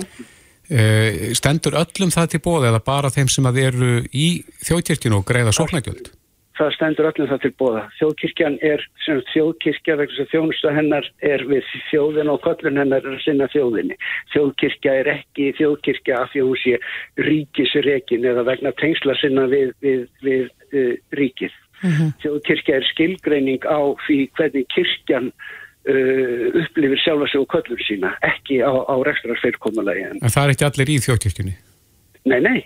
E, 0.67 1.33
stendur 1.37 1.77
öllum 1.77 2.09
það 2.11 2.31
til 2.31 2.41
bóða 2.41 2.71
eða 2.71 2.81
bara 2.83 3.13
þeim 3.13 3.29
sem 3.29 3.45
að 3.45 3.59
eru 3.67 3.91
í 4.11 4.27
þjóðkirkjunu 4.65 5.21
og 5.21 5.27
greiða 5.29 5.53
sóknagjöld? 5.53 6.09
Það 6.57 6.71
stendur 6.73 7.07
öllum 7.11 7.29
það 7.29 7.41
til 7.43 7.51
bóða. 7.59 7.81
Þjóðkirkjan 7.99 8.55
er 8.65 8.83
sem 9.05 9.19
þjóðkirkja 9.31 9.97
vegna 9.99 10.15
sem 10.17 10.29
þjónusta 10.31 10.71
hennar 10.73 11.09
er 11.25 11.43
við 11.49 11.67
þjóðin 11.91 12.31
og 12.33 12.41
köllun 12.45 12.81
hennar 12.81 13.05
er 13.05 13.17
að 13.17 13.21
sinna 13.25 13.49
þjóðinni. 13.53 13.97
Þjóðkirkja 14.33 14.95
er 15.01 15.11
ekki 15.13 15.51
þjóðkirkja 15.59 16.23
af 16.23 16.33
því 16.33 16.45
hún 16.47 16.59
sé 16.63 16.79
ríkisrekin 17.27 18.25
eða 18.31 18.47
vegna 18.47 18.73
tengsla 18.81 19.15
sinna 19.21 19.45
við, 19.51 19.75
við, 19.85 20.03
við 20.25 20.49
uh, 20.73 20.95
ríkið. 21.19 21.53
Uh 21.77 21.93
-huh. 21.93 22.09
Þjóðkirkja 22.25 22.79
er 22.79 22.89
skilgreining 22.89 23.69
á 23.69 23.79
því 24.07 24.19
hvernig 24.39 24.65
kirkjan 24.73 25.29
uh, 25.29 26.47
upplifir 26.63 27.03
sjálfa 27.03 27.29
sig 27.29 27.41
og 27.41 27.49
köllur 27.53 27.85
sína, 27.85 28.15
ekki 28.25 28.63
á, 28.65 28.73
á 28.73 28.95
rekstrarfeilkommalagi. 29.05 30.09
En 30.25 30.33
það 30.33 30.43
er 30.43 30.55
ekki 30.55 30.69
allir 30.71 30.89
í 30.89 30.97
þjóðkirkjunni? 31.05 31.55
Nei, 32.27 32.41
nei. 32.41 32.59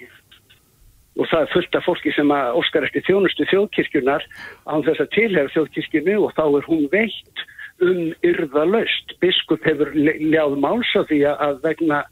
Og 1.20 1.28
það 1.28 1.42
er 1.42 1.54
fullt 1.54 1.76
af 1.76 1.88
fólki 1.88 2.12
sem 2.16 2.30
að 2.32 2.60
óskar 2.62 2.86
eftir 2.88 3.04
þjónustu 3.04 3.48
þjóðkirkjunar 3.52 4.28
án 4.72 4.86
þess 4.86 5.04
að 5.04 5.14
tilhæra 5.18 5.54
þjóðkirkjunni 5.56 6.20
og 6.22 6.36
þá 6.38 6.46
er 6.46 6.70
hún 6.70 6.86
veitt 6.94 7.44
um 7.82 8.14
yrða 8.24 8.64
löst. 8.70 9.16
Biskup 9.20 9.66
hefur 9.68 9.92
ljáð 9.96 10.56
máls 10.62 10.94
á 10.96 11.02
því 11.10 11.20
að 11.34 11.60
vegna 11.66 12.06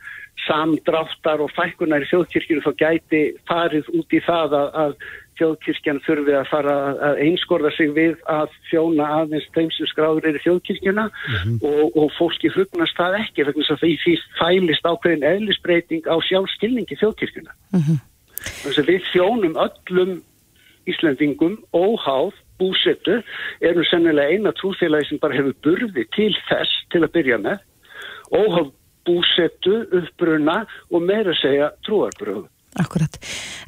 samdráttar 0.48 1.42
og 1.44 1.52
fækkunar 1.56 2.04
í 2.04 2.10
þjóðkirkjunu 2.12 2.64
þá 2.64 2.72
gæti 2.80 3.24
farið 3.50 3.90
út 3.96 4.16
í 4.16 4.22
það 4.24 4.56
að, 4.60 4.70
að 4.84 4.94
þjóðkirkjan 5.40 6.02
þurfi 6.06 6.36
að 6.36 6.50
fara 6.52 6.76
að 7.10 7.22
einskorða 7.26 7.72
sig 7.76 7.92
við 7.96 8.16
að 8.32 8.56
þjóna 8.70 9.08
aðeins 9.20 9.48
þeim 9.56 9.72
sem 9.76 9.90
skráður 9.92 10.30
eru 10.32 10.44
þjóðkirkjuna 10.46 11.06
mm 11.08 11.36
-hmm. 11.36 11.58
og, 11.70 11.98
og 12.04 12.14
fólki 12.18 12.52
hugnast 12.56 12.98
það 13.00 13.20
ekki 13.22 13.48
vegna 13.48 13.64
þess 13.64 13.76
að 13.76 13.84
því 13.84 14.16
fælist 14.40 14.90
ákveðin 14.92 15.28
eðlisbreyting 15.32 16.08
á 16.12 16.16
sjálfskilningi 16.28 17.00
þjóðkirkjuna. 17.00 17.56
Mm 17.76 17.84
-hmm. 17.84 18.00
Þannig 18.64 18.82
að 18.84 18.92
við 18.94 19.08
þjónum 19.14 19.58
öllum 19.66 20.14
Íslandingum 20.90 21.58
óháð 21.76 22.34
búsettu 22.60 23.20
erum 23.64 23.86
sennilega 23.88 24.36
eina 24.36 24.54
trúfélagi 24.58 25.10
sem 25.10 25.22
bara 25.22 25.38
hefur 25.38 25.56
burði 25.64 26.06
til 26.16 26.32
þess 26.50 26.86
til 26.92 27.04
að 27.06 27.14
byrja 27.16 27.40
með 27.44 27.66
óháð 28.36 28.72
búsettu, 29.08 29.76
uppbruna 29.96 30.62
og 30.92 31.04
meira 31.06 31.34
segja 31.40 31.72
trúarbröðu. 31.88 32.46
Akkurat. 32.80 33.16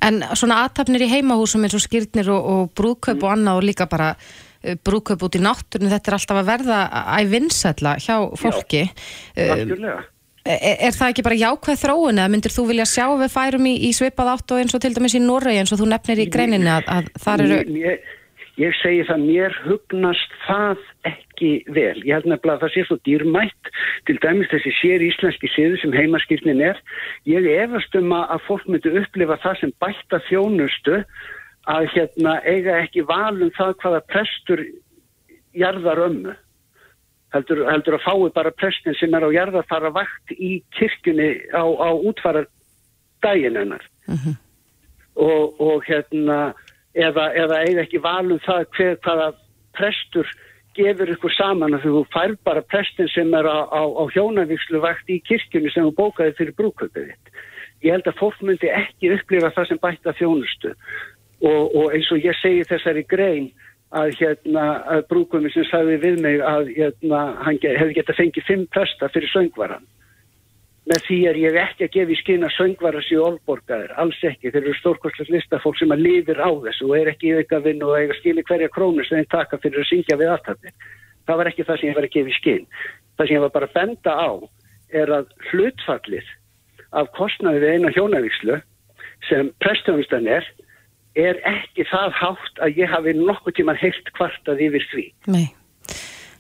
En 0.06 0.22
svona 0.38 0.62
aðtapnir 0.66 1.08
í 1.08 1.10
heimahúsum 1.10 1.66
eins 1.66 1.76
og 1.78 1.82
skýrnir 1.82 2.30
og, 2.30 2.50
og 2.54 2.72
brúðkaup 2.78 3.18
mm. 3.18 3.26
og 3.26 3.34
annað 3.34 3.60
og 3.62 3.66
líka 3.66 3.88
bara 3.90 4.12
uh, 4.14 4.76
brúðkaup 4.86 5.26
út 5.26 5.38
í 5.40 5.42
náttúrun, 5.42 5.90
þetta 5.92 6.12
er 6.12 6.18
alltaf 6.20 6.42
að 6.42 6.52
verða 6.52 6.82
að 7.18 7.32
vinsætla 7.34 7.96
hjá 8.04 8.16
fólki. 8.38 8.84
Já, 9.34 9.56
naturlega. 9.56 10.04
Er, 10.42 10.78
er 10.88 10.96
það 10.96 11.12
ekki 11.12 11.26
bara 11.26 11.38
jákvæð 11.38 11.82
þróun 11.84 12.18
eða 12.18 12.32
myndir 12.34 12.54
þú 12.54 12.64
vilja 12.72 12.88
sjá 12.90 13.06
við 13.20 13.34
færum 13.36 13.68
í, 13.70 13.76
í 13.86 13.92
svipað 13.94 14.32
átt 14.34 14.54
og 14.56 14.62
eins 14.62 14.74
og 14.74 14.82
til 14.82 14.96
dæmis 14.96 15.14
í 15.18 15.22
Noregi 15.22 15.62
eins 15.62 15.74
og 15.76 15.82
þú 15.84 15.90
nefnir 15.92 16.24
í 16.24 16.32
greininni 16.34 16.72
að, 16.74 16.88
að 16.90 17.12
þar 17.22 17.44
eru... 17.46 17.60
Ég, 17.78 18.08
ég 18.58 18.80
segi 18.80 19.04
það, 19.06 19.28
mér 19.28 19.60
hugnast 19.68 20.34
það 20.48 20.82
ekki 21.12 21.52
vel. 21.70 22.02
Ég 22.02 22.18
held 22.18 22.32
nefnilega 22.32 22.58
að 22.58 22.66
það 22.66 22.74
sé 22.74 22.86
svo 22.88 22.98
dýrmætt, 23.06 23.72
til 24.10 24.18
dæmis 24.26 24.50
þessi 24.50 24.74
sér 24.80 25.06
íslenski 25.06 25.52
siðu 25.54 25.78
sem 25.82 25.94
heimaskýrnin 26.00 26.66
er. 26.72 26.82
Ég 27.30 27.46
efast 27.60 28.02
um 28.02 28.14
að 28.18 28.42
fólk 28.48 28.66
myndi 28.66 28.98
upplifa 28.98 29.38
það 29.46 29.62
sem 29.62 29.76
bætta 29.84 30.24
þjónustu 30.30 31.04
að 31.70 31.90
hérna 31.94 32.40
eiga 32.50 32.80
ekki 32.82 33.06
valum 33.06 33.54
það 33.58 33.76
hvaða 33.84 34.06
prestur 34.10 34.66
jarðar 35.54 36.08
ömmu. 36.08 36.34
Heldur, 37.32 37.64
heldur 37.72 37.96
að 37.96 38.04
fái 38.04 38.32
bara 38.36 38.52
prestin 38.52 38.98
sem 39.00 39.14
er 39.16 39.24
á 39.24 39.30
jarðarfara 39.32 39.94
vakt 39.96 40.34
í 40.36 40.58
kirkjunni 40.76 41.30
á, 41.56 41.64
á 41.64 41.90
útfara 41.96 42.44
daginn 43.24 43.56
hennar. 43.56 43.86
Uh 44.08 44.16
-huh. 44.20 44.36
og, 45.16 45.62
og 45.62 45.84
hérna 45.88 46.54
eða, 46.96 47.32
eða 47.36 47.62
eiga 47.64 47.84
ekki 47.86 48.02
valum 48.04 48.40
það 48.44 48.66
hver, 48.76 48.98
hvaða 49.06 49.28
prestur 49.78 50.28
gefur 50.76 51.12
ykkur 51.12 51.34
saman 51.36 51.76
að 51.76 51.88
þú 51.88 52.04
fær 52.14 52.36
bara 52.48 52.64
prestin 52.64 53.10
sem 53.12 53.34
er 53.36 53.48
á, 53.48 53.68
á, 53.68 53.82
á 53.84 54.04
hjónavíkslu 54.12 54.82
vakt 54.84 55.10
í 55.12 55.20
kirkjunni 55.28 55.72
sem 55.72 55.88
þú 55.88 55.96
bókaði 55.98 56.36
fyrir 56.38 56.56
brúköpið 56.60 57.10
þitt. 57.12 57.34
Ég 57.82 57.96
held 57.96 58.08
að 58.08 58.20
fólk 58.20 58.44
myndi 58.46 58.70
ekki 58.70 59.12
upplifa 59.16 59.52
það 59.56 59.68
sem 59.68 59.82
bætta 59.82 60.14
þjónustu 60.20 60.72
og, 61.42 61.76
og 61.76 61.96
eins 61.96 62.12
og 62.14 62.24
ég 62.24 62.38
segi 62.40 62.64
þessari 62.70 63.04
grein 63.10 63.52
að 63.92 64.14
hérna 64.20 64.68
að 64.96 65.08
brúköpið 65.12 65.56
sem 65.56 65.66
sagði 65.68 65.98
við 66.04 66.22
mig 66.24 66.44
að 66.48 66.70
hérna 66.78 67.24
hann 67.44 67.58
hefði 67.64 67.98
gett 67.98 68.14
að 68.14 68.22
fengi 68.22 68.46
fimm 68.48 68.70
presta 68.72 69.10
fyrir 69.12 69.34
söngvaran 69.34 69.88
með 70.90 71.04
því 71.06 71.18
er 71.30 71.38
ég 71.38 71.58
ekki 71.62 71.86
að 71.86 71.94
gefa 71.94 72.12
í 72.12 72.16
skina 72.18 72.48
söngvaras 72.56 73.10
í 73.14 73.18
olborgaður, 73.22 73.92
alls 74.02 74.18
ekki. 74.26 74.50
Þeir 74.50 74.64
eru 74.64 74.72
stórkostlegt 74.80 75.30
listafólk 75.30 75.78
sem 75.78 75.94
að 75.94 76.02
lifir 76.08 76.42
á 76.42 76.50
þessu 76.64 76.88
og 76.88 76.96
er 76.98 77.12
ekki 77.12 77.30
í 77.30 77.36
aukavinn 77.38 77.84
og 77.86 77.94
eiga 78.00 78.18
skili 78.18 78.42
hverja 78.48 78.72
krónu 78.74 79.06
sem 79.06 79.22
þeim 79.22 79.30
taka 79.30 79.60
fyrir 79.62 79.84
að 79.84 79.92
syngja 79.92 80.18
við 80.18 80.34
aðtæmi 80.34 80.74
það 81.28 81.40
var 81.42 81.52
ekki 81.52 81.68
það 81.68 81.80
sem 81.80 81.90
ég 81.90 81.98
var 81.98 82.08
að 82.08 82.16
gefa 82.16 82.32
í 82.32 82.38
skinn 82.38 82.66
það 83.18 83.26
sem 83.26 83.36
ég 83.36 83.46
var 83.46 83.54
bara 83.56 83.70
að 83.70 83.78
benda 83.78 84.16
á 84.18 84.30
er 85.02 85.14
að 85.16 85.32
hlutfallið 85.50 86.34
af 87.00 87.12
kostnaði 87.16 87.64
við 87.64 87.76
eina 87.76 87.94
hjónavíkslu 87.96 88.58
sem 89.30 89.52
prestjónustan 89.64 90.28
er 90.28 90.48
er 91.20 91.40
ekki 91.48 91.86
það 91.90 92.14
hátt 92.20 92.62
að 92.64 92.78
ég 92.84 92.92
hafi 92.92 93.14
nokkuð 93.18 93.58
tíman 93.60 93.80
heilt 93.80 94.12
kvartað 94.18 94.64
yfir 94.68 94.86
því 94.92 95.06
Nei. 95.32 95.48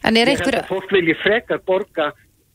En 0.07 0.17
er 0.17 0.31
einhver... 0.31 0.61
Fólk 0.69 0.91
vilji 0.93 1.15
frekar 1.21 1.61
borga 1.67 2.11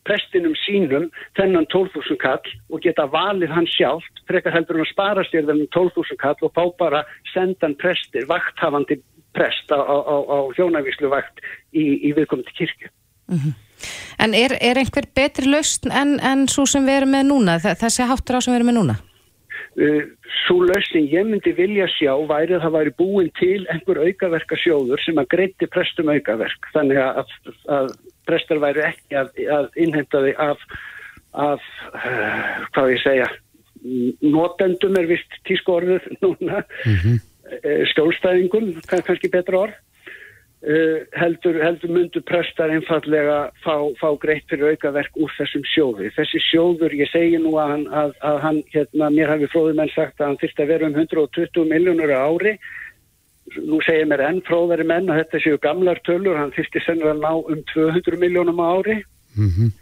prestinum 0.07 0.55
sínum 0.63 1.09
þennan 1.39 1.67
12.000 1.73 2.19
kall 2.23 2.53
og 2.71 2.83
geta 2.85 3.09
valið 3.11 3.53
hann 3.55 3.69
sjálft 3.71 4.23
frekar 4.31 4.55
heldur 4.55 4.79
hann 4.79 4.87
að 4.87 4.93
spara 4.93 5.27
sér 5.27 5.47
þennan 5.49 5.71
12.000 5.75 6.21
kall 6.23 6.47
og 6.47 6.55
fá 6.55 6.65
bara 6.79 7.03
sendan 7.33 7.77
prestir, 7.81 8.27
vakthafandi 8.31 9.01
prest 9.37 9.71
á, 9.75 9.79
á, 9.83 10.17
á 10.17 10.39
hjónavíslu 10.57 11.11
vakt 11.13 11.43
í, 11.75 12.09
í 12.09 12.15
viðkomandi 12.17 12.55
kirkju. 12.57 12.91
Mm 13.27 13.39
-hmm. 13.39 13.55
En 14.19 14.35
er, 14.35 14.57
er 14.61 14.79
einhver 14.81 15.07
betri 15.15 15.51
lausn 15.51 15.93
en, 15.93 16.17
en 16.21 16.49
svo 16.49 16.65
sem 16.67 16.87
við 16.87 17.03
erum 17.03 17.13
með 17.13 17.27
núna, 17.29 17.59
þessi 17.61 18.07
háttur 18.09 18.39
á 18.39 18.41
sem 18.41 18.55
við 18.55 18.61
erum 18.61 18.71
með 18.73 18.79
núna? 18.79 18.97
Uh, 19.77 20.03
svo 20.47 20.63
lausn 20.65 21.05
ég 21.05 21.27
myndi 21.29 21.53
vilja 21.53 21.85
sjá 21.93 22.15
væri 22.29 22.57
að 22.57 22.63
það 22.65 22.77
væri 22.79 22.93
búin 22.97 23.31
til 23.37 23.67
einhver 23.73 24.01
aukaverkasjóður 24.07 25.03
sem 25.05 25.21
að 25.21 25.31
greiti 25.35 25.69
prestum 25.69 26.09
aukaverk. 26.09 26.69
Þannig 26.73 27.01
að, 27.03 27.35
að 27.77 27.91
prestar 28.29 28.63
væri 28.63 28.87
ekki 28.89 29.19
að, 29.21 29.35
að 29.59 29.69
innhenda 29.85 30.23
þig 30.25 30.41
af, 30.47 30.65
af 31.47 31.67
uh, 31.93 32.63
hvað 32.73 32.95
ég 32.95 33.05
segja 33.05 33.33
notendum 34.25 34.97
er 34.99 35.07
vist 35.07 35.37
tísku 35.47 35.77
orðuð 35.77 36.09
núna. 36.25 36.65
Mm 36.87 36.97
-hmm. 37.03 37.19
skjólstæðingum, 37.93 38.73
kann, 38.91 39.05
kannski 39.07 39.29
betra 39.31 39.61
orð 39.69 39.77
uh, 40.65 41.05
heldur, 41.19 41.59
heldur 41.63 41.93
myndu 41.93 42.23
prestar 42.27 42.73
einfallega 42.73 43.51
fá, 43.65 43.75
fá 44.01 44.09
greitt 44.23 44.49
fyrir 44.51 44.75
aukaverk 44.75 45.21
úr 45.21 45.33
þessum 45.37 45.67
sjóði. 45.69 46.11
Þessi 46.17 46.41
sjóður, 46.47 46.97
ég 46.97 47.11
segi 47.13 47.41
nú 47.43 47.57
að 47.61 47.73
hann, 47.75 47.87
að, 48.03 48.17
að 48.31 48.41
hann 48.47 48.63
hérna, 48.73 49.13
mér 49.15 49.35
hafi 49.35 49.51
fróðumenn 49.53 49.95
sagt 49.95 50.21
að 50.21 50.31
hann 50.31 50.41
þurfti 50.43 50.65
að 50.65 50.73
vera 50.75 50.91
um 50.91 50.99
120 51.05 51.71
miljónur 51.73 52.15
ári. 52.17 52.57
Nú 53.63 53.79
segir 53.87 54.09
mér 54.11 54.25
enn 54.27 54.43
fróðari 54.47 54.87
menn 54.87 55.11
að 55.13 55.23
þetta 55.23 55.43
séu 55.45 55.63
gamlar 55.63 56.03
tölur, 56.09 56.39
hann 56.41 56.55
þurfti 56.57 56.83
sennilega 56.83 57.15
að 57.15 57.23
ná 57.23 57.33
um 57.55 57.65
200 57.75 58.21
miljónum 58.25 58.63
ári. 58.65 59.01
Mm 59.37 59.51
-hmm. 59.53 59.73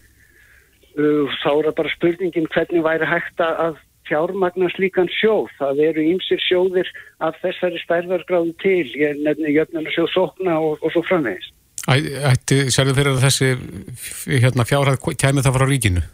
uh, 0.98 1.34
þá 1.42 1.50
er 1.54 1.66
það 1.70 1.76
bara 1.80 1.96
spurningin 1.96 2.50
hvernig 2.52 2.84
væri 2.84 3.06
hægt 3.08 3.40
að 3.40 3.78
fjármagnar 4.08 4.72
slíkan 4.74 5.10
sjóð. 5.20 5.52
Það 5.58 5.82
eru 5.88 6.06
ímsir 6.14 6.42
sjóðir 6.44 6.90
af 7.24 7.38
þessari 7.42 7.80
stærðargráðu 7.84 8.56
til, 8.62 8.88
ég 9.00 9.22
nefnir 9.24 9.54
jöfnuna 9.58 9.94
sjóð 9.94 10.10
sókna 10.14 10.58
og, 10.60 10.82
og 10.82 10.94
svo 10.94 11.04
framvegist. 11.08 11.54
Ætti, 11.84 12.62
sérðu 12.72 12.96
fyrir 12.96 13.12
að 13.12 13.24
þessi 13.26 13.48
hérna, 14.40 14.64
fjárhæð 14.64 15.02
kæmi 15.20 15.44
það 15.44 15.56
frá 15.58 15.66
ríkinu? 15.68 16.04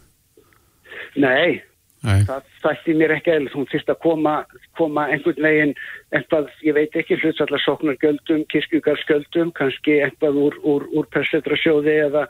Nei, 1.21 1.61
Nei. 2.03 2.23
það 2.27 2.47
þætti 2.63 2.95
mér 2.97 3.13
ekki 3.15 3.33
eða 3.35 3.51
þú 3.53 3.63
fyrst 3.71 3.91
að 3.93 3.99
koma, 4.03 4.33
koma 4.79 5.05
einhvern 5.13 5.45
veginn 5.45 5.73
eitthvað, 6.15 6.49
ég 6.65 6.75
veit 6.75 6.97
ekki, 6.97 7.19
hlutsallar 7.21 7.63
sóknargjöldum, 7.63 8.43
kirkjugarsgjöldum, 8.51 9.53
kannski 9.55 9.99
eitthvað 10.07 10.39
úr, 10.41 10.57
úr, 10.67 10.87
úr 10.97 11.07
persetrasjóði 11.13 11.97
eða 12.07 12.25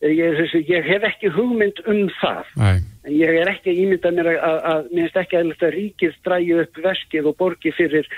ég, 0.00 0.54
ég 0.68 0.84
hef 0.86 1.06
ekki 1.08 1.30
hugmynd 1.34 1.82
um 1.90 2.06
það. 2.20 2.54
Nei. 2.60 2.78
En 3.08 3.14
ég 3.16 3.38
er 3.40 3.50
ekki 3.50 3.72
að 3.72 3.82
ímynda 3.84 4.14
mér 4.14 4.32
að, 4.34 4.40
að, 4.48 4.58
að 4.72 4.90
minnst 4.94 5.20
ekki 5.20 5.38
að, 5.40 5.52
ríkið 5.74 6.16
stræði 6.18 6.58
upp 6.62 6.82
veskið 6.84 7.30
og 7.30 7.38
borgi 7.40 7.72
fyrir, 7.76 8.08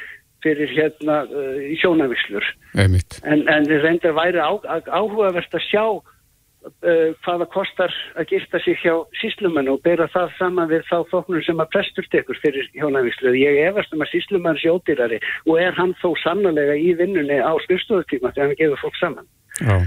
fyrir 0.45 0.73
hérna 0.77 1.23
uh, 1.29 1.61
sjónavislur 1.81 2.47
en, 2.75 3.45
en 3.47 3.69
það 3.69 3.85
reyndar 3.85 4.17
væri 4.17 4.41
á, 4.43 4.51
áhugavert 4.89 5.55
að 5.55 5.67
sjá 5.69 5.85
uh, 5.93 7.13
hvaða 7.23 7.47
kostar 7.55 7.95
að 8.19 8.35
gifta 8.35 8.61
sig 8.65 8.81
hjá 8.83 8.97
síslumann 9.21 9.71
og 9.71 9.85
bera 9.87 10.09
það 10.11 10.35
saman 10.41 10.73
við 10.73 10.85
þá 10.91 10.97
þóknur 11.13 11.47
sem 11.47 11.63
að 11.63 11.73
prestur 11.77 12.11
tekur 12.11 12.41
fyrir 12.43 12.67
sjónavislu 12.73 13.37
ég 13.39 13.63
efast 13.69 13.95
um 13.95 14.03
að 14.03 14.13
síslumann 14.17 14.61
sjódýrari 14.61 15.23
og 15.47 15.63
er 15.63 15.77
hann 15.79 15.95
þó 16.03 16.11
sannlega 16.25 16.75
í 16.75 16.93
vinnunni 16.99 17.39
á 17.39 17.53
skrifstofutíma 17.69 18.35
þegar 18.35 18.51
hann 18.51 18.61
gefur 18.65 18.85
fólk 18.89 19.03
saman. 19.05 19.33
Já 19.61 19.79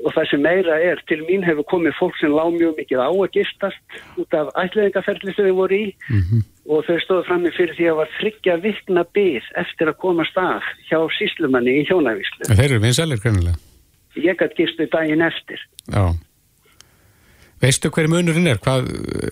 og 0.00 0.14
það 0.14 0.28
sem 0.30 0.42
meira 0.42 0.78
er, 0.80 1.02
til 1.08 1.20
mín 1.26 1.44
hefur 1.44 1.66
komið 1.68 1.96
fólk 1.98 2.16
sem 2.20 2.32
lág 2.32 2.54
mjög 2.56 2.78
mikið 2.80 3.02
á 3.04 3.10
að 3.12 3.34
gistast 3.36 3.98
út 4.20 4.36
af 4.38 4.48
ætliðingaferli 4.62 5.34
sem 5.36 5.48
þau 5.50 5.58
voru 5.60 5.78
í 5.78 5.86
mm 5.92 6.22
-hmm. 6.22 6.42
og 6.72 6.86
þau 6.88 6.98
stóðu 7.04 7.26
fram 7.28 7.44
með 7.44 7.56
fyrir 7.58 7.76
því 7.76 7.86
að 7.90 8.00
var 8.00 8.10
þryggja 8.18 8.56
vikna 8.64 9.04
byggð 9.18 9.46
eftir 9.64 9.92
að 9.92 10.00
koma 10.04 10.24
stað 10.30 10.64
hjá 10.88 10.98
síslumanni 11.18 11.76
í 11.82 11.86
hjónavíslu. 11.90 12.48
Þeir 12.48 12.70
eru 12.70 12.82
vinsalir 12.86 13.20
kannilega? 13.20 13.56
Ég 14.16 14.36
gæti 14.36 14.62
gistu 14.62 14.88
daginn 14.92 15.24
eftir. 15.24 15.60
Já. 15.88 16.12
Veistu 17.62 17.92
hver 17.94 18.08
munurinn 18.10 18.48
er? 18.50 18.58
Hvað 18.58 18.88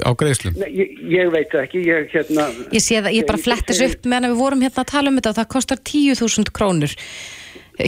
á 0.06 0.10
greiðslum? 0.14 0.54
Nei, 0.60 0.70
ég, 0.70 0.90
ég 1.10 1.30
veit 1.32 1.50
ekki, 1.50 1.82
ég 1.82 2.12
hérna... 2.12 2.46
Ég 2.70 2.82
sé 2.84 3.00
það, 3.02 3.16
ég 3.16 3.26
bara 3.26 3.42
flettis 3.42 3.80
upp 3.82 4.06
meðan 4.06 4.30
við 4.30 4.38
vorum 4.38 4.62
hérna 4.62 4.84
að 4.84 4.92
tala 4.92 5.10
um 5.10 5.18
þetta 5.18 5.32
og 5.32 5.38
það 5.40 5.48
kostar 5.56 5.80
10.000 5.82 6.52
krónur 6.54 6.94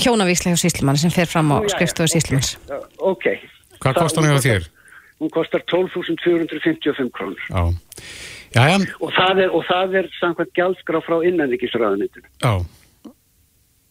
hjónavíslega 0.00 0.58
síslimann 0.60 1.00
sem 1.00 1.12
fer 1.12 1.28
fram 1.30 1.52
á 1.52 1.58
skrifstofu 1.72 2.12
síslimanns. 2.14 2.56
Ok. 2.98 3.34
Hvað 3.82 3.98
kostar 4.00 4.26
hann 4.26 4.36
hjá 4.36 4.44
þér? 4.46 4.68
Hún 5.22 5.30
kostar 5.30 5.62
12.455 5.70 7.10
krónur. 7.14 7.42
Já. 7.48 7.62
Já, 8.52 8.62
já. 8.68 8.76
Og 9.00 9.12
það 9.16 9.42
er, 9.46 9.50
og 9.54 9.64
það 9.64 9.98
er 10.02 10.08
samkvæmt 10.18 10.52
gjaldskrá 10.58 11.00
frá 11.06 11.16
innanriksraðanitinu. 11.24 12.28
Já. 12.42 12.52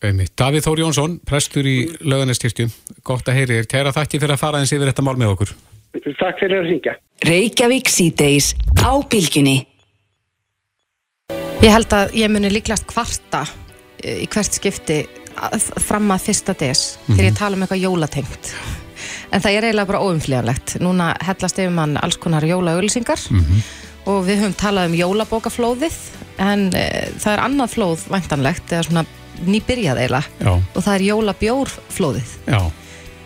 Einmitt. 0.01 0.33
Davíð 0.37 0.65
Þór 0.65 0.81
Jónsson, 0.81 1.17
prestur 1.25 1.67
í 1.69 1.77
löganestyrkjum. 2.01 2.71
Gott 3.05 3.29
að 3.29 3.37
heyri 3.39 3.59
þér. 3.59 3.69
Kæra 3.69 3.93
þakki 3.95 4.21
fyrir 4.21 4.35
að 4.35 4.41
fara 4.41 4.61
eins 4.61 4.73
yfir 4.73 4.89
þetta 4.89 5.05
mál 5.05 5.17
með 5.17 5.33
okkur. 5.35 5.53
Takk 5.93 6.39
fyrir 6.41 6.61
að 6.61 6.69
ringja. 6.69 6.95
Reykjavík 7.27 7.91
síðdeis 7.91 8.53
á 8.81 8.91
bylginni. 9.11 9.57
Ég 11.61 11.69
held 11.69 11.93
að 11.93 12.15
ég 12.17 12.31
muni 12.33 12.49
líklast 12.49 12.87
kvarta 12.89 13.43
í 14.01 14.25
hvert 14.25 14.57
skipti 14.57 15.03
fram 15.81 16.11
að 16.13 16.25
fyrsta 16.27 16.53
des 16.53 16.81
mm 16.81 17.01
-hmm. 17.01 17.15
þegar 17.15 17.29
ég 17.31 17.37
tala 17.37 17.55
um 17.55 17.63
eitthvað 17.63 17.85
jólatengt 17.85 18.53
en 19.31 19.41
það 19.41 19.51
er 19.51 19.63
eiginlega 19.63 19.91
bara 19.91 20.03
óumflíðanlegt 20.05 20.75
núna 20.79 21.15
hellast 21.21 21.59
yfir 21.59 21.71
mann 21.71 21.97
alls 21.97 22.17
konar 22.17 22.43
jólaugulsingar 22.43 23.19
mm 23.29 23.39
-hmm. 23.39 23.61
og 24.05 24.25
við 24.27 24.41
höfum 24.41 24.53
talað 24.53 24.85
um 24.89 24.99
jólabókaflóðið 24.99 25.97
en 26.37 26.69
e, 26.75 27.09
það 27.19 27.33
er 27.33 27.39
annað 27.39 27.73
flóð 27.75 28.05
væntanlegt 28.09 28.71
eða 28.71 28.83
svona 28.83 29.05
nýbyrjað 29.45 29.97
eiginlega 29.97 30.23
Já. 30.39 30.53
og 30.75 30.83
það 30.83 30.95
er 30.95 31.01
jólabjórflóðið 31.01 32.29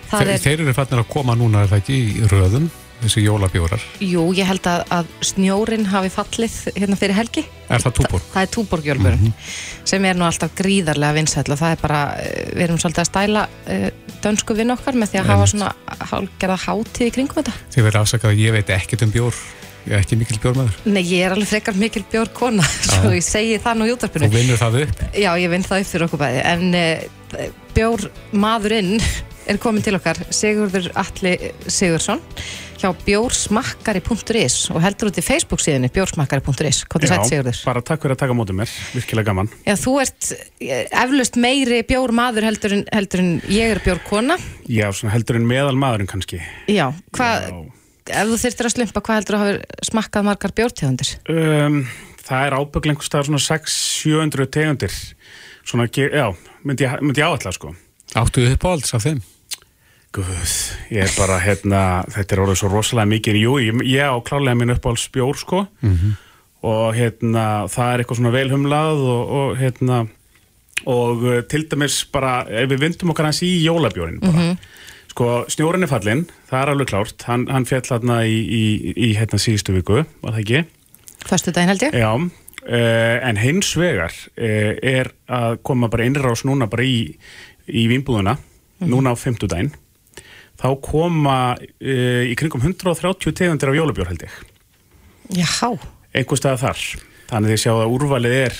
Þeir, 0.05 0.29
er... 0.29 0.37
Þeir 0.39 0.59
eru 0.61 0.73
fannir 0.73 0.99
að 0.99 1.09
koma 1.09 1.35
núna 1.35 1.63
er 1.63 1.67
það 1.67 1.77
ekki 1.77 1.95
í 1.95 2.27
röðum 2.29 2.69
þessi 3.03 3.23
jólabjórar? 3.25 3.83
Jú, 4.03 4.23
ég 4.37 4.47
held 4.49 4.67
að, 4.69 4.83
að 4.93 5.09
snjórin 5.29 5.87
hafi 5.91 6.11
fallið 6.13 6.55
hérna 6.75 6.97
fyrir 6.99 7.17
helgi. 7.17 7.43
Er 7.65 7.83
það 7.83 7.97
túborg? 7.99 8.23
Þa, 8.23 8.31
það 8.33 8.45
er 8.45 8.51
túborgjólbjörn 8.55 9.19
mm 9.19 9.25
-hmm. 9.25 9.51
sem 9.91 10.05
er 10.05 10.17
nú 10.17 10.25
alltaf 10.27 10.55
gríðarlega 10.55 11.17
vinsætl 11.17 11.55
og 11.55 11.59
það 11.59 11.75
er 11.75 11.81
bara, 11.81 12.01
eh, 12.21 12.47
við 12.53 12.63
erum 12.67 12.79
svolítið 12.81 13.03
að 13.03 13.09
stæla 13.11 13.43
uh, 13.49 13.89
dönsku 14.23 14.55
vinn 14.55 14.71
okkar 14.71 14.95
með 14.95 15.11
því 15.11 15.19
að 15.19 15.25
en, 15.25 15.31
hafa 15.31 15.51
svona 15.51 15.71
hálgerða 16.11 16.57
hátíð 16.65 17.07
í 17.07 17.11
kringum 17.11 17.41
þetta. 17.41 17.53
Þið 17.73 17.87
verður 17.87 18.01
afsakað 18.01 18.31
að 18.31 18.41
ég 18.45 18.51
veit 18.55 18.69
ekkert 18.69 19.05
um 19.05 19.11
bjór. 19.11 19.35
Ég 19.85 19.93
er 19.93 20.01
ekki 20.01 20.17
mikil 20.17 20.39
bjórmaður. 20.41 20.77
Nei, 20.89 21.03
ég 21.03 21.25
er 21.25 21.31
alveg 21.35 21.47
frekar 21.47 21.75
mikil 21.77 22.01
bjórkona, 22.09 22.63
svo 22.89 23.11
ég 23.13 23.21
segi 23.21 23.59
það 23.61 23.77
nú 23.77 23.85
í 23.85 23.93
útarpunum. 23.93 24.31
Og 24.31 24.33
vinnur 24.33 24.57
það 24.57 24.79
upp? 24.81 25.03
Já, 25.13 25.29
ég 25.37 25.49
vinn 25.51 25.65
það 25.65 25.83
upp 25.83 25.89
fyrir 25.91 26.05
okkur 26.07 26.21
bæði, 26.23 26.41
en 26.41 26.73
uh, 26.73 27.49
bjórmaðurinn 27.75 29.01
er 29.45 29.59
komin 29.61 29.85
til 29.85 29.93
okkar, 29.93 30.17
Sigurður 30.33 30.89
Alli 30.97 31.35
Sigursson 31.69 32.21
hjá 32.79 32.89
bjórsmakkari.is 33.05 34.57
og 34.73 34.81
heldur 34.83 35.09
út 35.09 35.19
í 35.19 35.23
Facebook 35.25 35.61
síðan 35.63 35.87
bjórsmakkari.is, 35.93 36.81
hvað 36.89 37.05
er 37.05 37.13
þetta 37.13 37.27
Sigurður? 37.29 37.59
Já, 37.59 37.67
bara 37.69 37.83
takk 37.85 38.03
fyrir 38.03 38.15
að 38.15 38.21
taka 38.23 38.37
mótið 38.37 38.59
mér, 38.59 38.73
virkilega 38.95 39.29
gaman. 39.29 39.51
Já, 39.65 39.75
þú 39.81 39.93
ert 40.03 40.31
eh, 40.33 40.81
eflust 41.03 41.39
meiri 41.41 41.81
bjórmaður 41.87 42.49
heldur, 42.49 42.77
heldur 42.95 43.23
en 43.23 43.31
ég 43.51 43.75
er 43.75 43.81
bjórkona. 43.85 44.39
Já, 44.71 44.87
heldur 45.13 45.39
en 45.39 45.47
meðal 45.49 45.77
maðurinn 45.79 46.11
kannski. 46.11 46.41
Já, 46.71 46.87
hvað, 47.15 47.47
ef 48.09 48.31
þú 48.31 48.41
þurftir 48.45 48.69
að 48.69 48.75
slumpa 48.75 49.05
hvað 49.05 49.21
heldur 49.21 49.39
að 49.39 49.45
hafa 49.45 49.85
smakkað 49.91 50.27
margar 50.29 50.55
bjórtegundir? 50.59 51.13
Um, 51.31 51.81
það 52.25 52.49
er 52.49 52.57
ábygglengur 52.59 53.07
staðar 53.07 53.31
svona 53.31 53.45
600-700 53.45 54.51
tegundir. 54.57 54.99
Svona, 55.65 55.87
já, 55.89 56.27
myndi 56.65 56.85
ég, 56.85 56.99
myndi 57.01 57.23
ég 57.23 57.31
áallega 57.31 57.55
sko. 57.55 57.73
Áttuðu 58.15 58.53
upp 58.55 58.67
á 58.67 58.69
alls 58.69 58.93
af 58.95 59.07
þeim? 59.07 59.23
Guð, 60.15 60.51
ég 60.95 61.03
er 61.03 61.11
bara, 61.17 61.41
hérna, 61.43 61.79
þetta 62.13 62.35
er 62.35 62.41
orðið 62.45 62.59
svo 62.61 62.69
rosalega 62.71 63.11
mikið, 63.11 63.39
jú, 63.41 63.55
ég, 63.59 63.81
ég 63.91 64.07
á 64.07 64.15
klálega 64.23 64.55
minn 64.55 64.71
uppáhalds 64.71 65.09
bjór, 65.11 65.35
sko, 65.35 65.65
mm 65.83 65.91
-hmm. 65.91 66.13
og 66.71 66.95
hérna, 66.95 67.43
það 67.67 67.89
er 67.91 67.99
eitthvað 67.99 68.19
svona 68.21 68.31
velhumlað 68.31 69.03
og, 69.15 69.33
og 69.39 69.57
hérna, 69.59 69.97
og 70.85 71.25
uh, 71.25 71.41
til 71.51 71.67
dæmis 71.67 72.05
bara, 72.07 72.45
ef 72.47 72.71
við 72.71 72.79
vindum 72.85 73.11
okkar 73.11 73.27
hans 73.27 73.43
í 73.43 73.51
jólabjórin, 73.65 74.21
bara, 74.21 74.31
mm 74.31 74.39
-hmm. 74.39 74.57
sko, 75.11 75.45
snjórin 75.49 75.83
er 75.83 75.91
fallin, 75.91 76.25
það 76.47 76.61
er 76.61 76.69
alveg 76.69 76.87
klárt, 76.87 77.21
hann, 77.27 77.47
hann 77.51 77.65
fjall 77.65 77.87
hérna 77.91 78.23
í, 78.23 78.39
í, 78.39 78.63
í, 78.95 79.13
hérna, 79.19 79.37
síðustu 79.37 79.73
viku, 79.73 80.05
var 80.21 80.31
það 80.31 80.39
ekki? 80.39 80.65
Förstu 81.27 81.51
daginn 81.51 81.69
held 81.69 81.83
ég? 81.83 81.91
Já, 81.91 82.15
uh, 82.15 83.27
en 83.29 83.37
hins 83.37 83.75
vegar 83.75 84.13
uh, 84.37 84.75
er 84.81 85.11
að 85.27 85.59
koma 85.61 85.89
bara 85.89 86.05
innrás 86.05 86.45
núna 86.45 86.67
bara 86.67 86.83
í, 86.83 87.17
í 87.67 87.87
vínbúðuna, 87.87 88.37
mm 88.37 88.39
-hmm. 88.79 88.87
núna 88.87 89.11
á 89.11 89.15
femtudaginn, 89.15 89.75
þá 90.61 90.69
koma 90.83 91.39
uh, 91.55 92.23
í 92.25 92.35
kringum 92.39 92.63
130 92.63 93.35
tegundir 93.35 93.71
af 93.71 93.77
jólubjór 93.79 94.11
held 94.11 94.25
ég. 94.27 94.37
Jáhá. 95.41 95.73
Einhver 96.15 96.39
stað 96.39 96.63
þar. 96.63 96.85
Þannig 97.29 97.49
að 97.49 97.53
þið 97.53 97.61
sjáu 97.63 97.77
að 97.81 97.93
úrvalið 97.95 98.37
er 98.39 98.57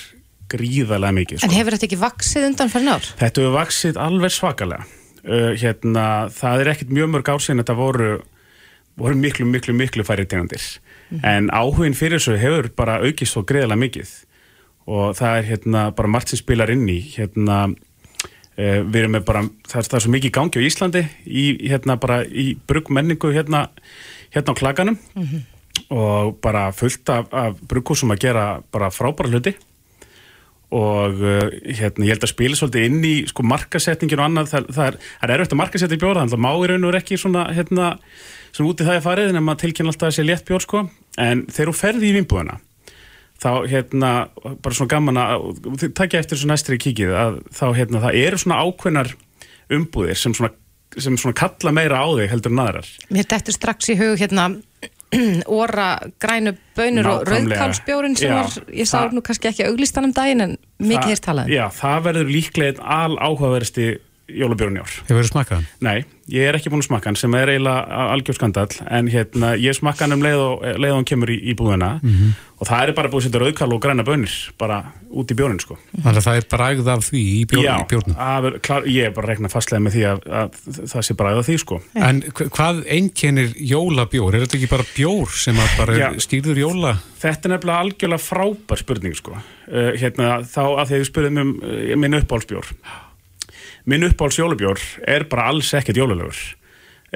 gríðarlega 0.50 1.16
mikið. 1.16 1.40
Sko. 1.40 1.48
En 1.48 1.56
hefur 1.56 1.76
þetta 1.76 1.88
ekki 1.88 2.00
vaksið 2.00 2.48
undan 2.50 2.72
fyrir 2.72 2.88
nár? 2.88 3.10
Þetta 3.20 3.42
hefur 3.42 3.56
vaksið 3.56 4.00
alveg 4.06 4.34
svakalega. 4.34 4.88
Uh, 5.26 5.52
hérna, 5.58 6.06
það 6.34 6.62
er 6.62 6.72
ekkit 6.74 6.92
mjög 6.94 7.12
mörg 7.14 7.30
ársinn 7.32 7.58
að 7.58 7.64
þetta 7.64 7.78
voru, 7.80 8.10
voru 9.00 9.18
miklu, 9.18 9.46
miklu, 9.50 9.74
miklu 9.76 10.06
færri 10.06 10.26
tegundir. 10.28 10.62
Mm 11.08 11.18
-hmm. 11.18 11.26
En 11.30 11.50
áhugin 11.50 11.98
fyrir 11.98 12.18
þessu 12.18 12.38
hefur 12.38 12.70
bara 12.76 13.00
aukist 13.02 13.32
svo 13.32 13.42
greiðarlega 13.42 13.82
mikið. 13.82 14.14
Og 14.86 15.16
það 15.18 15.38
er 15.38 15.44
hérna 15.50 15.90
bara 15.90 16.08
margt 16.08 16.28
sem 16.28 16.38
spilar 16.38 16.70
inn 16.70 16.86
í. 16.88 17.00
Hérna, 17.16 17.74
við 18.56 19.02
erum 19.02 19.16
með 19.16 19.26
bara, 19.28 19.42
það 19.68 19.80
er, 19.80 19.88
það 19.90 19.98
er 19.98 20.04
svo 20.04 20.12
mikið 20.14 20.32
gangi 20.32 20.60
á 20.60 20.66
Íslandi 20.66 21.02
í, 21.28 21.44
hérna 21.68 21.98
bara 22.00 22.22
í 22.24 22.46
bruggmenningu 22.68 23.32
hérna, 23.34 23.66
hérna 24.32 24.56
á 24.56 24.58
klaganum 24.58 24.96
mm 24.96 25.24
-hmm. 25.24 25.42
og 25.92 26.38
bara 26.40 26.70
fullt 26.72 27.08
af, 27.08 27.26
af 27.32 27.56
brugghúsum 27.60 28.12
að 28.12 28.22
gera 28.24 28.62
bara 28.72 28.90
frábæra 28.90 29.28
hluti. 29.28 29.54
Og 30.70 31.14
uh, 31.22 31.46
hérna, 31.62 32.04
ég 32.04 32.16
held 32.16 32.24
að 32.24 32.32
spila 32.32 32.56
svolítið 32.56 32.84
inn 32.84 33.04
í 33.04 33.26
sko 33.28 33.42
markasetningin 33.42 34.18
og 34.18 34.24
annað. 34.24 34.48
Það, 34.50 34.64
það 34.74 34.86
er, 34.86 34.96
það 35.20 35.30
er 35.30 35.34
erfitt 35.34 35.52
að 35.52 35.60
markasetja 35.60 35.98
bjóra 36.00 36.20
þannig 36.20 36.34
að 36.34 36.42
má 36.42 36.52
í 36.56 36.66
raun 36.66 36.84
og 36.84 36.94
ekki 36.94 37.16
svona 37.16 37.44
hérna, 37.54 37.98
svona 38.50 38.70
úti 38.70 38.84
það 38.84 38.96
er 38.96 39.04
farið 39.04 39.28
en 39.28 39.44
maður 39.44 39.60
tilkynna 39.60 39.92
alltaf 39.92 40.08
að 40.08 40.16
sé 40.16 40.22
létt 40.26 40.48
bjór 40.48 40.64
sko. 40.64 40.88
En 41.18 41.46
þegar 41.46 41.70
þú 41.70 41.76
ferði 41.76 42.08
í 42.08 42.16
vinnbúðina 42.16 42.58
þá 43.42 43.50
hérna, 43.70 44.10
bara 44.64 44.76
svona 44.76 44.92
gaman 44.94 45.20
að 45.20 45.90
takja 45.98 46.22
eftir 46.22 46.40
svo 46.40 46.48
næstri 46.50 46.78
kíkið 46.80 47.12
að 47.16 47.40
þá 47.56 47.66
hérna, 47.76 48.02
það 48.06 48.20
eru 48.22 48.40
svona 48.42 48.60
ákveðnar 48.64 49.12
umbúðir 49.76 50.18
sem 50.20 50.34
svona, 50.36 50.52
sem 50.96 51.18
svona 51.20 51.36
kalla 51.36 51.72
meira 51.76 52.00
á 52.00 52.06
þig 52.16 52.30
heldur 52.32 52.54
en 52.54 52.62
aðrar 52.64 52.90
Mér 53.12 53.28
dættu 53.32 53.54
strax 53.56 53.90
í 53.92 53.98
hug 54.00 54.16
hérna 54.22 54.48
óra 55.60 55.88
grænu 56.22 56.56
bönur 56.76 57.06
og 57.06 57.20
Nákvæmlega. 57.22 57.60
rauðkálsbjórin 57.60 58.16
sem 58.18 58.32
Já, 58.32 58.38
var, 58.40 58.56
ég 58.74 58.88
sá 58.90 58.98
nú 59.14 59.22
kannski 59.24 59.50
ekki 59.52 59.66
auglistan 59.68 60.08
um 60.08 60.14
daginn 60.16 60.42
en 60.42 60.56
mikið 60.82 61.12
hér 61.12 61.22
talaði. 61.22 61.54
Já, 61.56 61.64
það 61.76 62.00
verður 62.08 62.32
líklega 62.34 62.72
einn 62.72 62.82
al 62.96 63.14
áhugaverðsti 63.22 63.86
jólabjörn 64.26 64.76
í 64.76 64.80
ár. 64.82 64.90
Hefur 65.06 65.20
verið 65.20 65.30
smakkað 65.30 65.56
hann? 65.60 65.66
Nei, 65.86 66.04
ég 66.34 66.48
er 66.48 66.56
ekki 66.58 66.70
búin 66.72 66.82
að 66.82 66.88
smakka 66.88 67.06
hann 67.12 67.18
sem 67.20 67.34
er 67.38 67.52
eiginlega 67.52 68.00
algjör 68.10 68.34
skandal 68.34 68.66
en 68.90 69.06
hérna, 69.12 69.52
ég 69.60 69.76
smakka 69.78 70.02
hann 70.06 70.16
um 70.16 70.24
leið 70.24 70.40
og, 70.42 70.64
leið 70.82 70.90
og 70.90 70.98
hann 70.98 71.06
kemur 71.12 71.30
í, 71.30 71.36
í 71.46 71.54
búðina 71.54 71.90
Mhm. 72.02 72.32
og 72.58 72.66
það 72.66 72.82
er 72.88 72.92
bara 72.96 73.08
búið 73.12 73.20
að 73.22 73.26
setja 73.28 73.40
rauðkál 73.44 73.72
og 73.76 73.80
græna 73.84 74.02
bönir 74.02 74.34
bara 74.58 74.80
út 75.14 75.30
í 75.30 75.36
björnin 75.38 75.60
sko. 75.62 75.76
Þannig 75.94 76.18
að 76.18 76.26
það 76.26 76.36
er 76.40 76.48
bragð 76.56 76.88
af 76.88 77.04
því 77.06 77.22
í 77.22 77.46
bjórn, 77.46 77.62
Já, 77.62 77.76
er 78.50 78.58
klár, 78.66 78.82
ég 78.90 79.04
er 79.06 79.10
bara 79.14 79.26
að 79.26 79.30
rekna 79.36 79.48
fastlega 79.52 79.82
með 79.86 79.92
því 79.94 80.04
að, 80.10 80.26
að 80.26 80.50
það 80.90 81.06
sé 81.06 81.14
bara 81.16 81.30
að 81.36 81.44
því 81.46 81.58
sko. 81.62 81.80
En 81.94 82.22
hva- 82.22 82.48
hvað 82.50 82.82
einkennir 82.88 83.54
jólabjór? 83.54 84.34
Er 84.34 84.40
þetta 84.46 84.58
ekki 84.58 84.70
bara 84.74 84.88
bjór 84.96 85.28
sem 85.30 85.54
að 85.54 85.78
bara 85.78 85.92
Já. 86.00 86.08
er 86.10 86.18
stýrður 86.18 86.58
jóla? 86.64 86.96
Þetta 87.22 87.46
er 87.46 87.54
nefnilega 87.54 87.82
algjörlega 87.86 88.26
frábær 88.26 88.78
spurning 88.82 89.14
sko. 89.14 89.36
uh, 89.70 89.92
hérna, 89.98 90.42
þá 90.42 90.62
að 90.82 90.86
því 90.90 90.98
þið 90.98 91.10
spurðum 91.12 91.38
um 91.40 91.60
uh, 91.62 93.06
minn 93.86 94.06
uppáhalds 94.08 94.38
jólubjór 94.40 94.80
er 95.06 95.26
bara 95.30 95.48
alls 95.52 95.72
ekkert 95.78 96.00
jólulegur 96.00 96.38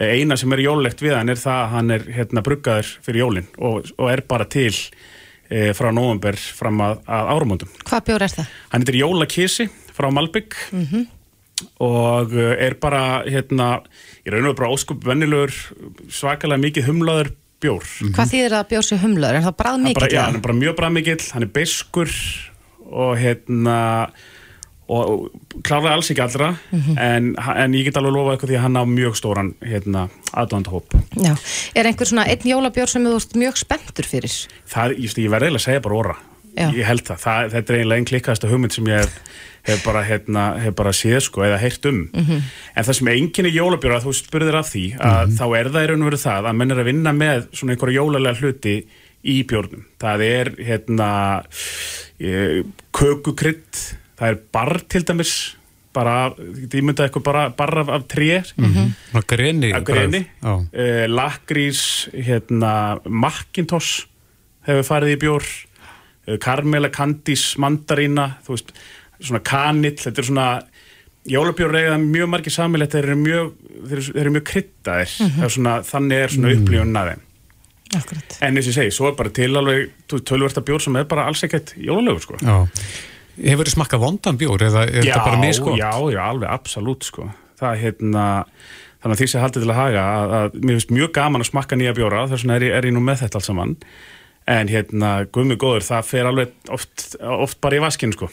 eina 0.01 0.37
sem 0.39 0.53
er 0.55 0.62
jólulegt 0.64 1.03
við 1.03 1.16
hann 1.18 1.33
er 1.33 1.41
það 1.41 1.57
að 1.64 1.73
hann 1.75 1.95
er 1.97 2.05
hérna, 2.14 2.43
bruggaður 2.47 2.91
fyrir 3.05 3.25
jólin 3.25 3.49
og, 3.59 3.89
og 3.99 4.11
er 4.12 4.23
bara 4.31 4.47
til 4.49 4.71
uh, 4.73 5.73
frá 5.77 5.91
november 5.93 6.39
fram 6.39 6.79
að, 6.87 7.01
að 7.11 7.33
árumóndum 7.35 7.73
Hvað 7.83 8.05
bjór 8.11 8.27
er 8.29 8.35
það? 8.37 8.53
hann 8.71 8.85
heitir 8.85 9.01
Jólakísi 9.03 9.66
frá 9.97 10.09
Malbygg 10.14 10.57
og 11.83 12.33
uh, 12.33 12.53
er 12.57 12.79
bara 12.81 13.03
hérna, 13.27 13.71
í 14.25 14.33
raun 14.33 14.49
og 14.53 14.57
bara 14.61 14.71
óskup 14.73 15.03
vennilegur 15.05 15.53
svakalega 16.09 16.62
mikið 16.68 16.89
humlaður 16.89 17.33
bjór 17.61 17.85
Hvað 18.14 18.31
þýðir 18.33 18.55
það 18.55 18.61
að 18.62 18.71
bjór 18.71 18.87
sér 18.89 19.03
humlaður? 19.03 19.41
Er 19.43 19.49
það 19.51 19.57
bara, 19.59 19.75
mikið? 19.85 20.14
já, 20.14 20.23
hann 20.25 20.39
er 20.39 20.45
bara 20.47 20.61
mjög 20.62 20.79
bræðmikill, 20.79 21.23
hann 21.35 21.45
er 21.45 21.53
beiskur 21.59 22.14
og 22.91 23.12
hérna 23.21 23.77
og, 24.91 25.28
klárlega 25.66 25.95
alls 25.97 26.11
ekki 26.11 26.22
allra 26.24 26.49
Mhm. 26.72 26.97
en, 26.99 27.28
en 27.57 27.72
ég 27.78 27.84
get 27.88 27.97
alveg 28.01 28.12
lofa 28.16 28.32
eitthvað 28.36 28.51
því 28.53 28.57
að 28.59 28.64
hann 28.66 28.80
á 28.80 28.84
mjög 28.91 29.14
stóran 29.20 29.53
hérna, 29.62 30.09
aðdóndahóp 30.34 30.97
Já. 31.16 31.34
Er 31.74 31.86
einhver 31.86 32.07
svona 32.11 32.26
einn 32.26 32.43
jólabjór 32.51 32.88
sem 32.91 33.05
þú 33.07 33.14
ert 33.20 33.36
mjög 33.38 33.57
spenntur 33.62 34.05
fyrir? 34.09 34.34
það, 34.68 34.97
ég, 34.99 35.14
ég 35.14 35.30
verði 35.30 35.51
eiginlega 35.51 35.62
að 35.62 35.68
segja 35.68 35.82
bara 35.86 36.01
óra 36.03 36.16
Já. 36.57 36.70
ég 36.74 36.84
held 36.84 37.05
það, 37.07 37.18
það 37.22 37.51
þetta 37.55 37.70
er 37.72 37.78
eiginlega 37.78 37.99
einn 38.01 38.11
klikkaðasta 38.11 38.51
hugmynd 38.51 38.72
sem 38.74 38.84
ég 38.91 39.09
hef, 39.62 39.84
bara, 39.84 40.03
hérna, 40.03 40.45
hef 40.59 40.74
bara 40.74 40.91
séð 40.97 41.20
sko, 41.22 41.43
eða 41.47 41.59
heyrt 41.61 41.84
um 41.86 42.09
Mhm. 42.14 42.43
en 42.76 42.84
það 42.84 42.95
sem 42.99 43.09
enginn 43.12 43.47
er 43.47 43.53
jólabjóra, 43.55 44.01
þú 44.03 44.14
spurðir 44.16 44.57
af 44.59 44.72
því 44.72 44.97
að 44.99 45.36
þá 45.38 45.45
er 45.61 45.68
það 45.70 45.84
í 45.84 45.88
raun 45.91 46.03
og 46.03 46.11
veru 46.11 46.20
það 46.24 46.49
að 46.51 46.57
menn 46.57 46.70
er 46.72 46.80
að 46.80 46.88
vinna 46.91 47.12
með 47.12 47.47
svona 47.53 47.76
einhverja 47.76 48.01
jólalega 48.01 48.41
hluti 48.41 48.84
í 49.22 49.45
bjórnum, 49.47 49.84
það 50.01 50.22
er 50.24 50.51
hérna 50.64 51.45
e, 52.18 52.62
kökukrydd 52.93 53.97
það 54.21 54.29
er 54.29 54.39
barr 54.53 54.83
til 54.93 55.07
dæmis 55.09 55.35
bara, 55.97 56.31
ég 56.39 56.85
myndi 56.87 57.03
eitthvað 57.03 57.25
bara 57.27 57.47
barr 57.57 57.83
af, 57.83 57.89
af 57.97 58.07
tré 58.11 58.43
Svona 58.47 59.25
greni. 59.27 59.73
af 59.75 59.85
greni, 59.85 60.23
Já. 60.43 60.53
uh, 60.55 61.07
lakrís 61.11 61.83
hérna, 62.14 63.01
Macintosh 63.09 64.07
hefur 64.68 64.87
farið 64.87 65.16
í 65.16 65.21
bjór 65.25 65.47
uh, 66.29 66.37
Carmela, 66.43 66.93
Candice, 66.95 67.59
Mandarína 67.59 68.37
þú 68.47 68.55
veist, 68.55 68.75
svona 69.21 69.43
kanill 69.43 69.99
þetta 69.99 70.23
er 70.23 70.31
svona 70.31 70.47
jólabjór 71.31 71.75
reyða 71.75 71.99
mjög 72.01 72.31
margir 72.33 72.55
samilegt, 72.55 72.95
þeir 72.95 73.11
eru 73.11 73.18
mjög 73.21 73.51
þeir 73.91 74.05
eru, 74.23 74.37
mjög 74.37 74.47
kryddaðir 74.53 75.16
mm 75.27 75.51
svona, 75.51 75.75
þannig 75.85 76.23
er 76.23 76.33
svona 76.37 76.49
mm. 76.53 76.62
upplifun 76.62 76.97
að 77.03 77.11
þeim 77.11 77.27
Akkurat. 77.99 78.39
en 78.41 78.57
eins 78.57 78.66
og 78.68 78.71
ég 78.71 78.77
segi, 78.79 78.95
svo 78.95 79.09
er 79.11 79.16
bara 79.18 79.33
til 79.35 79.51
alveg 79.59 79.91
tölversta 80.09 80.62
bjór 80.62 80.83
sem 80.85 80.97
er 80.97 81.09
bara 81.11 81.27
alls 81.27 81.43
ekkert 81.43 81.75
jólalögur 81.75 82.23
sko. 82.23 82.39
Já. 82.39 82.68
Hefur 83.39 83.68
þið 83.68 83.74
smakkað 83.76 84.05
vondan 84.05 84.39
bjór 84.41 84.66
eða 84.68 84.85
er 84.89 85.05
þetta 85.05 85.24
bara 85.24 85.41
misgótt? 85.41 85.81
já, 85.81 85.93
já, 86.12 86.22
alveg 86.26 86.51
absolutt 86.51 87.07
sko. 87.07 87.28
það 87.61 87.74
er 87.74 87.83
hérna 87.85 88.24
þannig 89.01 89.14
að 89.14 89.20
því 89.20 89.28
sem 89.33 89.45
haldið 89.45 89.64
til 89.64 89.72
að 89.72 89.81
haga 89.81 90.07
að, 90.07 90.33
að 90.39 90.57
mér 90.61 90.76
finnst 90.76 90.95
mjög 90.97 91.12
gaman 91.16 91.45
að 91.45 91.51
smakka 91.51 91.78
nýja 91.81 91.95
bjóra 91.97 92.26
þess 92.28 92.45
vegna 92.45 92.59
er, 92.59 92.66
er 92.78 92.89
ég 92.91 92.97
nú 92.97 93.05
með 93.05 93.22
þetta 93.24 93.41
allt 93.41 93.49
saman 93.49 93.76
en 94.51 94.70
hérna, 94.70 95.11
guðmið 95.33 95.61
góður, 95.62 95.87
það 95.87 96.07
fer 96.09 96.28
alveg 96.31 96.70
oft, 96.74 97.07
oft 97.20 97.61
bara 97.62 97.78
í 97.78 97.83
vaskinn 97.85 98.14
sko. 98.16 98.31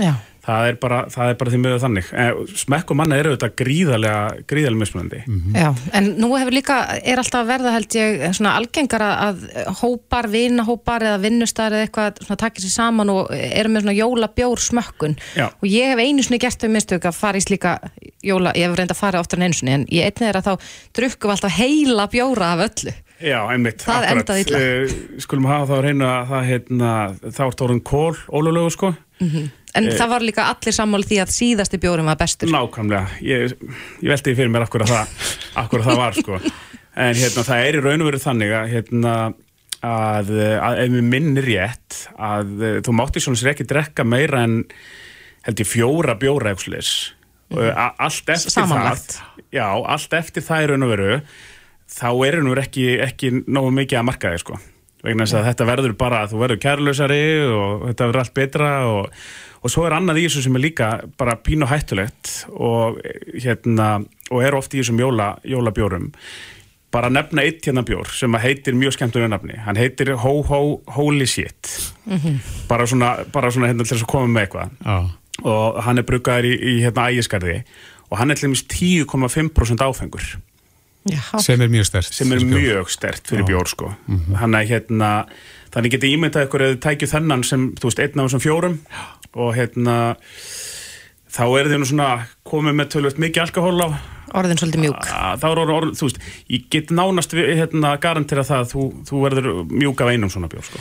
Já. 0.00 0.12
Það 0.44 0.66
er 0.68 0.76
bara, 0.82 0.98
það 1.08 1.30
er 1.32 1.36
bara 1.40 1.52
því 1.54 1.58
miður 1.62 1.82
þannig. 1.82 2.08
Eh, 2.20 2.40
smekk 2.60 2.90
og 2.92 2.98
manna 3.00 3.16
eru 3.20 3.32
þetta 3.34 3.48
gríðarlega 3.60 4.44
gríðarlega 4.50 4.80
mismunandi. 4.82 5.20
Já, 5.56 5.68
en 5.96 6.10
nú 6.20 6.30
hefur 6.36 6.56
líka, 6.56 6.76
er 7.00 7.22
alltaf 7.22 7.40
að 7.42 7.50
verða 7.54 7.72
held 7.76 7.96
ég 7.98 8.24
svona 8.36 8.52
algengara 8.60 9.08
að 9.28 9.44
hópar, 9.80 10.28
vinahópar 10.32 11.06
eða 11.08 11.22
vinnustar 11.24 11.72
eða 11.72 11.86
eitthvað 11.88 12.20
svona 12.26 12.40
takir 12.44 12.66
sér 12.66 12.74
saman 12.76 13.12
og 13.14 13.32
eru 13.34 13.72
með 13.72 13.86
svona 13.86 13.96
jólabjór 13.98 14.64
smökkun. 14.68 15.16
Já. 15.38 15.48
og 15.48 15.64
ég 15.70 15.94
hef 15.94 16.04
einu 16.04 16.22
sinni 16.26 16.38
gert 16.42 16.60
þau 16.60 16.70
mistök 16.76 17.08
að 17.08 17.16
fara 17.18 17.40
í 17.40 17.44
slíka 17.44 17.78
jóla, 18.24 18.52
ég 18.56 18.68
hef 18.68 18.76
reynda 18.78 18.94
að 18.94 19.00
fara 19.00 19.20
oftar 19.24 19.40
en 19.40 19.48
einu 19.48 19.56
sinni 19.56 19.74
en 19.78 19.88
ég 19.92 20.06
einnig 20.10 20.28
er 20.28 20.38
að 20.40 20.46
þá 20.52 20.68
drukkum 21.00 21.30
við 21.30 21.34
alltaf 21.38 21.58
heila 21.58 22.06
bjóra 22.12 22.52
af 22.54 22.64
öllu. 22.68 22.94
Já, 23.24 23.38
einmitt, 23.48 23.80
Það 23.86 24.04
endaði 24.10 24.42
illa. 24.44 24.58
uh, 24.60 24.94
Skulum 25.22 25.46
hafa 25.48 25.68
þá 25.70 25.84
reyna 25.86 26.08
að 26.18 26.32
það 26.32 26.48
hérna, 26.50 26.88
þá 27.32 27.42
er 27.46 27.54
tórin 27.60 27.80
kól 27.86 28.16
ólulegu 28.28 28.72
sko 28.74 28.90
en 29.74 29.88
Eh. 29.88 29.96
það 29.98 30.12
var 30.14 30.24
líka 30.26 30.44
allir 30.50 30.76
sammáli 30.76 31.08
því 31.08 31.20
að 31.24 31.32
síðasti 31.34 31.80
bjórin 31.82 32.06
var 32.08 32.18
bestur 32.20 32.50
Nákvæmlega, 32.52 33.06
ég, 33.26 33.54
ég 34.04 34.12
velti 34.12 34.30
því 34.30 34.36
fyrir 34.40 34.52
mér 34.54 34.66
akkur 34.66 34.84
að 34.86 34.92
það, 34.94 35.16
akkur 35.64 35.82
að 35.82 35.88
það 35.90 36.02
var 36.02 36.18
sko. 36.20 36.40
en 36.96 37.14
hérna, 37.18 37.46
það 37.48 37.64
er 37.68 37.78
í 37.78 37.82
raun 37.82 38.04
og 38.04 38.10
veru 38.10 38.22
þannig 38.22 38.54
að, 38.54 38.68
hérna, 38.74 39.14
að, 39.84 40.30
að 40.68 40.82
ef 40.84 40.92
við 40.94 41.08
minnir 41.10 41.48
rétt 41.48 41.98
að 42.16 42.52
eh, 42.62 42.78
þú 42.86 42.94
mátti 43.00 43.24
svona 43.24 43.40
sér 43.40 43.52
ekki 43.54 43.66
drekka 43.68 44.06
meira 44.06 44.44
en 44.46 44.60
held 45.44 45.60
ég 45.60 45.68
fjóra 45.68 46.14
bjóra 46.16 46.54
eitthvað 46.54 46.90
allt 47.54 48.30
eftir 48.32 48.50
Samanlagt. 48.50 49.18
það 49.18 49.42
já, 49.54 49.66
allt 49.68 50.14
eftir 50.16 50.42
það 50.42 50.62
í 50.64 50.68
raun 50.70 50.86
og 50.86 50.94
veru 50.94 51.10
þá 51.94 52.06
er 52.26 52.38
raun 52.38 52.48
og 52.48 52.54
veru 52.54 52.64
ekki, 52.64 52.86
ekki 53.04 53.32
nógu 53.46 53.74
mikið 53.76 54.00
að 54.00 54.06
marka 54.08 54.32
þig 54.32 54.42
sko 54.42 54.56
vegna 55.04 55.26
þess 55.26 55.36
að 55.36 55.48
þetta 55.50 55.66
verður 55.68 55.94
bara, 56.00 56.22
þú 56.30 56.40
verður 56.40 56.60
kærlausari 56.64 57.22
og 57.44 57.82
þetta 57.90 58.06
verður 58.08 58.22
allt 58.22 58.34
betra 58.38 58.70
og, 58.88 59.26
og 59.64 59.72
svo 59.72 59.86
er 59.88 59.94
annað 59.96 60.18
í 60.20 60.26
þessu 60.26 60.42
sem 60.44 60.56
er 60.58 60.62
líka 60.66 60.88
bara 61.18 61.38
pínu 61.40 61.66
hættulegt 61.70 62.34
og 62.52 62.98
hérna, 63.40 64.04
og 64.30 64.42
er 64.44 64.56
oft 64.58 64.74
í 64.76 64.82
þessum 64.82 65.00
jóla, 65.00 65.30
jólabjórum. 65.48 66.10
Bara 66.94 67.08
að 67.10 67.16
nefna 67.16 67.42
eitt 67.42 67.64
hérna 67.66 67.82
bjór 67.82 68.06
sem 68.14 68.36
að 68.36 68.44
heitir 68.44 68.76
mjög 68.78 68.92
skemmtulega 68.94 69.32
nafni, 69.32 69.56
hann 69.64 69.80
heitir 69.80 70.12
Ho 70.22 70.34
Ho 70.46 70.60
Holy 70.94 71.26
Shit. 71.26 71.72
Bara 72.68 72.86
svona, 72.86 73.16
bara 73.34 73.50
svona 73.50 73.72
hérna 73.72 73.82
til 73.82 73.96
þess 73.96 74.04
að 74.06 74.12
koma 74.12 74.30
með 74.36 74.46
eitthvað. 74.46 74.74
Já. 74.84 74.98
og 75.42 75.80
hann 75.82 75.98
er 75.98 76.04
bruggaður 76.06 76.46
í, 76.46 76.52
í 76.54 76.74
hérna 76.84 77.08
ægiskarði 77.10 77.56
og 78.06 78.18
hann 78.20 78.30
er 78.30 78.38
til 78.38 78.46
dæmis 78.46 78.62
10,5% 78.70 79.82
áfengur. 79.82 80.28
Já, 81.10 81.20
Sem 81.42 81.60
er 81.60 81.68
mjög 81.68 81.84
stert. 81.90 82.14
sem 82.14 82.30
er 82.32 82.44
mjög 82.48 82.88
stert 82.94 83.26
fyrir 83.28 83.44
bjór 83.48 83.68
sko. 83.68 83.90
Hann 84.38 84.54
er 84.54 84.64
hérna 84.70 85.10
þannig 85.74 85.96
getið 85.96 86.14
ímyndað 86.14 86.46
ykkur 86.46 86.62
eða 86.68 86.78
tækju 86.86 87.08
þennan 87.10 87.42
sem 87.44 87.66
þú 87.76 87.90
veist, 87.90 87.98
einn 88.04 88.22
af 88.22 88.28
þessum 88.30 88.44
fjórum 88.44 88.78
og 89.34 89.54
hérna 89.56 89.98
þá 91.34 91.44
er 91.58 91.70
þið 91.72 91.80
nú 91.82 91.86
svona 91.90 92.10
komið 92.46 92.76
með 92.78 92.90
tölvöld 92.94 93.22
mikið 93.24 93.42
alkohól 93.48 93.78
á 93.82 93.88
orðin 94.34 94.58
svolítið 94.58 94.82
mjúk 94.82 95.08
að 95.14 95.42
þá 95.42 95.46
er 95.46 95.58
orð, 95.62 95.72
orð, 95.74 95.90
þú 95.98 96.06
veist, 96.08 96.16
ég 96.50 96.62
get 96.72 96.88
nánast 96.94 97.34
hérna, 97.36 97.92
garantera 98.02 98.42
það 98.46 98.62
að 98.64 98.70
þú, 98.72 98.84
þú 99.06 99.20
verður 99.22 99.48
mjúk 99.70 100.00
af 100.02 100.10
einum 100.10 100.30
svona 100.32 100.48
bjór 100.50 100.64
sko. 100.66 100.80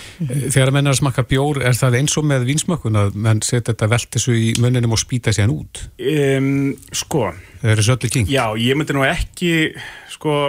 Þegar 0.55 0.71
menn 0.73 0.89
er 0.89 0.95
að 0.95 0.99
smakka 1.03 1.25
bjór, 1.29 1.59
er 1.69 1.77
það 1.77 1.97
eins 1.99 2.15
og 2.17 2.25
með 2.31 2.47
vinsmökkun 2.49 2.97
að 3.03 3.19
menn 3.27 3.43
setja 3.45 3.67
þetta 3.75 3.89
veltisu 3.93 4.33
í 4.39 4.47
munninum 4.63 4.95
og 4.97 5.01
spýta 5.03 5.33
sér 5.35 5.45
hann 5.45 5.53
út? 5.53 5.83
um, 6.01 6.49
sko, 6.97 7.27
Það 7.61 7.75
eru 7.75 7.85
söllu 7.91 8.11
king. 8.15 8.31
já, 8.33 8.45
ég 8.57 8.79
myndi 8.79 8.97
nú 8.97 9.05
ekki 9.05 9.53
sko, 10.15 10.39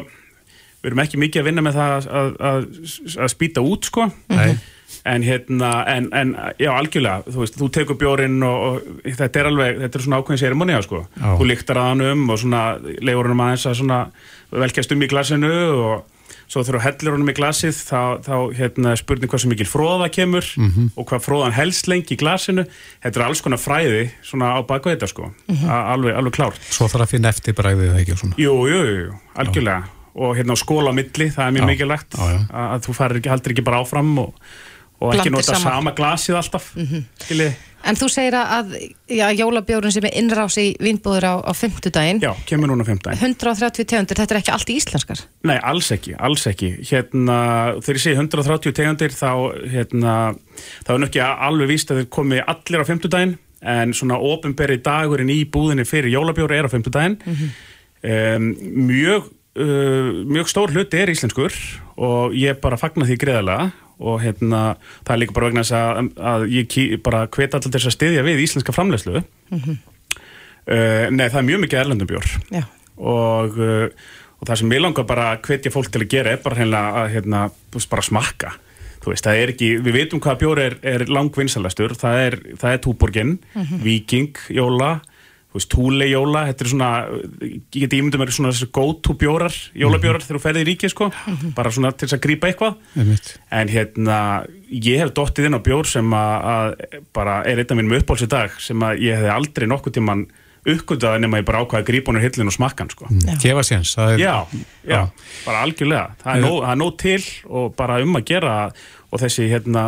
við 0.81 0.93
erum 0.95 1.05
ekki 1.05 1.21
mikið 1.27 1.43
að 1.45 1.51
vinna 1.51 1.67
með 1.69 1.81
það 1.83 2.09
að, 2.23 2.33
að, 2.41 2.71
að 3.27 3.35
spýta 3.37 3.65
út 3.69 3.91
sko 3.91 4.09
Nei. 4.33 4.55
En 5.05 5.23
hérna, 5.23 5.71
en, 5.87 6.09
en 6.17 6.31
já, 6.59 6.71
algjörlega, 6.73 7.25
þú 7.29 7.43
veist, 7.43 7.59
þú 7.61 7.69
tekur 7.77 7.99
bjórin 8.01 8.39
og, 8.47 8.63
og 8.65 9.13
þetta 9.19 9.41
er 9.43 9.49
alveg, 9.51 9.79
þetta 9.83 9.99
er 10.01 10.05
svona 10.07 10.21
ákveðin 10.23 10.41
sérimónia 10.41 10.81
sko, 10.87 11.03
Já. 11.21 11.35
þú 11.37 11.49
líktar 11.51 11.77
að 11.83 11.89
hann 11.91 12.01
um 12.09 12.31
og 12.33 12.39
svona 12.41 12.63
leifur 13.05 13.29
hann 13.29 13.45
aðeins 13.45 13.67
að 13.69 13.79
svona 13.83 13.99
velkjast 14.65 14.93
um 14.97 15.03
í 15.05 15.09
glasinu 15.13 15.53
og, 15.77 16.11
svo 16.49 16.61
þurfa 16.61 16.83
hellur 16.85 17.15
honum 17.17 17.31
í 17.33 17.35
glasið 17.37 17.77
þá, 17.89 18.01
þá 18.25 18.35
hérna, 18.59 18.91
spurning 19.01 19.31
hvað 19.33 19.41
sem 19.45 19.51
mikil 19.55 19.67
fróða 19.69 20.09
kemur 20.13 20.45
Mhm. 20.61 20.91
og 20.97 21.07
hvað 21.09 21.23
fróðan 21.25 21.55
helst 21.57 21.89
lengi 21.89 22.15
í 22.15 22.19
glasinu 22.21 22.67
þetta 23.03 23.17
er 23.21 23.25
alls 23.27 23.41
konar 23.41 23.59
fræði 23.59 24.11
svona 24.23 24.53
á 24.57 24.61
baku 24.69 24.91
þetta 24.93 25.09
sko 25.09 25.31
Mhm. 25.49 25.65
A- 25.69 25.95
alveg, 25.95 26.15
alveg 26.17 26.33
klárt 26.37 26.61
Svo 26.69 26.87
þarf 26.87 27.07
að 27.07 27.13
finna 27.17 27.29
eftir 27.33 27.55
bræðið 27.57 27.89
eða 27.91 28.01
ekki 28.05 28.13
og 28.13 28.19
svona. 28.21 28.35
Jú, 28.37 28.53
jú, 28.69 28.81
jú, 28.85 29.15
algjörlega 29.37 29.85
og 30.15 30.37
hérna 30.37 30.53
á 30.55 30.59
skóla 30.61 30.93
á 30.93 30.95
milli, 30.95 31.27
það 31.33 31.47
er 31.49 31.53
mjög 31.57 31.65
Já, 31.65 31.71
mikilvægt 31.73 32.11
já, 32.15 32.25
já. 32.29 32.39
að, 32.53 32.67
að 32.77 32.81
þú 32.87 32.93
farir 32.95 33.17
ekki, 33.19 33.31
haldir 33.33 33.53
ekki 33.57 33.65
bara 33.65 33.81
áfram 33.83 34.19
og, 34.19 34.35
og 35.01 35.15
ekki 35.15 35.33
nota 35.35 35.53
saman. 35.53 35.65
sama 35.69 35.95
glasið 35.97 36.41
alltaf 36.41 36.75
mm 36.77 37.07
skiljið, 37.25 37.55
En 37.85 37.99
þú 38.01 38.07
segir 38.09 38.33
að 38.39 38.71
já, 39.13 39.27
jólabjórun 39.37 39.93
sem 39.93 40.07
er 40.09 40.15
innrás 40.17 40.57
í 40.57 40.71
vínbúður 40.81 41.27
á, 41.29 41.35
á 41.45 41.53
fimmtudaginn, 41.53 42.23
já, 42.25 42.31
kemur 42.49 42.71
núna 42.71 42.87
15 42.87 43.19
130 43.21 43.85
tegundir, 43.85 44.17
þetta 44.17 44.35
er 44.35 44.41
ekki 44.41 44.53
allt 44.55 44.73
íslenskar. 44.73 45.21
Nei, 45.45 45.59
alls 45.61 45.91
ekki, 45.93 46.15
alls 46.17 46.47
ekki. 46.49 46.71
Hérna, 46.81 47.37
þegar 47.85 48.01
ég 48.01 48.05
segi 48.07 48.17
130 48.23 48.77
tegundir 48.79 49.13
þá, 49.13 49.31
hérna, 49.75 50.15
þá 50.87 50.95
er 50.97 51.03
nokkið 51.05 51.27
alveg 51.51 51.73
víst 51.75 51.93
að 51.93 52.01
þeir 52.01 52.11
komi 52.17 52.41
allir 52.41 52.87
á 52.89 52.89
50 52.89 53.13
daginn 53.13 53.37
en 53.65 53.95
svona 53.97 54.19
ofinberi 54.21 54.81
dagurinn 54.85 55.33
í 55.33 55.43
búðinni 55.49 55.87
fyrir 55.89 56.13
jólabjóri 56.13 56.59
er 56.59 56.69
á 56.69 56.73
50 56.73 56.95
daginn 56.95 57.17
um, 57.25 58.51
mjög 58.89 59.31
uh, 59.61 60.11
mjög 60.29 60.51
stór 60.53 60.75
hluti 60.75 61.01
er 61.01 61.13
íslenskur 61.13 61.57
og 61.97 62.37
ég 62.37 62.61
bara 62.63 62.81
fagna 62.81 63.09
því 63.09 63.19
greiðalega 63.23 63.71
og 64.03 64.21
hérna, 64.23 64.63
það 65.05 65.15
er 65.15 65.21
líka 65.23 65.37
bara 65.37 65.51
vegna 65.51 65.65
þess 65.65 65.77
að, 65.79 66.11
að 66.33 66.47
ég 66.55 66.69
ký, 66.71 66.87
bara 67.05 67.25
hvet 67.31 67.55
allir 67.55 67.77
þess 67.77 67.91
að 67.91 67.97
styðja 67.99 68.27
við 68.27 68.43
íslenska 68.45 68.75
framlegslu 68.75 69.21
uh, 69.21 71.07
Nei, 71.15 71.29
það 71.29 71.41
er 71.41 71.49
mjög 71.51 71.65
mikið 71.65 71.81
erlendum 71.85 72.13
Já. 72.51 72.65
og, 72.99 73.59
uh, 73.61 73.87
og 74.41 74.51
það 74.51 74.61
sem 74.61 74.77
ég 74.77 74.85
langar 74.85 75.09
bara 75.09 75.31
að 75.35 75.49
hvetja 75.49 75.75
fólk 75.75 75.95
til 75.95 76.03
að 76.03 76.13
gera 76.17 76.35
er 76.35 76.45
bara 76.45 76.59
hreinlega 76.61 77.03
að 77.05 77.11
hérna, 77.15 77.47
bara 77.91 78.07
smakka. 78.11 78.55
Veist, 79.05 79.27
ekki, 79.29 79.75
við 79.85 79.99
veitum 79.99 80.21
hvað 80.25 80.39
bjór 80.41 80.61
er, 80.63 80.77
er 80.81 81.03
langvinsalastur, 81.13 81.93
það 82.01 82.21
er, 82.23 82.37
er 82.57 82.79
túborgin, 82.81 83.35
viking, 83.85 84.39
jóla 84.49 84.95
þú 85.55 85.61
veist, 85.61 85.71
túle 85.71 86.07
jóla 86.11 86.41
þetta 86.49 86.65
er 86.65 86.71
svona, 86.73 86.91
ég 87.47 87.61
geti 87.71 88.01
ímyndum 88.03 88.25
er 88.25 88.33
svona 88.35 88.51
þessi 88.51 88.67
go-to 88.75 89.15
bjórar, 89.15 89.55
jólabjórar 89.79 90.25
þegar 90.25 90.41
þú 90.41 90.43
ferði 90.43 90.65
í 90.65 90.69
ríki 90.73 90.91
sko, 90.91 91.11
bara 91.55 91.71
svona 91.71 91.93
til 91.95 92.09
þess 92.09 92.17
að 92.19 92.25
grípa 92.27 92.49
eitthvað. 92.51 92.75
Einmitt. 92.99 93.35
en 93.55 93.69
hérna 93.71 94.17
ég 94.75 94.99
hef 95.05 95.13
dottið 95.15 95.47
inn 95.47 95.55
á 95.55 95.63
bjór 95.63 95.87
sem 95.87 96.11
að, 96.11 96.49
að 96.55 96.99
bara 97.15 97.37
er 97.47 97.63
einn 97.63 97.71
af 97.71 97.79
mínum 97.79 97.95
uppbóls 98.01 98.25
í 98.27 98.31
dag 98.35 98.51
sem 98.59 98.83
að 98.83 98.99
ég 99.07 99.15
hefði 99.21 99.31
aldrei 99.37 99.69
nokkuð 99.71 99.95
tíman 100.01 100.27
uppgöndað 100.65 101.19
nema 101.21 101.39
ég 101.43 101.45
bara 101.47 101.61
ákvaði 101.63 101.83
að 101.85 101.89
grípa 101.91 102.11
honum 102.11 102.23
hillin 102.25 102.49
og 102.51 102.55
smakkan 102.57 102.89
sko. 102.91 103.07
Gefa 103.43 103.63
séns. 103.69 103.95
það 103.95 104.15
er- 104.15 104.23
já, 104.25 104.35
já, 104.89 105.01
bara 105.45 105.63
algjörlega. 105.67 106.07
Það 106.25 106.31
er, 106.35 106.39
Eh, 106.39 106.43
nóg, 106.49 106.57
það 106.65 106.73
er 106.73 106.81
nóg 106.83 106.97
til 106.99 107.23
og 107.53 107.77
bara 107.77 108.03
um 108.03 108.17
að 108.17 108.25
gera 108.25 108.73
og 109.13 109.21
þessi 109.21 109.47
hérna, 109.53 109.83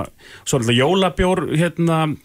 svo 0.45 0.61
þetta 0.61 0.77
jólabjór 0.77 1.41
hérna, 1.57 2.17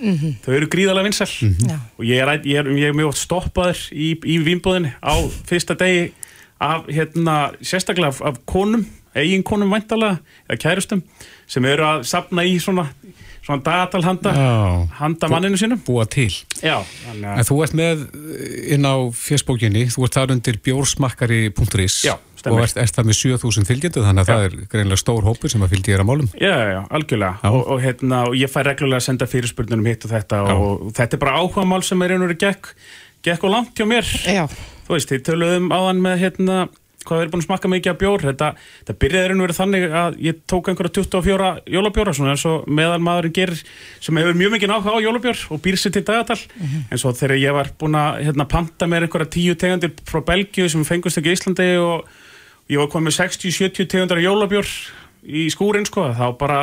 eh, 0.00 0.24
dagatullin 0.24 0.36
þau 0.44 0.54
eru 0.56 0.68
gríðarlega 0.72 1.08
vinsæl. 1.08 1.28
Já. 1.68 1.76
og 1.98 2.04
ég 2.08 2.22
er, 2.22 2.32
ég 2.48 2.62
er, 2.62 2.70
ég 2.80 2.90
er 2.90 2.96
mjög 2.96 3.12
oft 3.12 3.22
stoppaður 3.22 3.82
í, 3.92 4.12
í 4.24 4.38
vínbúðinni 4.46 4.94
á 5.00 5.14
fyrsta 5.48 5.76
degi 5.78 6.10
af 6.60 6.88
hérna, 6.92 7.36
sérstaklega 7.64 8.12
af, 8.12 8.20
af 8.22 8.40
konum, 8.48 8.84
eigin 9.16 9.42
konum 9.46 9.72
væntalega, 9.72 10.20
eða 10.48 10.60
kærustum 10.60 11.02
sem 11.50 11.64
eru 11.66 11.86
að 11.86 12.04
sapna 12.10 12.44
í 12.46 12.58
svona, 12.62 12.84
svona 13.40 13.64
dagatal 13.64 14.04
handa, 14.04 14.34
manninu 15.32 15.58
sínum. 15.58 15.80
Búa 15.86 16.04
til. 16.10 16.28
Já, 16.60 16.78
þannig 17.06 17.40
En 17.40 17.48
þú 17.48 17.60
ert 17.64 17.76
með 17.80 18.04
inn 18.76 18.86
á 18.86 18.94
fjersbókinni, 19.16 19.86
þú 19.94 20.06
ert 20.06 20.18
þar 20.20 20.34
undir 20.36 20.60
bjórsmakkari.is 20.68 22.02
Já, 22.06 22.14
og 22.40 22.44
stemmer. 22.44 22.64
ert, 22.66 22.80
ert 22.82 22.96
það 22.98 23.10
með 23.10 23.18
7000 23.20 23.68
fylgjendu 23.68 24.04
þannig 24.06 24.24
að 24.24 24.32
það 24.32 24.46
er 24.48 24.56
greinlega 24.74 25.02
stór 25.02 25.28
hópur 25.28 25.52
sem 25.52 25.64
að 25.66 25.74
fylgja 25.74 25.94
þér 25.94 26.04
að 26.04 26.10
málum. 26.10 26.32
Já, 26.34 26.50
já, 26.50 26.72
já, 26.74 26.80
algjörlega 26.98 27.32
Já. 27.44 27.50
Og, 27.52 27.62
og, 27.62 27.80
hérna, 27.84 28.24
og 28.30 28.36
ég 28.40 28.52
fæ 28.52 28.60
reglulega 28.66 29.00
að 29.02 29.06
senda 29.06 29.30
fyrirspurnunum 29.30 29.90
hitt 29.90 30.08
og 30.08 30.14
þetta 30.14 30.42
Já. 30.42 30.56
og 30.56 30.90
þetta 30.98 31.16
er 31.16 31.24
bara 31.24 31.38
áhuga 31.40 31.66
mál 31.68 31.82
sem 31.86 32.04
er 32.06 32.16
einhverju 32.16 32.40
gekk, 32.40 32.74
gekk 33.26 33.48
og 33.48 33.56
langt 33.56 33.76
hjá 33.76 33.88
mér 33.88 34.12
Já. 34.24 34.44
Þú 34.86 34.96
veist, 34.96 35.12
þið 35.12 35.26
töluðum 35.28 35.74
áðan 35.74 36.04
með 36.04 36.22
hérna 36.24 36.60
hvað 37.06 37.16
við 37.16 37.22
erum 37.24 37.32
búin 37.32 37.40
að 37.40 37.46
smakka 37.46 37.70
mikið 37.72 37.92
af 37.92 37.98
bjór 38.00 38.24
þetta, 38.28 38.48
þetta 38.84 38.96
byrjaði 39.02 39.28
raun 39.30 39.40
og 39.40 39.46
verið 39.46 39.58
þannig 39.58 39.84
að 40.00 40.16
ég 40.26 40.40
tók 40.50 40.68
einhverja 40.68 40.92
24 40.98 41.50
jólabjóra 41.74 42.14
svona 42.16 42.34
eins 42.34 42.44
og 42.50 42.66
meðal 42.68 43.00
maðurinn 43.04 43.36
gerir 43.38 43.62
sem 44.04 44.20
hefur 44.20 44.36
mjög 44.36 44.54
mikið 44.56 44.74
áhuga 44.74 44.96
á 45.00 45.04
jólabjór 45.06 45.44
og 45.48 45.62
býr 45.64 45.80
sér 45.80 45.94
til 45.96 46.04
dagatal 46.04 46.38
en 46.60 47.00
svo 47.00 47.14
þegar 47.16 47.40
ég 47.40 47.56
var 47.56 47.72
búin 47.80 47.96
að 47.96 48.20
hérna, 48.26 48.48
panta 48.50 48.88
mér 48.90 49.06
einhverja 49.06 49.32
10 49.32 49.60
tegundir 49.64 49.94
frá 50.10 50.20
Belgíu 50.28 50.68
sem 50.68 50.84
fengust 50.88 51.20
ekki 51.20 51.32
í 51.32 51.38
Íslandi 51.38 51.70
og 51.80 52.10
ég 52.70 52.78
var 52.78 52.90
komið 52.92 53.16
60-70 53.18 53.88
tegundar 53.90 54.20
jólabjór 54.22 54.68
í 55.26 55.48
skúrin 55.52 55.86
sko. 55.88 56.06
Þá 56.14 56.26
bara 56.38 56.60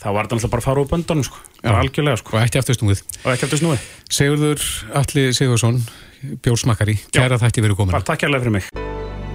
þá 0.00 0.08
var 0.12 0.26
þetta 0.26 0.36
alltaf 0.38 0.52
bara 0.52 0.62
að 0.62 0.66
fara 0.68 0.82
úr 0.82 0.90
böndunum 0.90 1.26
sko. 1.26 1.40
Bara 1.62 1.84
algjörlega 1.84 2.20
sko. 2.20 2.34
Og 2.36 2.42
ekki 2.44 2.60
aftur 2.60 2.78
stungið. 2.78 3.04
og 3.24 3.30
ekki 3.32 3.46
eftir 3.46 3.62
snúi 3.62 3.78
Sigurður 4.12 4.66
Alli 5.00 5.24
Sigursson, 5.36 5.80
bjórsmakkari, 6.44 6.98
kæra 7.14 7.38
þætti 7.40 7.64
verið 7.64 7.78
komin. 7.80 7.96
bara 7.96 8.04
takk 8.04 8.26
hérlega 8.26 8.44
fyrir 8.44 8.56
mig. 8.58 8.68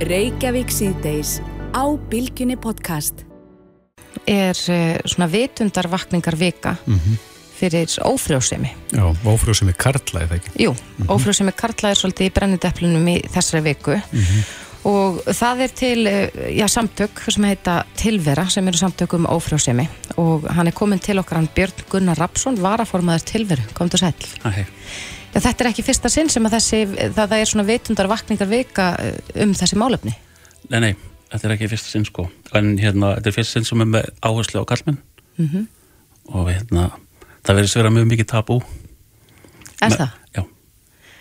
Reykjavík 0.10 0.72
síðdeis 0.72 1.40
á 1.74 1.84
Bilginni 2.12 2.56
podcast. 2.60 3.26
Er 4.30 4.54
uh, 4.54 5.02
svona 5.10 5.28
vitundarvakningar 5.32 6.38
vika 6.38 6.78
fyrir 7.60 7.92
ófrjósemi. 8.06 8.70
Já, 8.96 9.04
ófrjóðsemi 9.26 9.74
karla 9.76 10.24
eða 10.24 10.38
ekki. 10.38 10.54
Jú, 10.64 10.72
ófrjósemi 11.12 11.52
karla 11.58 11.92
er 11.92 12.00
svolítið 12.00 12.30
í 12.30 12.34
brennideplinum 12.38 13.10
í 13.12 13.20
þessari 13.28 13.66
viku 13.66 13.98
og 14.88 15.18
það 15.36 15.62
er 15.66 15.74
til 15.76 16.08
uh, 16.08 16.40
já, 16.56 16.66
samtök 16.72 17.20
sem 17.32 17.44
heita 17.50 17.82
Tilvera 18.00 18.46
sem 18.50 18.68
eru 18.72 18.78
samtök 18.80 19.14
um 19.18 19.26
ófrjósemi 19.28 19.88
og 20.22 20.48
hann 20.56 20.68
er 20.72 20.76
komin 20.78 21.00
til 21.04 21.20
okkar 21.20 21.42
hann 21.42 21.50
Björn 21.56 21.84
Gunnar 21.92 22.18
Rapsson, 22.20 22.56
varaformaður 22.64 23.26
Tilveru, 23.28 23.66
kom 23.76 23.90
til 23.90 24.00
sæl. 24.00 24.14
Æ, 24.46 24.66
Já, 25.30 25.38
þetta 25.44 25.62
er 25.64 25.68
ekki 25.70 25.84
fyrsta 25.86 26.10
sinn 26.10 26.30
sem 26.34 26.46
að 26.48 26.56
þessi, 26.56 26.78
það, 27.14 27.20
það 27.30 27.34
er 27.38 27.50
svona 27.52 27.66
vitundarvakningar 27.68 28.48
vika 28.50 28.88
uh, 28.98 29.20
um 29.44 29.52
þessi 29.54 29.78
málefni. 29.78 30.16
nei, 30.70 30.80
nei, 30.80 30.94
þetta 31.32 31.48
er 31.48 31.54
ekki 31.58 31.68
fyrsta 31.70 31.92
sinn 31.94 32.06
sko 32.08 32.26
en 32.58 32.72
hérna, 32.82 33.12
þetta 33.20 33.30
er 33.30 33.36
fyrsta 33.36 33.60
sinn 33.60 33.68
sem 33.70 33.84
er 33.86 33.92
með 33.98 34.08
áherslu 34.26 34.64
á 34.64 34.70
kallmenn 34.72 34.98
Mhm. 35.40 35.68
og 36.36 36.50
hérna, 36.50 36.90
það 37.48 37.56
verðist 37.60 37.78
vera 37.78 37.90
mjög 37.94 38.10
mikið 38.10 38.28
tabú 38.32 38.58
Er 39.82 39.94
það? 39.96 40.10
Já, 40.36 40.42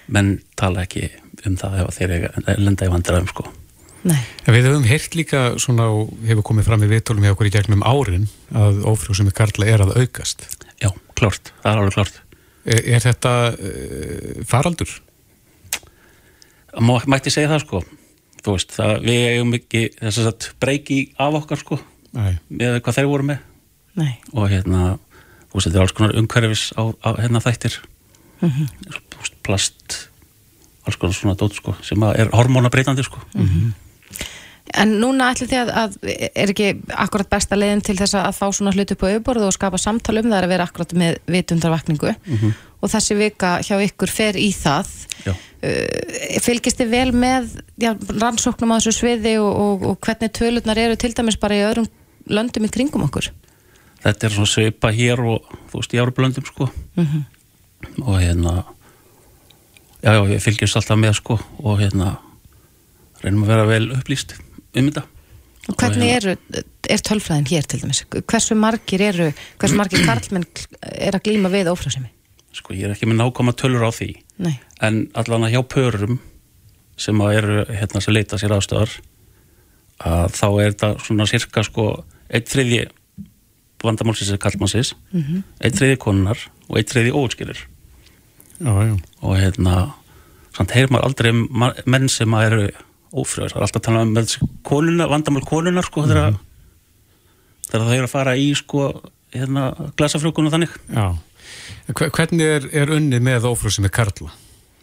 menn 0.08 0.38
tala 0.58 0.84
ekki 0.86 1.08
um 1.46 1.56
það 1.60 1.80
ef 1.84 1.96
þeir 1.98 2.14
eiga- 2.16 2.58
lenda 2.58 2.86
í 2.88 2.92
vandræðum 2.92 3.28
sko 3.32 3.48
Nei. 4.08 4.20
En 4.46 4.54
við 4.54 4.68
höfum 4.68 4.84
heyrt 4.86 5.16
líka 5.18 5.40
svona 5.58 5.88
og 5.90 6.12
hefur 6.24 6.44
komið 6.46 6.68
fram 6.68 6.84
í 6.86 6.88
viðtólum 6.88 7.24
hjá 7.26 7.32
okkur 7.34 7.48
í 7.48 7.52
gegnum 7.56 7.82
árin 7.82 8.28
að 8.54 8.78
ófrjóðsemi 8.86 9.32
karla 9.34 9.66
er 9.66 9.82
að 9.82 9.90
aukast. 9.98 10.44
Já, 10.78 10.92
klárt, 11.18 11.50
það 11.64 11.72
er 11.72 11.80
alveg 11.82 11.96
klárt 11.98 12.20
Er, 12.68 12.82
er 12.94 13.02
þetta 13.02 13.32
uh, 13.58 14.38
faraldur? 14.46 14.90
Má, 16.78 16.94
mætti 17.10 17.32
segja 17.32 17.50
það 17.50 17.62
sko 17.64 17.80
þú 18.44 18.54
veist, 18.54 18.72
það, 18.76 18.94
við 19.08 19.22
eigum 19.32 19.54
ekki 19.58 19.82
þess 19.98 20.20
að 20.30 20.48
breyki 20.62 20.98
af 21.18 21.38
okkar 21.40 21.60
sko 21.62 21.78
Nei. 22.14 22.36
með 22.54 22.78
hvað 22.84 22.98
þeir 23.00 23.08
voru 23.10 23.26
með 23.32 23.38
Nei. 23.98 24.12
og 24.32 24.46
hérna, 24.52 24.82
þú 25.50 25.58
veist, 25.58 25.66
þetta 25.68 25.78
er 25.80 25.84
alls 25.86 25.96
konar 25.98 26.16
umhverfis 26.22 26.64
á, 26.78 26.82
á 27.02 27.08
hérna 27.18 27.42
þættir 27.44 27.80
Þú 28.40 29.20
veist, 29.22 29.36
plast 29.46 29.98
alls 30.88 30.96
konar 30.96 31.16
svona 31.16 31.36
dót 31.38 31.56
sko 31.58 31.74
sem 31.84 32.02
er 32.14 32.30
hormónabreitandi 32.32 33.04
sko. 33.04 33.20
En 34.78 34.90
núna 35.00 35.30
ætli 35.32 35.46
þið 35.48 35.60
að, 35.62 35.70
að 35.80 36.10
er 36.36 36.50
ekki 36.52 36.66
akkurat 36.92 37.28
besta 37.32 37.56
leiðin 37.56 37.80
til 37.86 37.96
þess 37.96 38.18
að 38.20 38.34
fá 38.36 38.46
svona 38.52 38.72
hluti 38.76 38.94
upp 38.94 39.04
á 39.04 39.08
auðborðu 39.14 39.46
og 39.48 39.54
skapa 39.56 39.80
samtal 39.80 40.18
um 40.20 40.28
það 40.28 40.44
að 40.44 40.52
vera 40.52 40.66
akkurat 40.68 40.92
með 40.92 41.16
vitundarvakningu? 41.32 42.12
Og 42.84 42.92
þessi 42.92 43.16
vika 43.18 43.54
hjá 43.64 43.78
ykkur 43.82 44.12
fer 44.12 44.36
í 44.38 44.50
það. 44.52 44.90
Já. 45.24 45.32
uh, 45.32 46.40
fylgist 46.44 46.78
þið 46.78 46.92
vel 46.92 47.12
með 47.16 47.48
já, 47.80 47.94
rannsóknum 48.20 48.70
á 48.70 48.78
þessu 48.78 48.92
sviði 49.00 49.32
og, 49.40 49.50
og, 49.64 49.88
og 49.88 49.98
hvernig 50.04 50.30
tölurnar 50.36 50.78
eru 50.78 50.96
til 51.00 51.10
dæmis 51.16 51.40
bara 51.40 51.56
í 51.56 51.64
öðrum 51.64 51.88
löndum 52.28 52.68
í 52.68 52.70
kringum 52.70 53.08
okkur? 53.08 53.32
Þetta 54.04 54.28
er 54.28 54.36
svona 54.36 54.52
svipa 54.52 54.92
hér 54.94 55.24
og 55.26 55.48
þú 55.72 55.80
veist, 55.80 55.96
í 55.96 55.98
árublöndum 55.98 56.46
sko. 56.46 56.68
Mhm. 56.94 57.24
Og 58.02 58.18
hérna 58.18 58.54
já, 60.02 60.12
já, 60.14 60.20
við 60.26 60.42
fylgjumst 60.44 60.80
alltaf 60.80 60.98
með 61.00 61.14
sko 61.18 61.38
og 61.62 61.80
hérna 61.82 62.16
reynum 63.22 63.44
að 63.46 63.52
vera 63.52 63.68
vel 63.68 63.86
upplýst 63.96 64.36
um 64.38 64.90
þetta. 64.90 65.04
Og 65.68 65.76
hvernig 65.76 66.08
hérna- 66.08 66.16
eru, 66.16 66.64
er 66.88 67.02
tölfræðin 67.04 67.50
hér 67.50 67.66
til 67.68 67.82
dæmis? 67.82 68.04
Hversu 68.30 68.56
margir 68.56 69.02
eru, 69.04 69.32
hversu 69.58 69.76
margir 69.76 70.06
karlmenn 70.06 70.46
er 70.80 71.18
að 71.18 71.26
glíma 71.26 71.50
við 71.52 71.72
ófrjósemi? 71.74 72.08
Sko, 72.56 72.72
ég 72.74 72.88
er 72.88 72.94
ekki 72.94 73.06
með 73.06 73.20
nákvæma 73.20 73.54
tölur 73.54 73.84
á 73.84 73.92
því. 73.92 74.14
Nei, 74.38 74.56
en 74.80 75.08
allan 75.18 75.44
að 75.44 75.54
hjá 75.56 75.62
pörum 75.68 76.20
sem 76.98 77.20
að 77.22 77.34
eru 77.38 77.64
hérna 77.68 78.02
sem 78.02 78.14
leita 78.14 78.38
sér 78.40 78.54
aðstöðar 78.56 78.94
að 79.98 80.34
þá 80.38 80.46
er 80.48 80.72
þetta 80.72 80.90
svona 81.02 81.26
cirka 81.30 81.64
sko 81.66 81.86
eitt 82.30 82.50
þriði 82.50 82.86
vandamálsins 83.84 84.32
er 84.32 84.40
kallmannsins 84.42 84.94
mm 85.12 85.22
-hmm. 85.22 85.42
eitt 85.60 85.78
þriði 85.78 85.98
konunar 86.02 86.38
og 86.68 86.78
eitt 86.78 86.92
þriði 86.92 87.14
óutskilir 87.14 87.64
og 89.22 89.36
hérna 89.38 89.92
samt 90.56 90.74
heyr 90.74 90.90
maður 90.90 91.10
aldrei 91.10 91.30
um 91.30 91.72
menn 91.86 92.08
sem 92.08 92.34
að 92.34 92.46
eru 92.46 92.68
ófrjóður, 93.12 93.52
það 93.52 93.56
er 93.56 93.62
alltaf 93.62 93.80
að 93.80 93.86
tala 93.86 94.02
um 94.02 94.52
konuna, 94.62 95.08
vandamál 95.08 95.44
konuna 95.44 95.82
sko 95.82 96.02
mm. 96.02 96.36
þegar 97.70 97.86
það 97.86 97.94
er 97.94 98.02
að 98.02 98.10
fara 98.10 98.36
í 98.36 98.54
sko 98.54 99.02
hérna 99.32 99.72
glasafrjókun 99.96 100.46
og 100.46 100.52
þannig 100.52 100.70
Já, 100.88 101.16
Hver- 101.88 102.10
hvernig 102.10 102.44
er, 102.44 102.68
er 102.72 102.90
unnið 102.90 103.22
með 103.22 103.48
ófrú 103.48 103.70
sem 103.70 103.84
er 103.84 103.90
karla? 103.90 104.32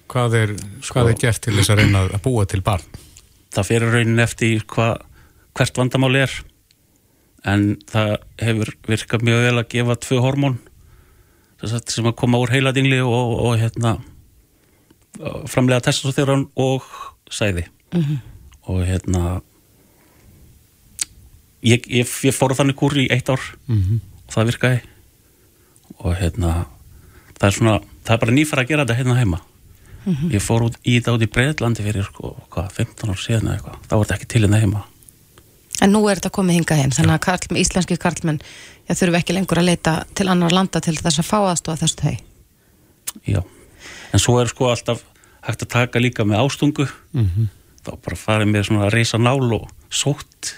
Hvað 0.07 0.33
er, 0.33 0.55
hvað 0.81 1.09
er 1.09 1.17
gert 1.19 1.41
til 1.41 1.53
þess 1.53 1.69
að 1.69 1.79
reyna 1.81 2.05
að 2.05 2.21
búa 2.21 2.45
til 2.45 2.61
barn? 2.61 2.85
það 3.55 3.69
fyrir 3.69 3.93
raunin 3.93 4.23
eftir 4.23 4.65
hva, 4.71 4.95
hvert 5.55 5.79
vandamál 5.79 6.15
er 6.19 6.33
en 7.45 7.65
það 7.89 8.15
hefur 8.41 8.71
virkað 8.89 9.25
mjög 9.27 9.43
vel 9.45 9.57
að 9.59 9.69
gefa 9.75 9.97
tvö 10.01 10.21
hormón 10.23 10.57
sem 11.65 12.05
að 12.05 12.17
koma 12.19 12.39
úr 12.41 12.51
heiladingli 12.53 12.99
og, 13.01 13.39
og 13.41 13.55
hérna 13.57 13.95
framlega 15.49 15.85
testosterón 15.87 16.49
og 16.59 16.83
sæði. 17.31 17.65
Og 18.67 18.83
hérna 18.85 19.39
ég, 21.65 21.85
ég, 21.87 22.05
ég 22.05 22.35
fór 22.35 22.53
þannig 22.57 22.77
kúr 22.77 22.97
í 23.05 23.07
eitt 23.13 23.29
ár. 23.31 23.41
Og 24.25 24.33
það 24.35 24.51
virkaði. 24.51 24.81
Og 26.01 26.15
hérna 26.19 26.53
það 27.39 27.47
er 27.47 27.57
svona, 27.57 27.75
það 28.03 28.15
er 28.17 28.23
bara 28.25 28.35
nýfara 28.35 28.65
að 28.65 28.73
gera 28.73 28.85
þetta 28.85 28.99
hérna 28.99 29.19
heima. 29.21 29.41
Ég 30.33 30.43
fór 30.43 30.67
út 30.67 30.75
í 30.83 30.99
þetta 30.99 31.15
út 31.15 31.23
í 31.25 31.31
Breitlandi 31.33 31.85
fyrir 31.85 32.05
sko, 32.05 32.35
hvað, 32.53 32.75
15 32.77 33.09
ár 33.09 33.21
síðan 33.23 33.47
eða 33.47 33.55
eitthvað. 33.55 33.79
Þá 33.87 33.95
var 33.95 34.05
þetta 34.05 34.17
ekki 34.19 34.29
til 34.33 34.43
hérna 34.43 34.61
heima 34.61 34.83
En 35.85 35.93
nú 35.93 36.01
er 36.09 36.17
þetta 36.17 36.33
komið 36.33 36.59
hingað 36.59 36.79
heim, 36.81 36.93
þannig 36.95 37.13
að 37.13 37.23
karl, 37.27 37.57
íslenski 37.61 37.97
karlmenn 38.01 38.39
þurfu 38.89 39.19
ekki 39.19 39.35
lengur 39.37 39.61
að 39.61 39.67
leita 39.69 39.99
til 40.17 40.25
annar 40.31 40.53
landa 40.55 40.81
til 40.81 40.95
þess 40.97 41.21
að 41.21 41.27
fá 41.27 41.37
aðstofa 41.43 41.83
þessu 41.83 41.99
þau. 42.01 42.15
Já, 43.29 43.41
en 44.11 44.23
svo 44.23 44.39
er 44.41 44.49
sko 44.49 44.71
alltaf 44.71 45.03
hægt 45.45 45.65
að 45.67 45.73
taka 45.75 46.01
líka 46.01 46.25
með 46.25 46.41
ástungu. 46.41 46.87
Þá 47.85 47.91
bara 48.01 48.17
farið 48.17 48.49
með 48.49 48.65
svona 48.69 48.89
reysa 48.89 49.19
nál 49.21 49.45
og 49.59 49.67
sótt 49.93 50.55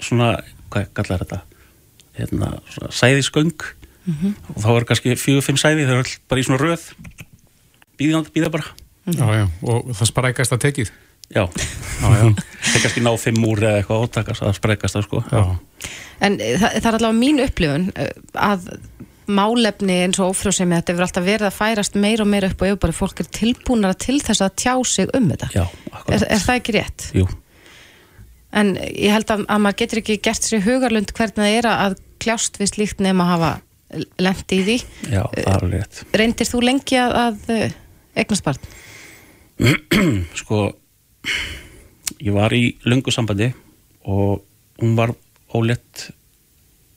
svona, 0.00 0.38
hvað 0.72 0.88
kallar 0.96 1.24
þetta? 1.24 1.42
Hérna, 2.18 2.52
svona 2.72 2.94
sæðisgöng. 3.02 3.66
Og 4.54 4.62
þá 4.64 4.70
er 4.72 4.86
kannski 4.88 5.16
fjögur, 5.20 5.44
fimm 5.44 5.60
sæði 5.60 5.84
þau 5.84 5.98
eru 5.98 6.06
öll 6.06 6.14
bara 6.30 6.40
í 6.40 6.46
svona 6.48 6.62
röð. 6.62 6.88
Býða, 7.98 8.48
bara. 8.54 8.64
Já, 9.12 9.26
já, 9.34 9.44
og 9.68 9.92
það 9.92 10.10
sprækast 10.14 10.56
að 10.56 10.64
tekið. 10.64 10.94
Já, 11.34 11.42
Já, 11.44 12.08
já. 12.08 12.28
það 12.72 12.82
kannski 12.84 13.02
ná 13.04 13.10
fimm 13.20 13.42
úr 13.44 13.60
eða 13.66 13.80
eitthvað 13.82 14.04
ótakast 14.06 14.44
að 14.46 14.54
sprekast 14.56 14.96
það 14.96 15.04
sko 15.08 15.22
Já. 15.28 15.42
En 16.24 16.38
eh, 16.40 16.54
það, 16.60 16.78
það 16.78 16.88
er 16.88 16.96
allavega 16.98 17.18
mín 17.18 17.42
upplifun 17.44 17.84
eh, 17.94 18.14
að 18.48 18.70
málefni 19.28 19.98
eins 20.06 20.16
og 20.24 20.30
ófrjósemi 20.32 20.72
þetta 20.78 20.94
hefur 20.94 21.04
alltaf 21.04 21.26
verið 21.26 21.46
að 21.50 21.56
færast 21.58 21.98
meira 22.00 22.24
og 22.24 22.30
meira 22.32 22.48
upp 22.48 22.62
og 22.64 22.70
yfirbari 22.70 22.96
fólk 22.96 23.20
er 23.20 23.28
tilbúnara 23.36 23.98
til 24.00 24.16
þess 24.24 24.40
að 24.46 24.54
tjá 24.62 24.72
sig 24.88 25.10
um 25.18 25.26
þetta. 25.34 25.50
Já, 25.52 25.66
Er, 26.08 26.22
er 26.32 26.40
það 26.40 26.54
ekki 26.62 26.74
rétt? 26.78 27.04
Jú, 27.18 27.26
En 28.56 28.70
ég 28.80 29.12
held 29.12 29.28
að, 29.28 29.42
að 29.52 29.60
maður 29.60 29.76
getur 29.82 30.00
ekki 30.00 30.14
gert 30.24 30.46
sér 30.48 30.62
hugarlund 30.64 31.10
hvernig 31.12 31.36
það 31.44 31.56
er 31.58 31.66
að 31.68 31.98
kljást 32.24 32.56
við 32.56 32.70
slíkt 32.72 33.02
nema 33.04 33.26
að 33.26 33.32
hafa 33.34 33.50
lendi 34.24 34.56
í 34.56 34.64
því. 34.64 34.76
já, 35.12 35.22
það 35.36 35.52
er 35.58 35.66
rétt 35.74 36.00
Reyndir 36.16 36.48
þú 36.48 36.62
lengi 36.64 36.96
að, 37.02 37.12
að 37.26 37.52
eh, 37.52 37.76
eignast 38.24 38.48
barn? 38.48 38.64
sko 40.40 40.62
ég 42.20 42.32
var 42.34 42.52
í 42.56 42.76
löngu 42.84 43.12
sambandi 43.14 43.52
og 44.04 44.42
hún 44.80 44.94
var 44.98 45.12
ólétt 45.54 46.08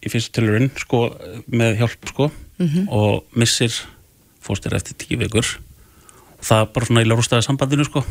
í 0.01 0.09
fyrstu 0.09 0.39
tilurinn 0.39 0.71
sko 0.79 1.03
með 1.47 1.81
hjálp 1.81 2.07
sko 2.09 2.29
og 2.89 3.37
missir 3.37 3.73
fóstir 4.41 4.73
eftir 4.73 4.97
tíu 4.97 5.17
vikur. 5.21 5.45
Og 6.39 6.45
það 6.45 6.67
bara 6.73 6.85
svona 6.85 7.01
illa 7.05 7.15
rústaði 7.17 7.45
sambandinu 7.45 7.85
sko. 7.85 8.01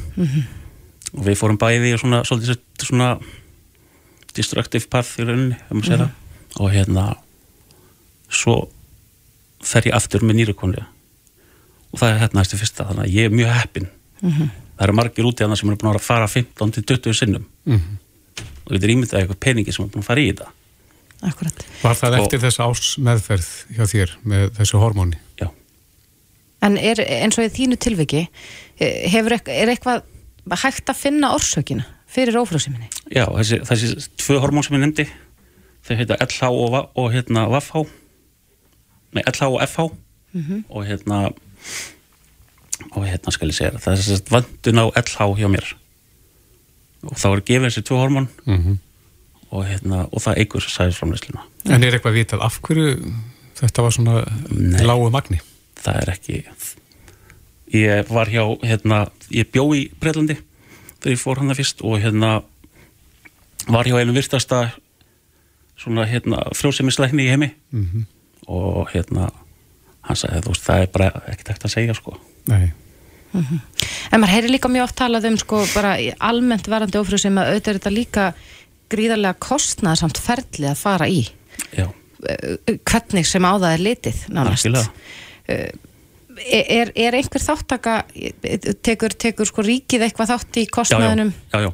Og 1.15 1.25
við 1.27 1.39
fórum 1.39 1.59
bæði 1.59 1.95
í 1.95 1.99
svona 1.99 2.23
sett 2.25 2.63
svona 2.87 3.19
destructive 4.35 4.87
path 4.91 5.19
í 5.19 5.27
rauninni 5.27 5.57
segir 5.83 6.05
það. 6.05 6.11
Og 6.61 6.71
hérna 6.71 7.05
svo 8.31 8.69
fer 9.63 9.89
ég 9.91 9.95
aftur 9.97 10.23
með 10.23 10.41
nýrikonlega 10.41 10.87
og 11.91 11.99
það 11.99 12.13
er 12.13 12.21
hérna 12.23 12.43
eftir 12.45 12.61
fyrsta 12.61 12.87
þannig 12.87 13.05
að 13.09 13.15
ég 13.17 13.27
er 13.27 13.35
mjög 13.35 13.51
heppinn 13.59 13.89
það 14.81 14.87
eru 14.89 14.97
margir 14.97 15.29
úti 15.29 15.45
að 15.45 15.53
það 15.53 15.61
sem 15.61 15.69
eru 15.75 15.77
búin 15.83 15.93
að 15.93 16.01
fara 16.09 16.27
15 16.33 16.73
til 16.79 16.83
20 16.89 17.19
sinnum. 17.21 17.45
Og 17.69 18.73
þetta 18.73 18.87
er 18.89 18.93
ímyndað 18.95 19.21
eitthvað 19.21 19.41
peningi 19.45 19.75
sem 19.77 19.85
er 19.85 19.91
búin 19.93 20.01
að 20.05 20.09
fara 20.09 20.25
í 20.25 20.31
þetta. 20.33 20.49
Akkurat. 21.29 21.65
Var 21.83 21.97
það 22.01 22.15
Sko- 22.17 22.23
eftir 22.25 22.41
þess 22.47 22.61
ás 22.65 22.91
meðferð 23.05 23.49
hjá 23.77 23.85
þér 23.93 24.15
með 24.25 24.47
þessu 24.57 24.81
hormóni? 24.81 25.19
já, 25.41 25.51
En 26.63 26.77
er 26.77 26.97
eins 27.01 27.39
og 27.39 27.45
í 27.45 27.53
þínu 27.53 27.77
tilviki, 27.81 28.23
hefur, 28.81 29.33
ekk- 29.37 29.49
er 29.53 29.69
eitthvað 29.73 30.03
hægt 30.63 30.89
að 30.93 30.97
finna 30.97 31.31
orsökina 31.37 31.85
fyrir 32.09 32.37
ófrjóseminni? 32.41 32.89
já 33.13 33.25
þessi, 33.29 33.61
þessi 33.69 34.09
tvö 34.17 34.41
hormón 34.41 34.65
sem 34.65 34.77
ég 34.77 34.83
nefndi 34.87 35.07
þau 35.85 35.97
heita 35.97 36.17
LH 36.21 36.51
og, 36.51 36.91
og 36.97 37.13
hérna 37.13 37.45
VFH 37.53 37.85
nei 39.17 39.23
LH 39.29 39.43
og 39.49 39.61
FH 39.69 39.87
og 40.71 40.85
hérna 40.89 41.21
og 42.95 43.07
hérna 43.07 43.33
skal 43.35 43.49
ég 43.53 43.57
segja 43.59 43.79
það 43.81 43.93
er 43.93 44.03
þessi 44.03 44.31
vöndun 44.35 44.83
á 44.83 44.85
LH 45.01 45.27
hjá 45.41 45.49
mér 45.53 45.67
og 47.09 47.17
þá 47.17 47.27
er 47.33 47.43
gefið 47.49 47.67
þessi 47.69 47.87
tvö 47.89 48.01
hormón 48.05 48.31
Mm 48.47 48.79
og, 49.51 49.65
hérna, 49.67 50.05
og 50.15 50.21
það 50.23 50.37
eigur 50.45 50.63
sæðisframleysluna 50.63 51.41
En 51.75 51.83
er 51.83 51.97
eitthvað 51.97 52.15
vitað 52.21 52.43
af 52.47 52.61
hverju 52.63 52.93
þetta 53.59 53.83
var 53.83 53.91
svona 53.97 54.13
Nei. 54.55 54.85
lágu 54.87 55.09
magni? 55.11 55.41
það 55.83 55.97
er 56.05 56.13
ekki 56.13 56.37
ég 57.75 58.13
var 58.15 58.31
hjá 58.31 58.45
hérna, 58.63 59.01
ég 59.35 59.51
bjó 59.51 59.65
í 59.75 59.89
Breitlandi 60.01 60.37
þegar 61.01 61.15
ég 61.17 61.19
fór 61.23 61.41
hana 61.43 61.57
fyrst 61.59 61.83
og 61.83 61.99
hérna 62.03 62.31
var 63.71 63.91
hjá 63.91 63.99
einu 63.99 64.15
virtasta 64.15 64.63
svona 65.81 66.07
hérna 66.07 66.45
frjósemisleikni 66.55 67.27
í 67.27 67.31
heimi 67.35 67.51
Mhm. 67.73 68.07
og 68.47 68.89
hérna 68.95 69.33
hann 70.07 70.17
sagði 70.17 70.45
þú 70.47 70.55
veist 70.55 70.67
það 70.71 70.83
er 70.83 70.87
bara 70.95 71.11
ekkert 71.27 71.51
ekkert 71.51 71.65
að 71.67 71.75
segja 71.75 71.95
sko 71.99 72.15
Nei. 72.49 72.73
En 74.11 74.19
maður 74.21 74.33
heyri 74.35 74.49
líka 74.51 74.69
mjög 74.73 74.89
oft 74.89 74.97
talað 74.99 75.29
um 75.31 75.37
sko 75.39 75.61
bara 75.75 75.93
almennt 76.19 76.67
varandi 76.67 76.99
ófrjósemi 76.99 77.39
að 77.39 77.53
auðvitað 77.53 77.71
er 77.75 77.79
þetta 77.79 77.93
líka 77.95 78.25
gríðarlega 78.91 79.39
kostnaðsamt 79.39 80.19
ferli 80.19 80.67
að 80.67 80.81
fara 80.81 81.07
í. 81.11 81.21
Já, 81.77 81.87
Eh, 82.21 82.75
hvernig 82.85 83.25
sem 83.25 83.41
á 83.49 83.53
það 83.57 83.73
er 83.73 83.81
litið 83.81 84.19
nánast. 84.29 84.67
algjörlega. 84.67 84.91
Er, 86.51 86.91
er 86.97 87.17
einhver 87.19 87.43
þáttaka 87.43 87.95
tekur, 88.85 89.15
tekur 89.17 89.49
sko 89.49 89.65
ríkið 89.65 90.05
eitthvað 90.07 90.31
þátt 90.35 90.59
í 90.61 90.67
já, 90.67 91.01
já, 91.01 91.25
já, 91.53 91.61
já. 91.65 91.71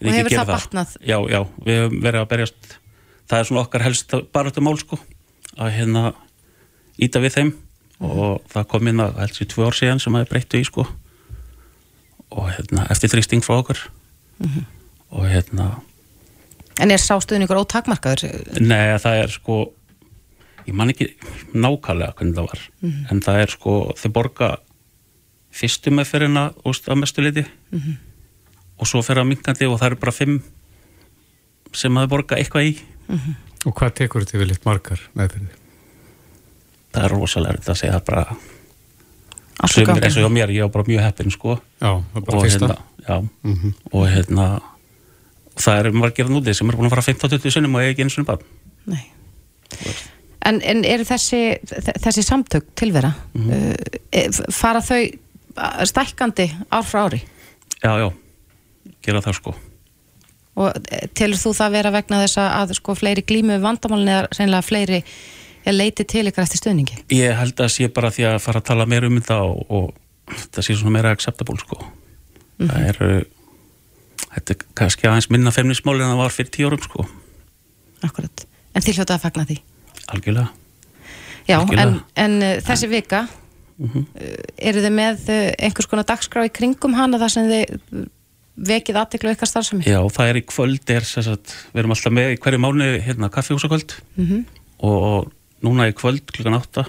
Ríkið 0.00 0.16
hefur 0.16 0.30
gerir 0.30 0.38
það 0.38 0.52
batnað? 0.52 0.92
já, 1.00 1.16
já, 1.28 1.40
við 1.64 1.80
höfum 1.80 1.98
verið 2.04 2.20
að 2.22 2.28
berjast. 2.30 2.76
Það 3.30 3.38
er 3.42 3.48
svona 3.50 3.64
okkar 3.64 3.84
helst 3.84 4.14
baráttu 4.32 4.60
mál 4.64 4.76
sko 4.80 4.98
að 5.60 5.72
hérna 5.76 6.04
íta 7.00 7.20
við 7.24 7.34
þeim 7.36 7.50
og 8.00 8.40
það 8.50 8.68
kom 8.72 8.90
inn 8.90 9.04
að 9.04 9.20
helst 9.20 9.42
í 9.44 9.48
tvö 9.50 9.68
ár 9.68 9.76
síðan 9.76 10.02
sem 10.02 10.16
að 10.16 10.28
breyttu 10.32 10.60
í 10.60 10.66
sko. 10.66 10.86
Og 12.30 12.48
hérna 12.54 12.86
eftir 12.92 13.12
þrýsting 13.12 13.44
frá 13.44 13.58
okkur. 13.60 13.82
Og 15.10 15.26
hérna 15.28 15.72
En 16.80 16.88
er 16.94 17.02
sástuðningur 17.02 17.58
ótakmarkaður? 17.60 18.30
Nei, 18.62 18.96
það 19.02 19.18
er 19.24 19.32
sko 19.34 19.56
ég 20.64 20.76
man 20.76 20.92
ekki 20.92 21.10
nákvæmlega 21.52 22.14
hvernig 22.16 22.36
það 22.38 22.48
var. 22.52 22.62
En 23.10 23.20
það 23.24 23.40
er 23.42 23.52
sko, 23.52 23.74
þau 23.98 24.10
borga 24.16 24.50
fyrstu 25.50 25.92
meðferðina 25.92 26.50
úst, 26.64 26.88
að 26.88 27.00
mestu 27.02 27.24
liti 27.24 27.44
og 28.80 28.88
svo 28.88 29.02
fer 29.04 29.20
að 29.20 29.28
minkandi 29.32 29.66
og 29.68 29.80
það 29.80 29.90
eru 29.90 30.00
bara 30.00 30.14
fimm 30.14 30.38
sem 31.76 31.96
að 32.00 32.10
borga 32.14 32.38
eitthvað 32.38 32.70
í. 32.70 32.76
Og 33.66 33.74
hvað 33.76 33.96
tekur 33.98 34.24
þetta 34.24 34.40
við 34.40 34.52
litt 34.54 34.64
margar 34.64 35.02
meðferði? 35.18 35.50
Það 36.94 37.04
er 37.04 37.14
rosalega 37.14 37.54
erfitt 37.54 37.68
að 37.72 37.78
segja 37.80 37.94
það 37.98 38.04
bara 38.10 38.24
sumir 39.70 40.04
eins 40.06 40.16
og 40.16 40.24
hjá 40.24 40.32
mér, 40.32 40.50
ég 40.56 40.62
var 40.66 40.72
bara 40.74 40.88
mjög 40.88 41.02
heppin 41.04 41.30
sko 41.34 41.56
Já, 41.80 41.90
það 42.00 42.16
er 42.16 42.26
bara 42.26 42.36
og 42.38 42.44
fyrsta. 42.44 42.66
hérna, 42.66 42.76
já, 43.08 43.28
Mhm. 43.44 43.74
og 43.92 44.06
hérna 44.08 44.46
það 45.60 45.78
eru 45.80 45.92
margir 45.92 46.26
að 46.26 46.34
núti 46.36 46.54
sem 46.54 46.68
eru 46.68 46.78
búin 46.78 46.86
að 46.90 46.94
fara 46.96 47.02
15-20 47.02 47.50
sinnum 47.52 47.74
og 47.74 47.80
ekki 47.82 48.02
eins 48.04 48.18
og 48.18 48.42
Nei. 48.86 49.10
En, 50.42 50.60
en 50.62 50.84
eru 50.84 51.04
þessi, 51.04 51.60
þessi 52.00 52.22
samtök 52.24 52.64
tilvera, 52.74 53.14
Mhm. 53.34 53.50
uh, 53.50 54.52
fara 54.52 54.80
þau 54.80 55.18
stækkandi 55.84 56.50
ár 56.72 56.82
frá 56.84 57.04
ári? 57.08 57.22
já, 57.82 57.98
já, 57.98 58.12
gera 59.02 59.20
það 59.20 59.34
sko 59.34 59.54
Og 60.56 60.72
eh, 60.90 61.06
telur 61.14 61.36
þú 61.38 61.52
það 61.54 61.70
vera 61.72 61.90
vegna 61.90 62.24
þess 62.26 62.36
að, 62.36 62.74
sko 62.74 62.94
fleiri 62.94 63.22
glímu 63.22 63.54
við 63.56 63.60
vandamálin 63.62 64.08
eða 64.08 64.28
sennilega 64.34 64.62
fleiri 64.66 65.04
eh, 65.64 65.72
leiti 65.72 66.04
til 66.04 66.26
ykkar 66.30 66.42
eftir 66.46 66.60
stöðningi? 66.62 67.00
Ég 67.16 67.36
held 67.38 67.60
að 67.60 67.68
sé 67.74 67.88
bara 67.92 68.10
því 68.10 68.26
að 68.34 68.38
fara 68.44 68.60
að 68.62 68.68
tala 68.70 68.86
meira 68.86 69.06
um 69.10 69.18
þetta 69.20 69.40
og, 69.42 69.64
og 69.70 70.36
þetta 70.36 70.62
sé 70.66 70.74
svona 70.78 70.90
meira 70.98 71.10
acceptable 71.16 71.58
sko. 71.60 71.80
Það 72.60 72.86
er 72.90 73.00
þetta 74.30 74.54
er 74.54 74.64
kannski 74.78 75.08
aðeins 75.08 75.30
minna 75.32 75.50
femnismál 75.54 75.96
en 76.00 76.10
það 76.12 76.20
var 76.22 76.34
fyrir 76.34 76.50
tíu 76.54 76.68
árum 76.70 76.82
sko. 76.84 77.06
Akkurat. 78.06 78.44
En 78.74 78.82
þið 78.84 79.00
hljótaði 79.00 79.16
að 79.18 79.24
fagna 79.24 79.44
því? 79.48 79.56
Algjörlega. 80.14 80.48
Já, 81.48 81.56
Algjörlega. 81.58 81.82
en, 81.82 82.00
en 82.24 82.42
uh, 82.42 82.60
þessi 82.68 82.88
vika, 82.92 83.26
Mhm. 83.80 84.02
uh, 84.12 84.32
eru 84.60 84.80
þið 84.84 84.92
með 84.92 85.22
uh, 85.32 85.50
einhvers 85.64 85.88
konar 85.88 86.04
dagskrá 86.04 86.42
í 86.44 86.50
kringum 86.52 86.92
hana 86.94 87.16
þar 87.18 87.30
sem 87.32 87.46
þið 87.48 88.06
vekið 88.70 88.98
aðteklu 89.00 89.30
ykkar 89.32 89.48
starfsemi? 89.48 89.86
Já, 89.88 89.98
það 90.12 90.28
er 90.28 90.36
í 90.36 90.42
kvöld, 90.44 90.90
er, 90.92 91.06
sagt, 91.08 91.54
við 91.72 91.80
erum 91.80 91.94
alltaf 91.94 92.12
með 92.12 92.34
í 92.34 92.38
hverju 92.44 92.60
mánu 92.60 92.88
hérna, 93.00 93.30
kaffihúsakvöld 93.32 93.94
Mm 94.20 94.26
-hmm. 94.28 94.42
og 94.84 95.32
núna 95.66 95.88
í 95.90 95.96
kvöld 95.96 96.24
klukkan 96.32 96.56
átta 96.58 96.86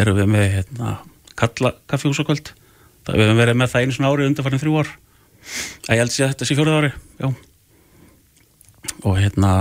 erum 0.00 0.16
við 0.18 0.30
með 0.32 0.46
hérna, 0.54 0.96
kalla 1.38 1.74
kaffihúsakvöld 1.90 2.52
það 3.06 3.16
við 3.16 3.24
hefum 3.26 3.40
verið 3.42 3.58
með 3.60 3.72
það 3.72 3.84
einu 3.84 3.96
svona 3.96 4.10
ári 4.12 4.26
undanfarnir 4.28 4.62
þrjú 4.62 4.80
ár. 4.80 4.90
Að 5.88 5.94
ég 5.94 6.02
held 6.02 6.12
sér 6.14 6.26
að 6.26 6.32
þetta 6.34 6.48
sé 6.48 6.56
fjóruð 6.58 6.78
ári 6.80 6.90
já. 7.20 7.28
Og 9.08 9.14
hérna 9.18 9.52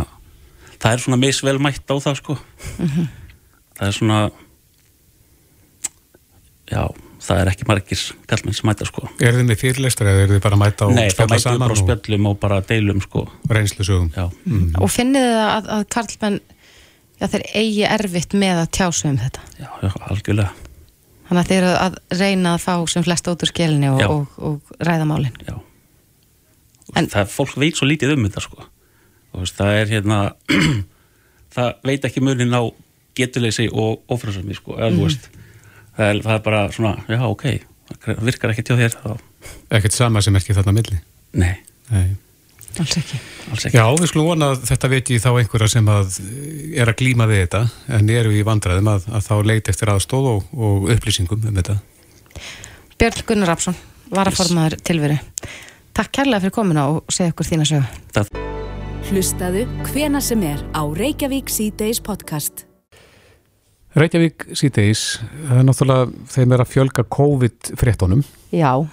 það 0.80 0.91
er 0.93 1.04
svona 1.04 1.20
misvel 1.22 1.60
mætt 1.64 1.88
á 1.91 1.95
það 2.00 2.18
sko. 2.20 2.38
Mhm. 2.80 3.08
það 3.80 3.88
er 3.88 3.95
svona 3.95 4.20
já, 6.70 6.84
það 7.24 7.41
er 7.41 7.52
ekki 7.54 7.68
margir 7.70 8.04
kallmenn 8.30 8.58
sem 8.58 8.70
mæta 8.70 8.88
sko. 8.89 9.08
Er 9.24 9.38
þið 9.38 9.47
með 9.50 9.62
fyrirlestra 9.64 10.12
eða 10.12 10.26
er 10.26 10.34
þið 10.36 10.43
bara 10.45 10.60
mæta 10.60 10.88
og 10.89 10.95
Nei, 10.95 11.08
það 11.08 11.16
spjalla 11.16 11.30
mætum 11.30 11.39
við 11.39 11.45
saman 11.45 11.64
bara 11.64 11.80
á 11.80 11.82
spjöllum 11.84 12.30
og 12.30 12.39
bara 12.43 12.62
deilum 12.70 13.02
sko. 13.06 13.26
Reynslusögum. 13.50 14.12
Já, 14.16 14.26
Og 14.84 14.91
finnið 14.93 15.28
þið 15.30 15.41
að, 15.47 15.70
að 15.78 15.86
karlmenn 15.95 16.39
já, 17.20 17.28
þeir 17.28 17.45
eigi 17.61 17.86
erfitt 17.88 18.36
með 18.39 18.63
að 18.63 18.72
tjásu 18.80 19.09
um 19.11 19.17
þetta. 19.22 19.45
Já, 19.59 19.70
já, 19.84 19.91
algjörlega. 20.09 20.67
Þannig 21.30 21.41
að 21.43 21.49
þeir 21.51 21.59
eru 21.61 21.74
að 21.78 21.97
reyna 22.17 22.53
að 22.55 22.63
fá 22.65 22.74
sem 22.89 23.05
flest 23.05 23.28
út 23.30 23.43
úr 23.45 23.51
skelinni 23.51 23.89
og, 23.93 24.05
og, 24.09 24.38
og 24.49 24.78
ræða 24.82 25.09
málin. 25.09 25.36
Já. 25.45 25.57
En, 26.97 27.05
það, 27.11 27.28
Fólk 27.30 27.57
veit 27.61 27.78
svo 27.78 27.86
lítið 27.86 28.15
um 28.15 28.26
þetta 28.26 28.41
sko. 28.41 28.65
Og 29.38 29.51
það 29.53 29.76
er 29.78 29.91
hérna 29.93 30.22
það 31.55 31.74
veit 31.86 32.07
ekki 32.09 32.24
munin 32.24 32.55
á 32.55 32.65
getuleysi 33.17 33.67
og 33.72 34.05
ofrásami 34.11 34.55
sko 34.57 34.78
eða, 34.78 34.93
þú 34.95 35.05
veist, 35.07 35.28
það, 35.97 36.05
er, 36.05 36.22
það 36.26 36.34
er 36.36 36.43
bara 36.45 36.61
svona 36.76 36.93
já 37.09 37.26
ok, 37.28 37.45
það 38.05 38.24
virkar 38.30 38.53
ekki 38.53 38.65
til 38.70 38.80
þér 38.80 38.97
Ekkert 39.78 39.95
sama 39.95 40.22
sem 40.24 40.36
ekki 40.36 40.55
þarna 40.55 40.76
milli? 40.76 40.97
Nei, 41.39 41.53
Nei. 41.93 42.09
Alls 42.80 42.97
ekki. 42.99 43.20
Alls 43.49 43.65
ekki. 43.65 43.78
Já, 43.78 43.86
við 43.97 44.11
skulum 44.11 44.30
vona 44.30 44.51
að 44.53 44.65
þetta 44.70 44.91
veit 44.91 45.11
ég 45.13 45.24
þá 45.24 45.30
einhverja 45.32 45.72
sem 45.74 45.89
að 45.91 46.20
er 46.78 46.91
að 46.91 46.99
glíma 47.01 47.28
við 47.30 47.41
þetta 47.45 47.63
en 47.97 48.11
eru 48.13 48.36
í 48.36 48.43
vandræðum 48.47 48.91
að, 48.93 49.07
að 49.09 49.26
þá 49.26 49.34
leiti 49.51 49.74
eftir 49.74 49.93
aðstóð 49.95 50.30
og, 50.34 50.53
og 50.53 50.91
upplýsingum 50.95 51.49
um 51.49 51.59
þetta 51.61 51.80
Björn 52.99 53.26
Gunnar 53.28 53.53
Rapsson, 53.53 53.78
varaformaður 54.13 54.78
tilveru 54.86 55.20
Takk 55.97 56.13
kærlega 56.20 56.45
fyrir 56.45 56.55
komuna 56.55 56.86
og 56.93 57.11
segja 57.11 57.34
okkur 57.34 57.49
þína 57.49 57.67
sögu 57.67 58.47
Hlustaðu 59.09 59.65
hvena 59.89 60.22
sem 60.22 60.41
er 60.45 60.59
á 60.76 60.86
Reykjavík 60.86 61.49
C-Days 61.49 61.97
podcast. 62.05 62.67
Reykjavík 63.97 64.51
síðdeis, 64.53 65.17
það 65.47 65.61
er 65.61 65.65
náttúrulega 65.65 66.28
þeim 66.30 66.53
er 66.53 66.61
að 66.61 66.72
fjölga 66.76 67.05
COVID-fréttonum 67.15 68.22
Já, 68.53 68.86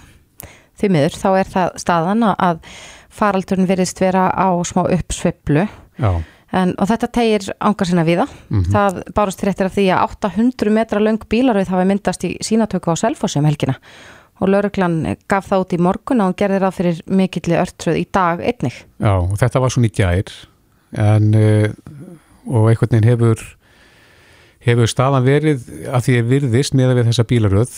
því 0.79 0.89
miður 0.95 1.17
þá 1.21 1.27
er 1.35 1.51
það 1.51 1.75
staðan 1.83 2.25
að 2.31 2.63
faraldurinn 3.17 3.67
virðist 3.69 3.99
vera 4.03 4.27
á 4.31 4.47
smá 4.67 4.85
uppsveiflu. 4.93 5.67
Og 6.01 6.85
þetta 6.87 7.09
tegir 7.11 7.49
ángar 7.59 7.89
sinna 7.89 8.05
viða 8.07 8.27
Mhm. 8.49 8.69
það 8.71 9.01
bárust 9.13 9.41
fréttir 9.43 9.65
af 9.67 9.75
því 9.75 9.87
að 9.91 10.03
800 10.07 10.71
metra 10.71 10.99
löng 11.03 11.19
bílarauð 11.29 11.67
hafi 11.73 11.85
myndast 11.89 12.23
í 12.23 12.37
sínatöku 12.41 12.93
á 12.93 12.95
Selfossi 12.95 13.39
um 13.39 13.45
helgina. 13.45 13.75
Og 14.39 14.49
lauruglan 14.49 15.17
gaf 15.27 15.49
það 15.49 15.63
út 15.65 15.73
í 15.73 15.79
morgun 15.81 16.21
og 16.21 16.35
gerði 16.37 16.59
ráð 16.61 16.75
fyrir 16.77 17.01
mikilli 17.09 17.57
örtröð 17.57 17.97
í 17.97 18.05
dag 18.13 18.39
einnig. 18.39 18.85
já, 19.01 19.11
og 19.17 19.35
þetta 19.37 19.59
var 19.59 19.69
svona 19.69 19.87
í 19.89 19.95
gær. 19.97 20.31
En 20.93 21.33
uh, 21.35 21.67
og 22.47 22.69
einhvern 22.69 22.91
veginn 22.91 23.09
hefur 23.09 23.41
hefur 24.67 24.87
staðan 24.87 25.23
verið 25.25 25.63
að 25.91 26.01
því 26.05 26.15
ég 26.17 26.27
virðist 26.31 26.73
með 26.75 26.93
við 26.97 27.09
þessa 27.09 27.25
bílaröð 27.27 27.73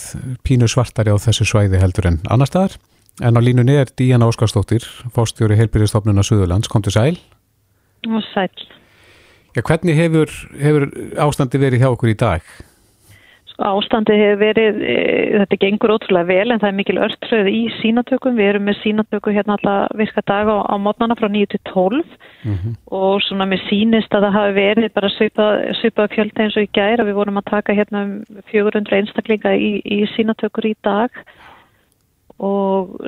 pínu 0.45 0.67
svartari 0.69 1.11
á 1.13 1.17
þessu 1.21 1.45
svæði 1.45 1.79
heldur 1.81 2.07
en 2.09 2.19
annar 2.29 2.47
staðar 2.49 2.77
en 3.21 3.35
á 3.35 3.41
línunni 3.43 3.75
er 3.79 3.91
Díana 3.91 4.27
Óskarsdóttir 4.29 4.85
fórstjóri 5.15 5.57
heilbyrðistofnuna 5.59 6.23
Suðurlands, 6.23 6.71
kom 6.71 6.85
til 6.85 6.95
sæl 6.95 7.17
Og 8.07 8.23
sæl. 8.33 8.49
Já, 9.55 9.61
hvernig 9.65 9.95
hefur, 9.97 10.29
hefur 10.61 10.85
ástandi 11.19 11.59
verið 11.59 11.81
hjá 11.81 11.89
okkur 11.89 12.11
í 12.13 12.17
dag? 12.19 12.43
Sko, 13.49 13.65
ástandi 13.65 14.15
hefur 14.15 14.39
verið, 14.39 14.77
e, 14.85 14.95
þetta 15.41 15.57
gengur 15.63 15.93
ótrúlega 15.97 16.29
vel 16.29 16.53
en 16.53 16.61
það 16.61 16.69
er 16.69 16.77
mikil 16.77 17.01
örtröð 17.01 17.49
í 17.51 17.63
sínatökum. 17.79 18.37
Við 18.37 18.51
erum 18.53 18.69
með 18.69 18.79
sínatöku 18.83 19.33
hérna 19.35 19.57
alla 19.57 19.75
virka 19.99 20.23
daga 20.23 20.61
á, 20.61 20.69
á 20.69 20.75
mótnana 20.79 21.17
frá 21.19 21.27
9 21.27 21.49
til 21.51 21.59
12 21.73 22.05
og 22.87 23.19
svona 23.25 23.49
mér 23.49 23.65
sýnist 23.67 24.13
að 24.13 24.29
það 24.29 24.37
hafi 24.37 24.55
verið 24.61 24.93
bara 24.93 25.11
svipað, 25.17 25.65
svipað 25.81 26.13
fjölda 26.15 26.45
eins 26.45 26.55
og 26.55 26.63
í 26.63 26.71
gær 26.77 27.01
að 27.01 27.09
við 27.09 27.19
vorum 27.19 27.41
að 27.41 27.49
taka 27.51 27.75
hérna 27.75 28.05
um 28.05 28.15
400 28.53 29.01
einstaklinga 29.01 29.57
í, 29.57 29.81
í 29.83 30.05
sínatökur 30.15 30.69
í 30.71 30.75
dag 30.85 31.09
og 31.09 31.48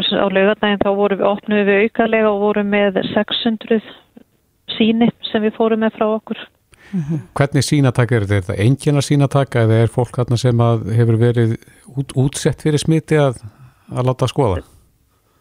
s- 0.01 0.11
á 0.17 0.27
laugadaginn 0.27 0.81
þá 0.83 0.89
vorum 0.97 1.19
við 1.21 1.29
opnuð 1.31 1.61
við 1.69 1.83
aukarlega 1.85 2.31
og 2.31 2.41
vorum 2.43 2.71
með 2.73 2.99
600 3.13 3.81
síni 4.77 5.07
sem 5.31 5.43
við 5.45 5.55
fórum 5.55 5.79
með 5.85 5.95
frá 5.99 6.07
okkur. 6.17 6.41
Hvernig 7.37 7.63
sínataka 7.63 8.15
er 8.17 8.25
þetta? 8.27 8.35
Er 8.35 8.41
þetta 8.43 8.63
engina 8.65 9.01
sínataka 9.05 9.61
eða 9.63 9.77
er 9.85 9.91
fólk 9.93 10.17
þarna 10.17 10.37
sem 10.41 10.57
að 10.65 10.89
hefur 10.97 11.17
verið 11.21 11.53
út, 11.95 12.11
útsett 12.19 12.61
fyrir 12.65 12.81
smiti 12.83 13.15
að, 13.15 13.39
að 13.95 14.09
láta 14.09 14.27
skoða? 14.27 14.63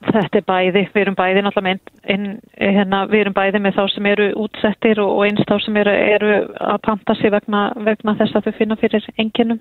Þetta 0.00 0.38
er 0.38 0.44
bæði, 0.48 0.82
við 0.94 1.00
erum 1.02 1.16
bæði 1.18 1.42
náttúrulega 1.44 1.66
með, 1.66 1.80
inn, 2.14 2.28
hérna, 2.56 3.02
við 3.10 3.20
erum 3.24 3.34
bæði 3.36 3.60
með 3.60 3.74
þá 3.76 3.82
sem 3.92 4.06
eru 4.08 4.28
útsettir 4.44 5.00
og, 5.02 5.10
og 5.18 5.26
eins 5.26 5.42
þá 5.50 5.56
sem 5.66 5.76
eru, 5.82 5.92
eru 6.14 6.30
að 6.70 6.78
panta 6.86 7.16
sig 7.18 7.34
vegna, 7.34 7.64
vegna 7.84 8.14
þess 8.16 8.38
að 8.38 8.46
þau 8.46 8.54
finna 8.62 8.78
fyrir 8.80 9.10
enginum. 9.20 9.60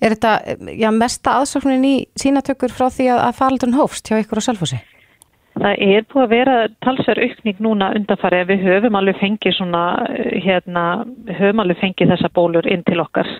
Er 0.00 0.14
þetta 0.14 0.56
já, 0.76 0.90
mesta 0.94 1.38
aðsóknin 1.40 1.86
í 1.86 1.94
sínatökur 2.18 2.74
frá 2.74 2.88
því 2.90 3.10
að, 3.14 3.22
að 3.28 3.38
faraldurinn 3.40 3.78
hófst 3.78 4.10
hjá 4.10 4.20
ykkur 4.20 4.42
á 4.42 4.46
Selfossi? 4.48 4.80
Það 5.56 5.78
er 5.80 6.04
búið 6.12 6.22
að 6.22 6.32
vera 6.34 6.56
talsverð 6.84 7.30
aukning 7.30 7.60
núna 7.64 7.92
undanfari 7.96 8.42
að 8.42 8.50
við 8.50 8.64
höfum 8.66 8.98
alveg 8.98 9.16
fengið 9.22 9.54
svona, 9.56 9.84
eh, 10.12 10.34
hérna, 10.44 10.82
höfum 11.38 11.62
alveg 11.62 11.80
fengið 11.80 12.12
þessa 12.12 12.32
bólur 12.36 12.68
inn 12.68 12.84
til 12.84 13.00
okkar. 13.00 13.30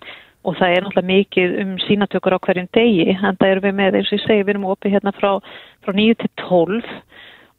Og 0.47 0.57
það 0.57 0.73
er 0.73 0.85
náttúrulega 0.85 1.11
mikið 1.11 1.57
um 1.61 1.77
sínatökur 1.85 2.39
á 2.39 2.45
hverjum 2.47 2.69
degi 2.73 3.11
en 3.13 3.37
það 3.37 3.51
erum 3.51 3.67
við 3.67 3.77
með, 3.83 3.99
eins 3.99 4.13
og 4.13 4.17
ég 4.17 4.25
segi, 4.25 4.45
við 4.47 4.55
erum 4.55 4.69
opið 4.73 4.95
hérna 4.97 5.13
frá, 5.13 5.31
frá 5.85 5.93
9 5.93 6.15
til 6.23 6.31
12 6.47 6.89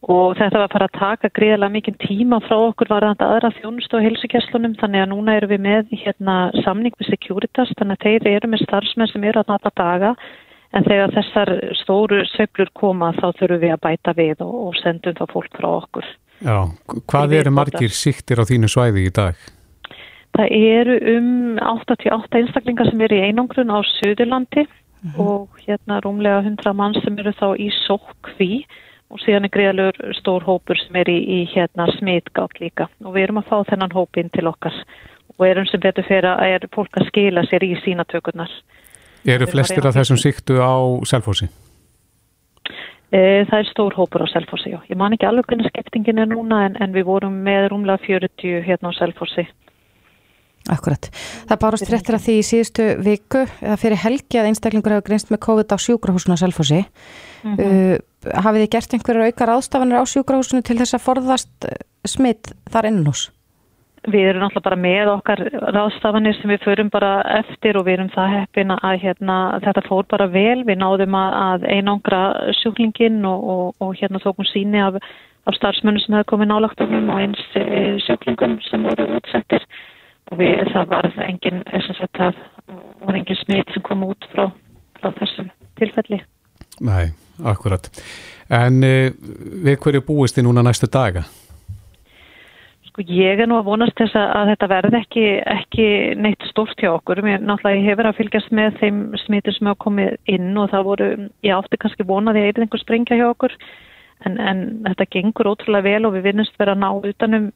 og 0.06 0.36
þetta 0.38 0.62
var 0.62 0.72
bara 0.72 0.88
að 0.88 1.00
taka 1.00 1.30
gríðarlega 1.34 1.74
mikið 1.74 1.95
tíma 2.04 2.38
frá 2.45 2.56
okkur 2.58 2.91
var 2.91 3.06
þetta 3.08 3.30
aðra 3.34 3.50
þjónustu 3.58 3.98
og 3.98 4.06
heilsugjastlunum 4.06 4.76
þannig 4.78 5.04
að 5.04 5.10
núna 5.14 5.38
erum 5.39 5.52
við 5.54 5.64
með 5.66 5.95
hérna 6.04 6.36
samning 6.62 6.93
með 7.00 7.10
Securitas. 7.10 7.74
Þannig 7.80 7.98
að 7.98 8.06
þeir 8.06 8.30
eru 8.36 8.52
með 8.52 8.64
starfsmenn 8.68 9.12
sem 9.12 9.26
eru 9.26 9.41
að 9.41 9.52
nata 9.56 9.74
daga. 9.82 10.14
En 10.76 10.86
þegar 10.86 11.14
þessar 11.16 11.54
stóru 11.82 12.22
sveiflur 12.30 12.70
koma 12.78 13.14
þá 13.18 13.28
þurfum 13.39 13.62
við 13.64 13.74
að 13.74 13.84
bæta 13.88 14.14
við 14.14 14.41
og, 14.45 14.56
og 14.68 14.80
sendum 14.84 15.18
þá 15.18 15.26
fólk 15.34 15.54
frá 15.58 15.70
okkur. 15.72 16.10
Já, 16.45 16.58
hvað 17.10 17.38
eru 17.39 17.54
margir 17.56 17.93
siktir 17.95 18.38
á 18.38 18.45
þínu 18.45 18.70
svæði 18.70 19.08
í 19.08 19.14
dag? 19.16 19.38
Það 20.38 20.52
eru 20.54 20.98
um 21.16 21.30
88 21.58 22.41
einstaklingar 22.43 22.91
sem 22.91 23.00
eru 23.02 23.18
í 23.18 23.24
einangrun 23.26 23.74
á 23.74 23.82
Suðurlandi 23.98 24.68
og 25.18 25.56
hérna 25.64 25.98
rúmlega 26.04 26.43
100 26.43 26.76
mann 26.78 26.93
sem 27.00 27.18
eru 27.18 27.34
þá 27.39 27.48
í 27.58 27.72
sókví 27.88 28.52
og 29.12 29.22
síðan 29.24 29.47
er 29.47 29.53
greiðalur 29.53 29.99
stór 30.20 30.45
hópur 30.47 30.80
sem 30.82 30.97
er 30.99 31.12
í, 31.12 31.18
í 31.18 31.39
hérna 31.53 31.88
smitgátt 31.95 32.60
líka 32.62 32.89
og 33.03 33.14
við 33.16 33.28
erum 33.28 33.41
að 33.41 33.51
fá 33.51 33.62
þennan 33.70 33.95
hóp 33.95 34.20
inn 34.20 34.32
til 34.34 34.47
okkar 34.49 34.76
og 35.38 35.45
erum 35.47 35.68
sem 35.70 35.82
betur 35.84 36.08
fyrir 36.08 36.32
að 36.34 36.55
er 36.55 36.68
fólk 36.74 36.99
að 36.99 37.08
skila 37.12 37.45
sér 37.47 37.66
í 37.68 37.76
sínatökurnar. 37.84 38.51
Eru 39.28 39.45
Við 39.45 39.53
flestir 39.53 39.88
af 39.88 39.95
þessum 39.97 40.20
siktu 40.22 40.60
á 40.60 40.76
Selfossi? 41.08 41.49
E, 43.08 43.45
það 43.47 43.60
er 43.60 43.70
stór 43.70 43.95
hópur 43.95 44.26
á 44.26 44.28
Selfossi, 44.32 44.74
já. 44.74 44.80
Ég 44.89 44.99
man 44.99 45.16
ekki 45.16 45.28
alveg 45.30 45.47
hvernig 45.47 45.70
skiptingin 45.72 46.24
er 46.24 46.30
núna 46.32 46.66
en, 46.68 46.76
en 46.82 46.95
við 46.95 47.08
vorum 47.08 47.38
með 47.45 47.70
rúmlega 47.72 48.03
40 48.03 48.66
hérna 48.68 48.91
á 48.91 48.97
Selfossi. 48.97 49.47
Akkurat. 50.68 51.08
Það 51.47 51.62
bárust 51.62 51.88
fréttir 51.88 52.18
að 52.18 52.26
því 52.26 52.34
í 52.36 52.43
síðustu 52.43 52.88
viku 53.05 53.45
eða 53.62 53.78
fyrir 53.80 54.01
helgi 54.01 54.41
að 54.41 54.49
einstaklingur 54.49 54.97
hefur 54.97 55.08
greinst 55.08 55.32
með 55.32 55.43
COVID 55.45 55.72
á 55.72 55.78
sjúkrahúsinu 55.80 56.36
á 56.36 56.41
Selfossi. 56.43 56.82
Mhm. 57.47 58.03
Hafið 58.34 58.63
þið 58.63 58.73
gert 58.75 58.93
einhverjar 58.97 59.32
aukar 59.32 59.53
ástafanir 59.55 60.01
á 60.01 60.05
sjúkrahúsinu 60.11 60.63
til 60.65 60.78
þess 60.82 60.97
að 60.97 61.05
forðast 61.07 61.67
uh, 61.69 61.82
smitt 62.07 62.53
þar 62.71 62.89
innan 62.91 63.09
hús? 63.11 63.28
Við 64.07 64.30
erum 64.30 64.45
náttúrulega 64.45 64.67
bara 64.69 64.80
með 64.80 65.09
okkar 65.11 65.41
ráðstafanir 65.75 66.36
sem 66.38 66.51
við 66.53 66.61
förum 66.63 66.89
bara 66.93 67.09
eftir 67.41 67.75
og 67.75 67.88
við 67.88 67.97
erum 67.97 68.11
það 68.13 68.36
heppin 68.38 68.71
að 68.78 69.01
hérna, 69.01 69.38
þetta 69.65 69.84
fór 69.84 70.07
bara 70.07 70.30
vel. 70.32 70.61
Við 70.67 70.80
náðum 70.80 71.17
að, 71.19 71.36
að 71.41 71.65
einangra 71.73 72.21
sjúklingin 72.61 73.19
og, 73.28 73.49
og, 73.51 73.65
og 73.84 73.91
hérna 73.99 74.21
tókum 74.23 74.47
síni 74.47 74.80
af, 74.80 75.01
af 75.43 75.59
starfsmönnum 75.59 76.05
sem 76.05 76.15
hefði 76.15 76.30
komið 76.32 76.51
nálagtunum 76.53 77.11
og 77.11 77.19
eins 77.25 77.43
e, 77.59 77.65
sjúklingum 78.05 78.55
sem 78.69 78.88
voru 78.88 79.09
útsettir. 79.17 79.67
Og 80.32 80.39
við, 80.39 80.63
það 80.71 80.89
var 80.95 81.11
engin, 81.28 81.61
var 81.67 83.19
engin 83.19 83.41
smitt 83.43 83.75
sem 83.75 83.84
kom 83.84 84.07
út 84.07 84.32
frá, 84.32 84.47
frá 85.01 85.11
þessum 85.19 85.51
tilfelli. 85.82 86.21
Nei, 86.80 87.09
akkurat. 87.43 87.89
En 88.49 88.79
uh, 88.83 89.09
við 89.65 89.77
hverju 89.83 90.05
búist 90.07 90.38
þið 90.38 90.47
núna 90.47 90.63
næstu 90.65 90.89
daga? 90.91 91.25
Sko 92.88 93.03
ég 93.05 93.41
er 93.43 93.49
nú 93.49 93.59
að 93.59 93.67
vonast 93.67 93.97
þess 93.99 94.15
að, 94.17 94.53
þetta 94.53 94.69
verði 94.71 95.01
ekki, 95.01 95.25
ekki 95.53 95.89
neitt 96.17 96.47
stórt 96.49 96.79
hjá 96.81 96.93
okkur. 96.95 97.21
Mér 97.25 97.43
náttúrulega 97.43 97.89
hefur 97.91 98.09
að 98.09 98.21
fylgjast 98.21 98.55
með 98.55 98.79
þeim 98.79 99.03
smitur 99.25 99.57
sem 99.57 99.69
hafa 99.69 99.83
komið 99.85 100.15
inn 100.38 100.55
og 100.57 100.71
það 100.71 100.88
voru, 100.91 101.11
ég 101.45 101.57
átti 101.57 101.81
kannski 101.83 102.07
vonaði 102.07 102.45
að 102.45 102.63
eitthvað 102.63 102.85
sprengja 102.85 103.19
hjá 103.19 103.27
okkur 103.29 103.53
en, 104.25 104.39
en 104.41 104.63
þetta 104.88 105.09
gengur 105.13 105.51
ótrúlega 105.51 105.85
vel 105.85 106.07
og 106.09 106.15
við 106.15 106.31
vinnumst 106.31 106.57
vera 106.57 106.73
að 106.73 106.81
ná 106.81 106.89
utanum 107.11 107.51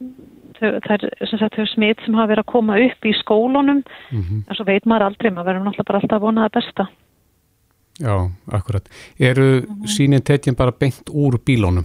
sagt, 0.62 1.56
þau 1.56 1.66
smit 1.72 2.02
sem 2.04 2.14
hafa 2.14 2.30
verið 2.30 2.44
að 2.44 2.52
koma 2.52 2.78
upp 2.86 3.06
í 3.08 3.14
skólunum 3.18 3.80
mm 3.82 4.20
-hmm. 4.20 4.42
en 4.46 4.56
svo 4.56 4.66
veit 4.68 4.86
maður 4.86 5.08
aldrei, 5.08 5.30
maður 5.30 5.48
verður 5.50 5.64
náttúrulega 5.66 5.88
bara 5.90 6.00
alltaf 6.00 6.16
að 6.16 6.26
vona 6.26 6.44
það 6.46 6.56
besta. 6.58 6.86
Já, 8.00 8.30
akkurat. 8.52 8.88
Eru 9.20 9.60
-hmm. 9.60 9.86
sínin 9.86 10.22
tekjum 10.22 10.54
bara 10.54 10.72
beint 10.72 11.10
úr 11.10 11.38
bílónum? 11.46 11.84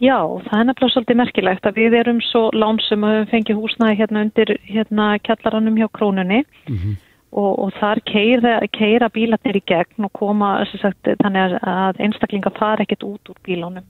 Já, 0.00 0.18
það 0.44 0.60
er 0.60 0.64
nefnilega 0.64 0.92
svolítið 0.92 1.16
merkilegt 1.16 1.66
að 1.66 1.78
við 1.80 1.94
erum 2.00 2.20
svo 2.20 2.50
lánsum 2.52 3.04
að 3.04 3.14
við 3.16 3.30
fengjum 3.30 3.60
húsnaði 3.62 3.96
hérna 3.96 4.22
undir 4.26 4.58
hérna 4.68 5.06
kjallaranum 5.18 5.78
hjá 5.80 5.88
krónunni 5.88 6.44
mm 6.68 6.76
-hmm. 6.76 6.96
og, 7.32 7.58
og 7.58 7.72
þar 7.80 8.00
keira, 8.04 8.60
keira 8.72 9.08
bílatnir 9.08 9.56
í 9.56 9.62
gegn 9.66 10.04
og 10.04 10.12
koma 10.12 10.64
sagt, 10.80 11.08
þannig 11.22 11.58
að 11.62 12.00
einstaklinga 12.00 12.50
fara 12.58 12.82
ekkert 12.82 13.02
út 13.02 13.28
úr 13.28 13.38
bílónum. 13.46 13.84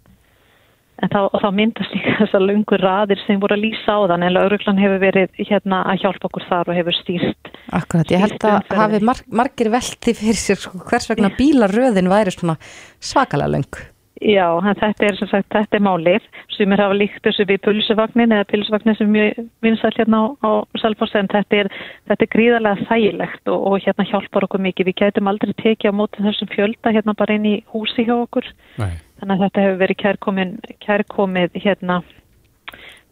En 1.05 1.11
þá, 1.13 1.19
þá 1.43 1.49
myndast 1.53 1.93
líka 1.93 2.15
þessar 2.23 2.45
lungur 2.47 2.83
raðir 2.83 3.21
sem 3.27 3.41
voru 3.43 3.57
að 3.59 3.67
lýsa 3.67 3.99
á 3.99 4.09
þann 4.13 4.29
en 4.29 4.37
lauruglan 4.37 4.81
hefur 4.81 5.03
verið 5.03 5.43
hérna 5.43 5.83
að 5.91 6.05
hjálpa 6.05 6.31
okkur 6.31 6.47
þar 6.49 6.73
og 6.73 6.79
hefur 6.79 7.01
stýrt. 7.03 7.51
Akkurat, 7.77 8.15
ég 8.15 8.25
held 8.25 8.49
að 8.49 8.73
hafi 8.79 9.03
marg, 9.05 9.27
margir 9.43 9.73
velti 9.75 10.17
fyrir 10.17 10.41
sér 10.41 10.63
sko, 10.63 10.81
hvers 10.89 11.11
vegna 11.13 11.35
bílaröðin 11.37 12.09
væri 12.13 12.33
svona 12.33 12.57
svakalega 13.03 13.53
lungu. 13.59 13.85
Já, 14.25 14.47
þetta 14.65 15.05
er 15.05 15.17
sem 15.19 15.29
sagt, 15.29 15.51
þetta 15.53 15.77
er 15.77 15.83
málið 15.85 16.29
sem 16.55 16.73
er 16.73 16.81
hafa 16.81 16.95
líkt 16.97 17.21
þessu 17.27 17.45
við 17.51 17.59
pulsuvagnin 17.67 18.33
eða 18.33 18.47
pilsuvagnin 18.49 18.97
sem 18.97 19.11
er 19.11 19.13
mjög 19.13 19.51
vinsall 19.67 19.93
hérna 19.93 20.21
á, 20.25 20.25
á 20.41 20.51
Salfors 20.81 21.13
en 21.21 21.29
þetta 21.29 21.59
er, 21.61 21.69
þetta 22.09 22.25
er 22.25 22.31
gríðarlega 22.33 22.87
þægilegt 22.89 23.53
og, 23.53 23.67
og 23.69 23.85
hérna 23.85 24.07
hjálpar 24.09 24.47
okkur 24.49 24.65
mikið. 24.65 24.89
Við 24.89 24.97
gætum 25.03 25.29
aldrei 25.29 25.53
tekið 25.61 25.93
á 25.93 25.99
móti 26.01 26.25
þessum 26.25 26.49
fjölda 26.55 26.95
hérna 26.97 27.17
bara 27.19 27.37
inn 27.37 27.51
í 27.51 27.55
húsi 27.75 28.07
hjá 28.09 28.15
okkur. 28.17 28.49
Nei. 28.81 28.95
Þannig 29.21 29.37
að 29.37 29.45
þetta 29.47 29.65
hefur 29.65 29.79
verið 29.83 30.01
kærkomin, 30.03 30.57
kærkomið 30.85 31.61
hérna 31.65 32.01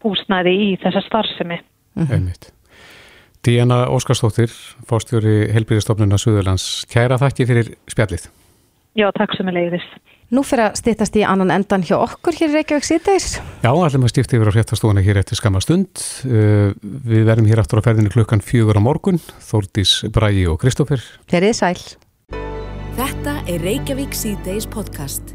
húsnæði 0.05 0.53
í 0.53 0.69
þessa 0.83 1.01
starfsemi. 1.07 1.59
Mm 1.95 2.07
-hmm. 2.07 2.51
Díana 3.45 3.85
Óskarstóttir, 3.93 4.49
fórstjóri 4.89 5.51
Helbíðistofnuna 5.53 6.17
Suðurlands. 6.17 6.85
Kæra 6.89 7.17
þakki 7.21 7.45
fyrir 7.45 7.75
spjallið. 7.87 8.29
Já, 8.95 9.11
takk 9.13 9.35
sem 9.37 9.47
er 9.51 9.57
leiðist. 9.59 9.91
Nú 10.33 10.41
fyrir 10.41 10.71
að 10.71 10.79
stýttast 10.79 11.17
í 11.19 11.21
annan 11.27 11.51
endan 11.53 11.83
hjá 11.85 11.99
okkur 11.99 12.33
hér 12.33 12.49
í 12.49 12.55
Reykjavík 12.55 12.87
síðdeis. 12.87 13.27
Já, 13.61 13.69
allir 13.69 14.01
maður 14.01 14.13
stýtti 14.15 14.39
yfir 14.39 14.49
á 14.49 14.55
hréttastofuna 14.55 15.05
hér 15.05 15.21
eftir 15.21 15.37
skamma 15.37 15.61
stund. 15.61 16.01
Uh, 16.25 16.73
við 16.81 17.29
verðum 17.29 17.51
hér 17.51 17.61
aftur 17.61 17.83
á 17.83 17.85
ferðinu 17.85 18.09
klukkan 18.09 18.41
fjögur 18.41 18.79
á 18.79 18.81
morgun. 18.81 19.21
Þórdís, 19.45 19.99
Bræi 20.09 20.47
og 20.49 20.57
Kristófur. 20.63 21.05
Þeir 21.29 21.51
eru 21.51 21.53
sæl. 21.53 21.77
Þetta 22.95 23.41
er 23.45 23.61
Reykjavík 23.61 24.17
síðdeis 24.17 24.65
podcast. 24.65 25.34